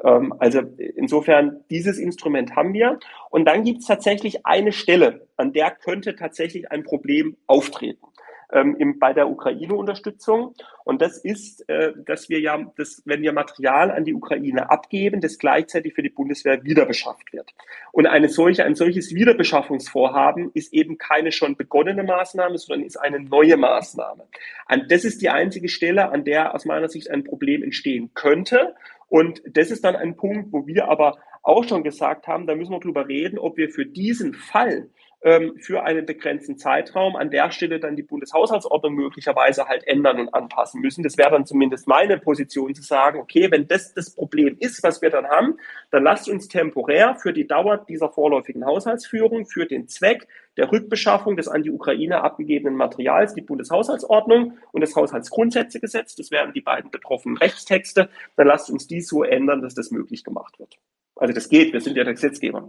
[0.04, 0.60] Ähm, also
[0.96, 2.98] insofern, dieses Instrument haben wir.
[3.30, 8.06] Und dann gibt es tatsächlich eine Stelle, an der könnte tatsächlich ein Problem auftreten
[8.52, 10.54] ähm, im, bei der Ukraine-Unterstützung.
[10.84, 15.20] Und das ist, äh, dass wir ja, dass, wenn wir Material an die Ukraine abgeben,
[15.20, 17.50] das gleichzeitig für die Bundeswehr wieder beschafft wird.
[17.92, 23.20] Und eine solche, ein solches Wiederbeschaffungsvorhaben ist eben keine schon begonnene Maßnahme, sondern ist eine
[23.20, 24.24] neue Maßnahme.
[24.68, 28.74] Und das ist die einzige Stelle, an der aus meiner Sicht ein Problem entstehen könnte.
[29.08, 32.72] Und das ist dann ein Punkt, wo wir aber auch schon gesagt haben, da müssen
[32.72, 34.88] wir drüber reden, ob wir für diesen Fall
[35.22, 40.34] ähm, für einen begrenzten Zeitraum an der Stelle dann die Bundeshaushaltsordnung möglicherweise halt ändern und
[40.34, 41.02] anpassen müssen.
[41.02, 45.02] Das wäre dann zumindest meine Position zu sagen, okay, wenn das das Problem ist, was
[45.02, 45.58] wir dann haben,
[45.90, 50.26] dann lasst uns temporär für die Dauer dieser vorläufigen Haushaltsführung, für den Zweck
[50.56, 56.52] der Rückbeschaffung des an die Ukraine abgegebenen Materials, die Bundeshaushaltsordnung und das Haushaltsgrundsätzegesetz, das wären
[56.52, 60.78] die beiden betroffenen Rechtstexte, dann lasst uns die so ändern, dass das möglich gemacht wird.
[61.16, 62.68] Also das geht, wir sind ja der Gesetzgeber.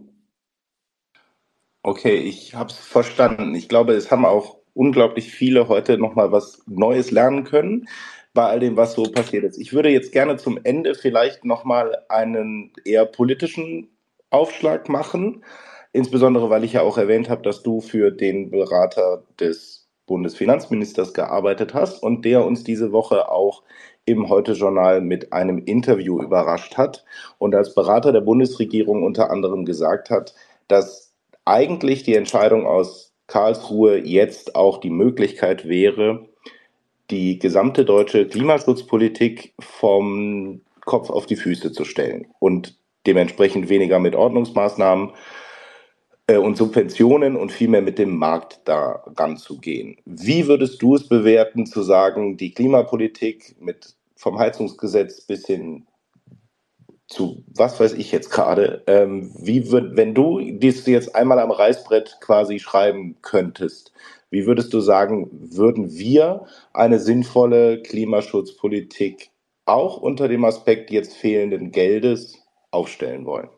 [1.84, 3.56] Okay, ich habe es verstanden.
[3.56, 7.88] Ich glaube, es haben auch unglaublich viele heute nochmal was Neues lernen können
[8.34, 9.58] bei all dem, was so passiert ist.
[9.58, 13.90] Ich würde jetzt gerne zum Ende vielleicht nochmal einen eher politischen
[14.30, 15.44] Aufschlag machen,
[15.92, 21.74] insbesondere weil ich ja auch erwähnt habe, dass du für den Berater des Bundesfinanzministers gearbeitet
[21.74, 23.64] hast und der uns diese Woche auch
[24.06, 27.06] im Heute-Journal mit einem Interview überrascht hat
[27.38, 30.34] und als Berater der Bundesregierung unter anderem gesagt hat,
[30.68, 31.11] dass
[31.46, 36.28] eigentlich die Entscheidung aus Karlsruhe jetzt auch die Möglichkeit wäre,
[37.10, 44.16] die gesamte deutsche Klimaschutzpolitik vom Kopf auf die Füße zu stellen und dementsprechend weniger mit
[44.16, 45.12] Ordnungsmaßnahmen
[46.28, 49.98] äh, und Subventionen und vielmehr mit dem Markt da ranzugehen.
[50.06, 55.88] Wie würdest du es bewerten, zu sagen, die Klimapolitik mit vom Heizungsgesetz bis hin
[57.12, 61.52] zu was weiß ich jetzt gerade, ähm, wie würd, wenn du dies jetzt einmal am
[61.52, 63.92] Reißbrett quasi schreiben könntest,
[64.30, 69.30] wie würdest du sagen, würden wir eine sinnvolle Klimaschutzpolitik
[69.66, 72.40] auch unter dem Aspekt jetzt fehlenden Geldes
[72.72, 73.50] aufstellen wollen?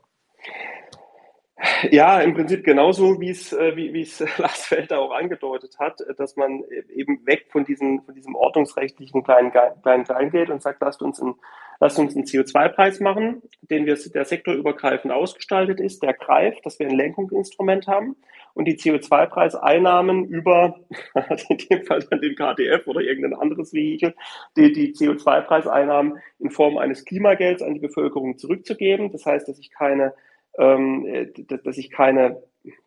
[1.91, 6.35] Ja, im Prinzip genauso, wie es, äh, wie, es Lars Felder auch angedeutet hat, dass
[6.35, 6.63] man
[6.93, 11.21] eben weg von, diesen, von diesem ordnungsrechtlichen kleinen, kleinen Klein geht und sagt, lasst uns
[11.21, 11.35] einen,
[11.79, 16.87] lasst uns einen CO2-Preis machen, den wir, der sektorübergreifend ausgestaltet ist, der greift, dass wir
[16.87, 18.17] ein Lenkungsinstrument haben
[18.55, 20.79] und die CO2-Preiseinnahmen über,
[21.49, 24.15] in dem Fall dann den KDF oder irgendein anderes Vehikel,
[24.57, 29.11] die, die CO2-Preiseinnahmen in Form eines Klimagelds an die Bevölkerung zurückzugeben.
[29.11, 30.11] Das heißt, dass ich keine äh,
[30.55, 32.41] dass ich keine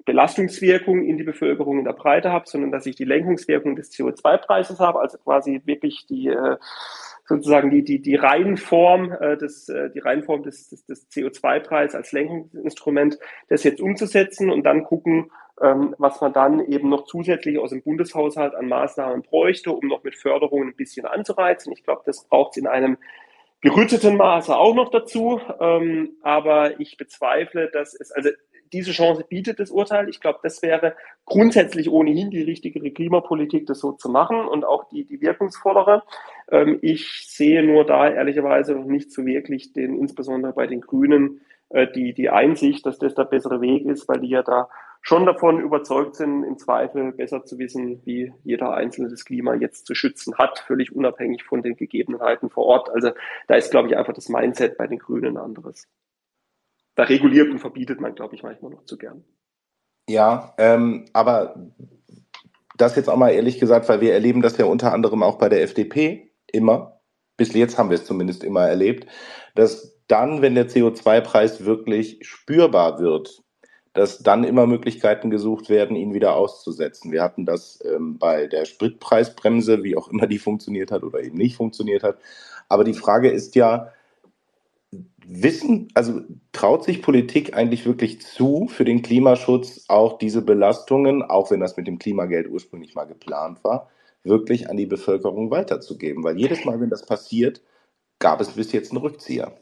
[0.04, 4.78] Belastungswirkung in die Bevölkerung in der Breite habe, sondern dass ich die Lenkungswirkung des CO2-Preises
[4.78, 6.56] habe, also quasi wirklich die äh,
[7.26, 12.12] sozusagen die, die, die Reihenform, äh, des, äh, die Reihenform des, des, des CO2-Preises als
[12.12, 13.18] Lenkungsinstrument,
[13.48, 15.30] das jetzt umzusetzen und dann gucken,
[15.60, 20.04] ähm, was man dann eben noch zusätzlich aus dem Bundeshaushalt an Maßnahmen bräuchte, um noch
[20.04, 21.72] mit Förderungen ein bisschen anzureizen.
[21.72, 22.96] Ich glaube, das braucht es in einem
[23.60, 25.40] gerütteten Maße auch noch dazu.
[25.60, 28.30] Ähm, aber ich bezweifle, dass es, also
[28.72, 30.08] diese Chance bietet das Urteil.
[30.08, 34.88] Ich glaube, das wäre grundsätzlich ohnehin die richtigere Klimapolitik, das so zu machen und auch
[34.88, 36.02] die, die wirkungsvollere.
[36.50, 41.40] Ähm, ich sehe nur da ehrlicherweise noch nicht so wirklich den, insbesondere bei den Grünen,
[41.70, 44.68] äh, die, die Einsicht, dass das der bessere Weg ist, weil die ja da
[45.02, 49.86] schon davon überzeugt sind, im Zweifel besser zu wissen, wie jeder Einzelne das Klima jetzt
[49.86, 52.90] zu schützen hat, völlig unabhängig von den Gegebenheiten vor Ort.
[52.90, 53.10] Also
[53.48, 55.88] da ist, glaube ich, einfach das Mindset bei den Grünen anderes.
[56.94, 59.24] Da reguliert und verbietet man, glaube ich, manchmal noch zu gern.
[60.08, 61.70] Ja, ähm, aber
[62.76, 65.48] das jetzt auch mal ehrlich gesagt, weil wir erleben das ja unter anderem auch bei
[65.48, 67.00] der FDP immer,
[67.36, 69.06] bis jetzt haben wir es zumindest immer erlebt,
[69.54, 73.42] dass dann, wenn der CO2-Preis wirklich spürbar wird,
[73.96, 77.12] dass dann immer Möglichkeiten gesucht werden, ihn wieder auszusetzen.
[77.12, 81.38] Wir hatten das ähm, bei der Spritpreisbremse, wie auch immer die funktioniert hat oder eben
[81.38, 82.18] nicht funktioniert hat.
[82.68, 83.92] Aber die Frage ist ja,
[85.26, 86.20] wissen, also
[86.52, 91.76] traut sich Politik eigentlich wirklich zu, für den Klimaschutz auch diese Belastungen, auch wenn das
[91.76, 93.90] mit dem Klimageld ursprünglich mal geplant war,
[94.24, 96.22] wirklich an die Bevölkerung weiterzugeben?
[96.22, 97.62] Weil jedes Mal, wenn das passiert,
[98.18, 99.56] gab es bis jetzt einen Rückzieher.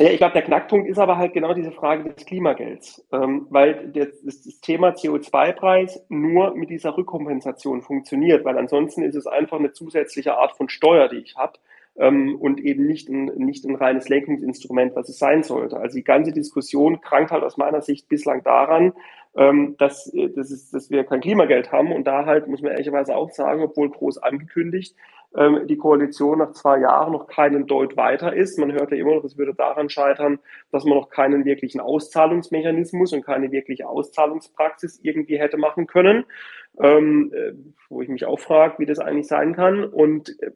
[0.00, 3.88] Ja, ich glaube, der Knackpunkt ist aber halt genau diese Frage des Klimagelds, ähm, weil
[3.88, 9.72] das, das Thema CO2-Preis nur mit dieser Rückkompensation funktioniert, weil ansonsten ist es einfach eine
[9.72, 11.58] zusätzliche Art von Steuer, die ich habe
[11.96, 15.76] ähm, und eben nicht ein, nicht ein reines Lenkungsinstrument, was es sein sollte.
[15.76, 18.94] Also die ganze Diskussion krankt halt aus meiner Sicht bislang daran,
[19.36, 23.14] ähm, dass, dass, es, dass wir kein Klimageld haben und da halt, muss man ehrlicherweise
[23.14, 24.96] auch sagen, obwohl groß angekündigt,
[25.36, 28.58] ähm, die Koalition nach zwei Jahren noch keinen Deut weiter ist.
[28.58, 30.40] Man hört ja immer noch, es würde daran scheitern,
[30.72, 36.24] dass man noch keinen wirklichen Auszahlungsmechanismus und keine wirkliche Auszahlungspraxis irgendwie hätte machen können,
[36.80, 37.52] ähm, äh,
[37.88, 39.84] wo ich mich auch frage, wie das eigentlich sein kann.
[39.84, 40.50] Und äh,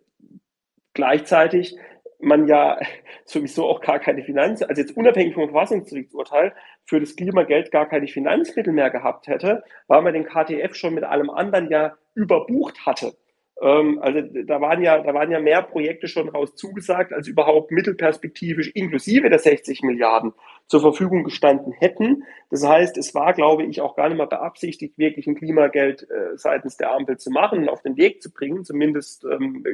[0.92, 1.76] gleichzeitig
[2.20, 2.78] man ja
[3.24, 6.52] sowieso auch gar keine Finanz, also jetzt unabhängig vom Verfassungsgerichtsurteil,
[6.84, 11.04] für das Klimageld gar keine Finanzmittel mehr gehabt hätte, weil man den KTF schon mit
[11.04, 13.14] allem anderen ja überbucht hatte.
[13.62, 17.70] Ähm, also da waren ja, da waren ja mehr Projekte schon raus zugesagt, als überhaupt
[17.70, 20.32] mittelperspektivisch inklusive der 60 Milliarden
[20.66, 22.24] zur Verfügung gestanden hätten.
[22.50, 26.36] Das heißt, es war, glaube ich, auch gar nicht mal beabsichtigt, wirklich ein Klimageld äh,
[26.36, 28.64] seitens der Ampel zu machen und auf den Weg zu bringen.
[28.64, 29.64] Zumindest ähm,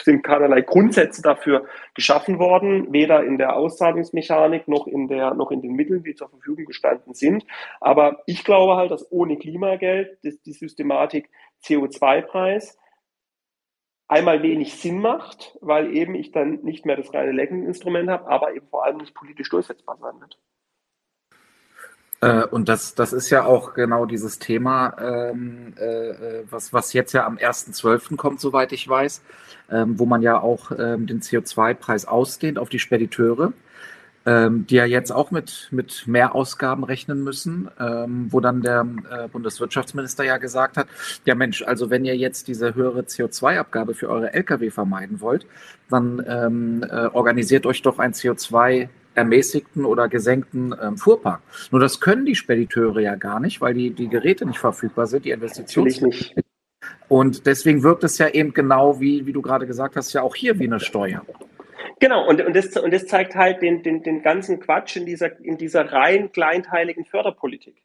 [0.00, 5.60] sind keinerlei Grundsätze dafür geschaffen worden, weder in der Auszahlungsmechanik noch in der, noch in
[5.60, 7.44] den Mitteln, die zur Verfügung gestanden sind.
[7.80, 11.28] Aber ich glaube halt, dass ohne Klimageld das, die Systematik
[11.64, 12.78] CO2-Preis
[14.08, 18.54] einmal wenig Sinn macht, weil eben ich dann nicht mehr das reine Lenkinstrument habe, aber
[18.54, 20.38] eben vor allem nicht politisch durchsetzbar sein wird.
[22.20, 27.12] Äh, und das, das ist ja auch genau dieses Thema, ähm, äh, was, was jetzt
[27.12, 28.16] ja am 1.12.
[28.16, 29.22] kommt, soweit ich weiß,
[29.70, 33.52] ähm, wo man ja auch ähm, den CO2-Preis ausdehnt auf die Spediteure
[34.26, 39.28] ähm, die ja jetzt auch mit, mit Mehrausgaben rechnen müssen, ähm, wo dann der äh,
[39.28, 40.88] Bundeswirtschaftsminister ja gesagt hat,
[41.24, 45.46] ja Mensch, also wenn ihr jetzt diese höhere CO2-Abgabe für eure Lkw vermeiden wollt,
[45.88, 51.40] dann ähm, äh, organisiert euch doch ein CO2 ermäßigten oder gesenkten ähm, Fuhrpark.
[51.70, 55.24] Nur das können die Spediteure ja gar nicht, weil die, die Geräte nicht verfügbar sind,
[55.24, 56.34] die Investitions nicht.
[57.08, 60.36] Und deswegen wirkt es ja eben genau, wie, wie du gerade gesagt hast, ja auch
[60.36, 61.22] hier wie eine Steuer.
[62.00, 65.38] Genau, und, und, das, und das zeigt halt den, den, den ganzen Quatsch in dieser,
[65.40, 67.82] in dieser rein kleinteiligen Förderpolitik.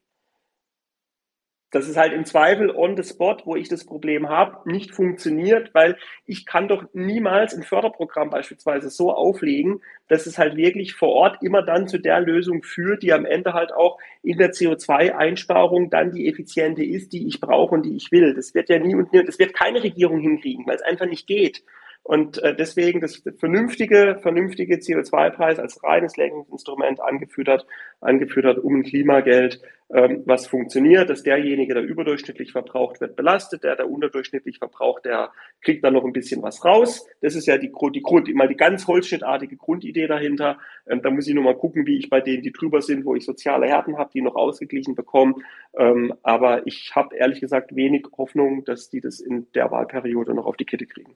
[1.73, 5.73] Das ist halt im Zweifel on the spot, wo ich das Problem habe, nicht funktioniert,
[5.73, 11.09] weil ich kann doch niemals ein Förderprogramm beispielsweise so auflegen, dass es halt wirklich vor
[11.09, 15.89] Ort immer dann zu der Lösung führt, die am Ende halt auch in der CO2-Einsparung
[15.89, 18.35] dann die effiziente ist, die ich brauche und die ich will.
[18.35, 21.25] Das wird ja nie und nie, das wird keine Regierung hinkriegen, weil es einfach nicht
[21.25, 21.63] geht.
[22.03, 27.65] Und äh, deswegen das vernünftige, vernünftige CO2-Preis als reines Lenkungsinstrument angeführt hat,
[28.01, 29.61] angeführt hat, um ein Klimageld,
[29.93, 35.31] ähm, was funktioniert, dass derjenige, der überdurchschnittlich verbraucht, wird belastet, der, der unterdurchschnittlich verbraucht, der
[35.61, 37.07] kriegt dann noch ein bisschen was raus.
[37.21, 40.57] Das ist ja die, die Grund, mal die ganz holzschnittartige Grundidee dahinter.
[40.87, 43.15] Ähm, da muss ich nur mal gucken, wie ich bei denen, die drüber sind, wo
[43.15, 45.35] ich soziale Härten habe, die noch ausgeglichen bekommen.
[45.77, 50.47] Ähm, aber ich habe ehrlich gesagt wenig Hoffnung, dass die das in der Wahlperiode noch
[50.47, 51.15] auf die Kette kriegen.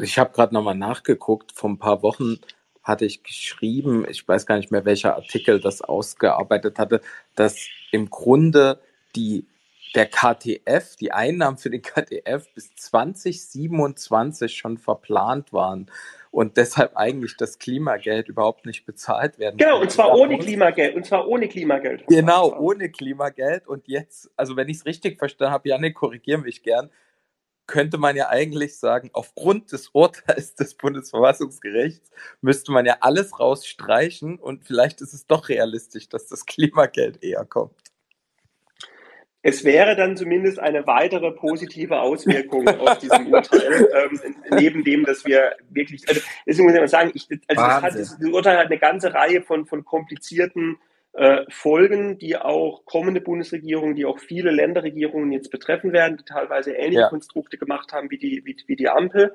[0.00, 2.38] Ich habe gerade nochmal nachgeguckt, vor ein paar Wochen
[2.82, 7.00] hatte ich geschrieben, ich weiß gar nicht mehr, welcher Artikel das ausgearbeitet hatte,
[7.34, 7.56] dass
[7.92, 8.80] im Grunde
[9.16, 9.46] die,
[9.94, 15.90] der KTF, die Einnahmen für den KTF bis 2027 schon verplant waren
[16.30, 19.82] und deshalb eigentlich das Klimageld überhaupt nicht bezahlt werden Genau, kann.
[19.82, 22.04] und zwar ohne Klimageld, und zwar ohne Klimageld.
[22.08, 26.62] Genau, ohne Klimageld und jetzt, also wenn ich es richtig verstanden habe, Janik, korrigieren mich
[26.62, 26.88] gern,
[27.70, 32.10] könnte man ja eigentlich sagen, aufgrund des Urteils des Bundesverfassungsgerichts
[32.40, 37.44] müsste man ja alles rausstreichen und vielleicht ist es doch realistisch, dass das Klimageld eher
[37.44, 37.76] kommt.
[39.42, 44.20] Es wäre dann zumindest eine weitere positive Auswirkung aus diesem Urteil, ähm,
[44.58, 47.94] neben dem, dass wir wirklich, also deswegen muss ich mal sagen, ich, also das, hat,
[47.94, 50.76] das Urteil hat eine ganze Reihe von, von komplizierten
[51.12, 56.72] äh, Folgen, die auch kommende Bundesregierungen, die auch viele Länderregierungen jetzt betreffen werden, die teilweise
[56.72, 57.08] ähnliche ja.
[57.08, 59.34] Konstrukte gemacht haben wie die, wie, wie die Ampel.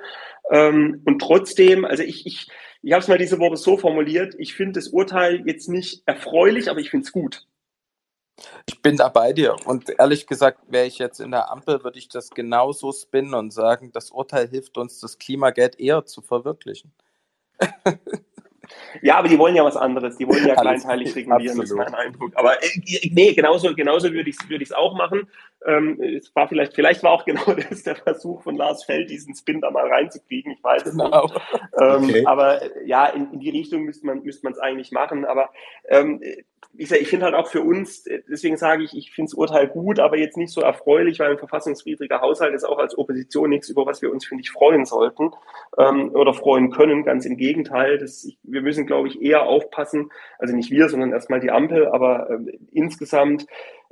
[0.52, 2.48] Ähm, und trotzdem, also ich, ich,
[2.82, 6.70] ich habe es mal diese Woche so formuliert, ich finde das Urteil jetzt nicht erfreulich,
[6.70, 7.46] aber ich finde es gut.
[8.68, 9.56] Ich bin da bei dir.
[9.66, 13.52] Und ehrlich gesagt, wäre ich jetzt in der Ampel, würde ich das genauso spinnen und
[13.52, 16.94] sagen, das Urteil hilft uns, das Klimageld eher zu verwirklichen.
[19.02, 20.18] Ja, aber die wollen ja was anderes.
[20.18, 22.32] Die wollen ja kleinteilig regulieren, ist mein Eindruck.
[22.36, 25.28] Aber äh, nee, genauso, genauso würde ich es würd auch machen.
[25.66, 29.36] Ähm, es war vielleicht, vielleicht war auch genau das der Versuch von Lars Feld, diesen
[29.36, 30.54] Spin da mal reinzukriegen.
[30.54, 31.24] Ich weiß es genau.
[31.24, 31.36] nicht.
[31.80, 32.26] Ähm, okay.
[32.26, 35.26] Aber äh, ja, in, in, die Richtung müsste man müsste es eigentlich machen.
[35.26, 35.50] Aber
[35.90, 36.22] ähm,
[36.78, 39.68] ich, ich finde halt auch für uns, äh, deswegen sage ich, ich finde das Urteil
[39.68, 43.70] gut, aber jetzt nicht so erfreulich, weil ein verfassungswidriger Haushalt ist auch als Opposition nichts,
[43.70, 45.32] über was wir uns, finde ich, freuen sollten
[45.78, 47.04] ähm, oder freuen können.
[47.04, 47.98] Ganz im Gegenteil.
[47.98, 50.10] Das, wir müssen, glaube ich, eher aufpassen,
[50.40, 53.46] also nicht wir, sondern erstmal die Ampel, aber äh, insgesamt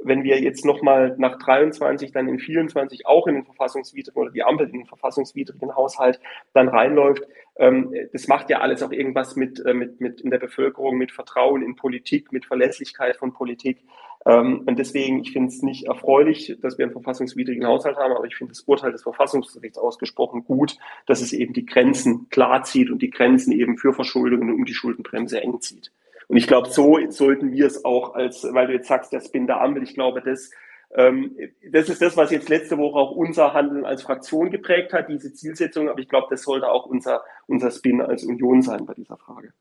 [0.05, 4.43] wenn wir jetzt nochmal nach 23, dann in 24 auch in den verfassungswidrigen oder die
[4.43, 6.19] Ampel in den verfassungswidrigen Haushalt
[6.53, 7.23] dann reinläuft,
[7.57, 11.11] ähm, das macht ja alles auch irgendwas mit, äh, mit, mit in der Bevölkerung, mit
[11.11, 13.83] Vertrauen in Politik, mit Verlässlichkeit von Politik.
[14.25, 18.25] Ähm, und deswegen, ich finde es nicht erfreulich, dass wir einen verfassungswidrigen Haushalt haben, aber
[18.25, 20.77] ich finde das Urteil des Verfassungsgerichts ausgesprochen gut,
[21.07, 24.73] dass es eben die Grenzen klar zieht und die Grenzen eben für Verschuldungen um die
[24.73, 25.91] Schuldenbremse eng zieht.
[26.27, 29.45] Und ich glaube, so sollten wir es auch als, weil du jetzt sagst, der Spin
[29.45, 30.51] der Ampel, ich glaube, das,
[30.95, 31.35] ähm,
[31.69, 35.33] das ist das, was jetzt letzte Woche auch unser Handeln als Fraktion geprägt hat, diese
[35.33, 35.89] Zielsetzung.
[35.89, 39.51] Aber ich glaube, das sollte auch unser, unser Spin als Union sein bei dieser Frage.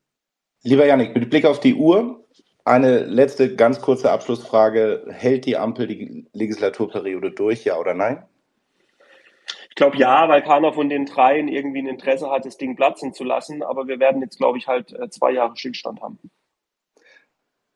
[0.62, 2.24] Lieber Janik, mit Blick auf die Uhr,
[2.64, 5.04] eine letzte ganz kurze Abschlussfrage.
[5.08, 8.24] Hält die Ampel die Legislaturperiode durch, ja oder nein?
[9.68, 13.14] Ich glaube ja, weil keiner von den dreien irgendwie ein Interesse hat, das Ding platzen
[13.14, 13.62] zu lassen.
[13.62, 16.18] Aber wir werden jetzt, glaube ich, halt äh, zwei Jahre Stillstand haben.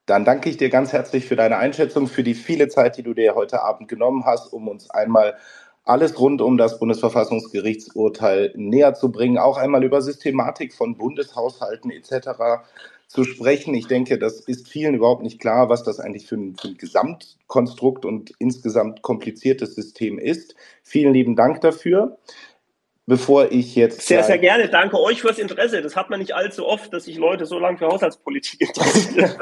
[0.04, 3.14] Dann danke ich dir ganz herzlich für deine Einschätzung, für die viele Zeit, die du
[3.14, 5.36] dir heute Abend genommen hast, um uns einmal
[5.84, 12.64] alles rund um das Bundesverfassungsgerichtsurteil näher zu bringen, auch einmal über Systematik von Bundeshaushalten etc.
[13.06, 13.74] zu sprechen.
[13.74, 16.76] Ich denke, das ist vielen überhaupt nicht klar, was das eigentlich für ein, für ein
[16.76, 20.54] Gesamtkonstrukt und insgesamt kompliziertes System ist.
[20.82, 22.18] Vielen lieben Dank dafür
[23.06, 24.02] bevor ich jetzt.
[24.02, 24.68] Sehr, sehr gerne.
[24.68, 25.80] Danke euch fürs Interesse.
[25.80, 29.32] Das hat man nicht allzu oft, dass sich Leute so lange für Haushaltspolitik interessieren.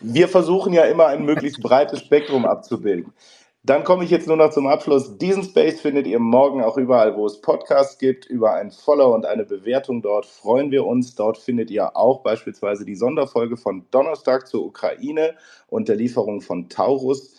[0.00, 3.12] Wir versuchen ja immer ein möglichst breites Spektrum abzubilden.
[3.64, 5.18] Dann komme ich jetzt nur noch zum Abschluss.
[5.18, 8.24] Diesen Space findet ihr morgen auch überall, wo es Podcasts gibt.
[8.24, 11.14] Über ein Follow und eine Bewertung dort freuen wir uns.
[11.14, 15.34] Dort findet ihr auch beispielsweise die Sonderfolge von Donnerstag zur Ukraine
[15.66, 17.34] und der Lieferung von Taurus.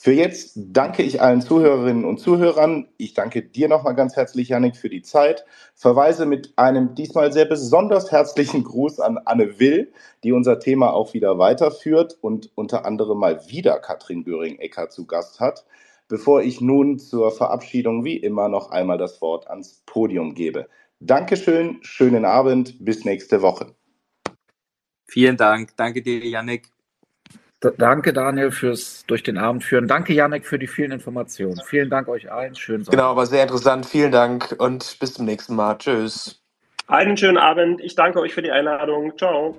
[0.00, 2.86] Für jetzt danke ich allen Zuhörerinnen und Zuhörern.
[2.98, 5.44] Ich danke dir nochmal ganz herzlich, Janik, für die Zeit.
[5.74, 9.92] Verweise mit einem diesmal sehr besonders herzlichen Gruß an Anne Will,
[10.22, 15.40] die unser Thema auch wieder weiterführt und unter anderem mal wieder Katrin Göring-Ecker zu Gast
[15.40, 15.66] hat.
[16.06, 20.68] Bevor ich nun zur Verabschiedung wie immer noch einmal das Wort ans Podium gebe.
[21.00, 23.74] Dankeschön, schönen Abend, bis nächste Woche.
[25.08, 25.76] Vielen Dank.
[25.76, 26.70] Danke dir, Janik.
[27.60, 29.88] Danke, Daniel, fürs durch den Abend führen.
[29.88, 31.60] Danke, Janek, für die vielen Informationen.
[31.66, 32.54] Vielen Dank euch allen.
[32.54, 33.00] Schönen Sonntag.
[33.00, 33.86] Genau, war sehr interessant.
[33.86, 35.76] Vielen Dank und bis zum nächsten Mal.
[35.76, 36.40] Tschüss.
[36.86, 37.80] Einen schönen Abend.
[37.82, 39.16] Ich danke euch für die Einladung.
[39.18, 39.58] Ciao.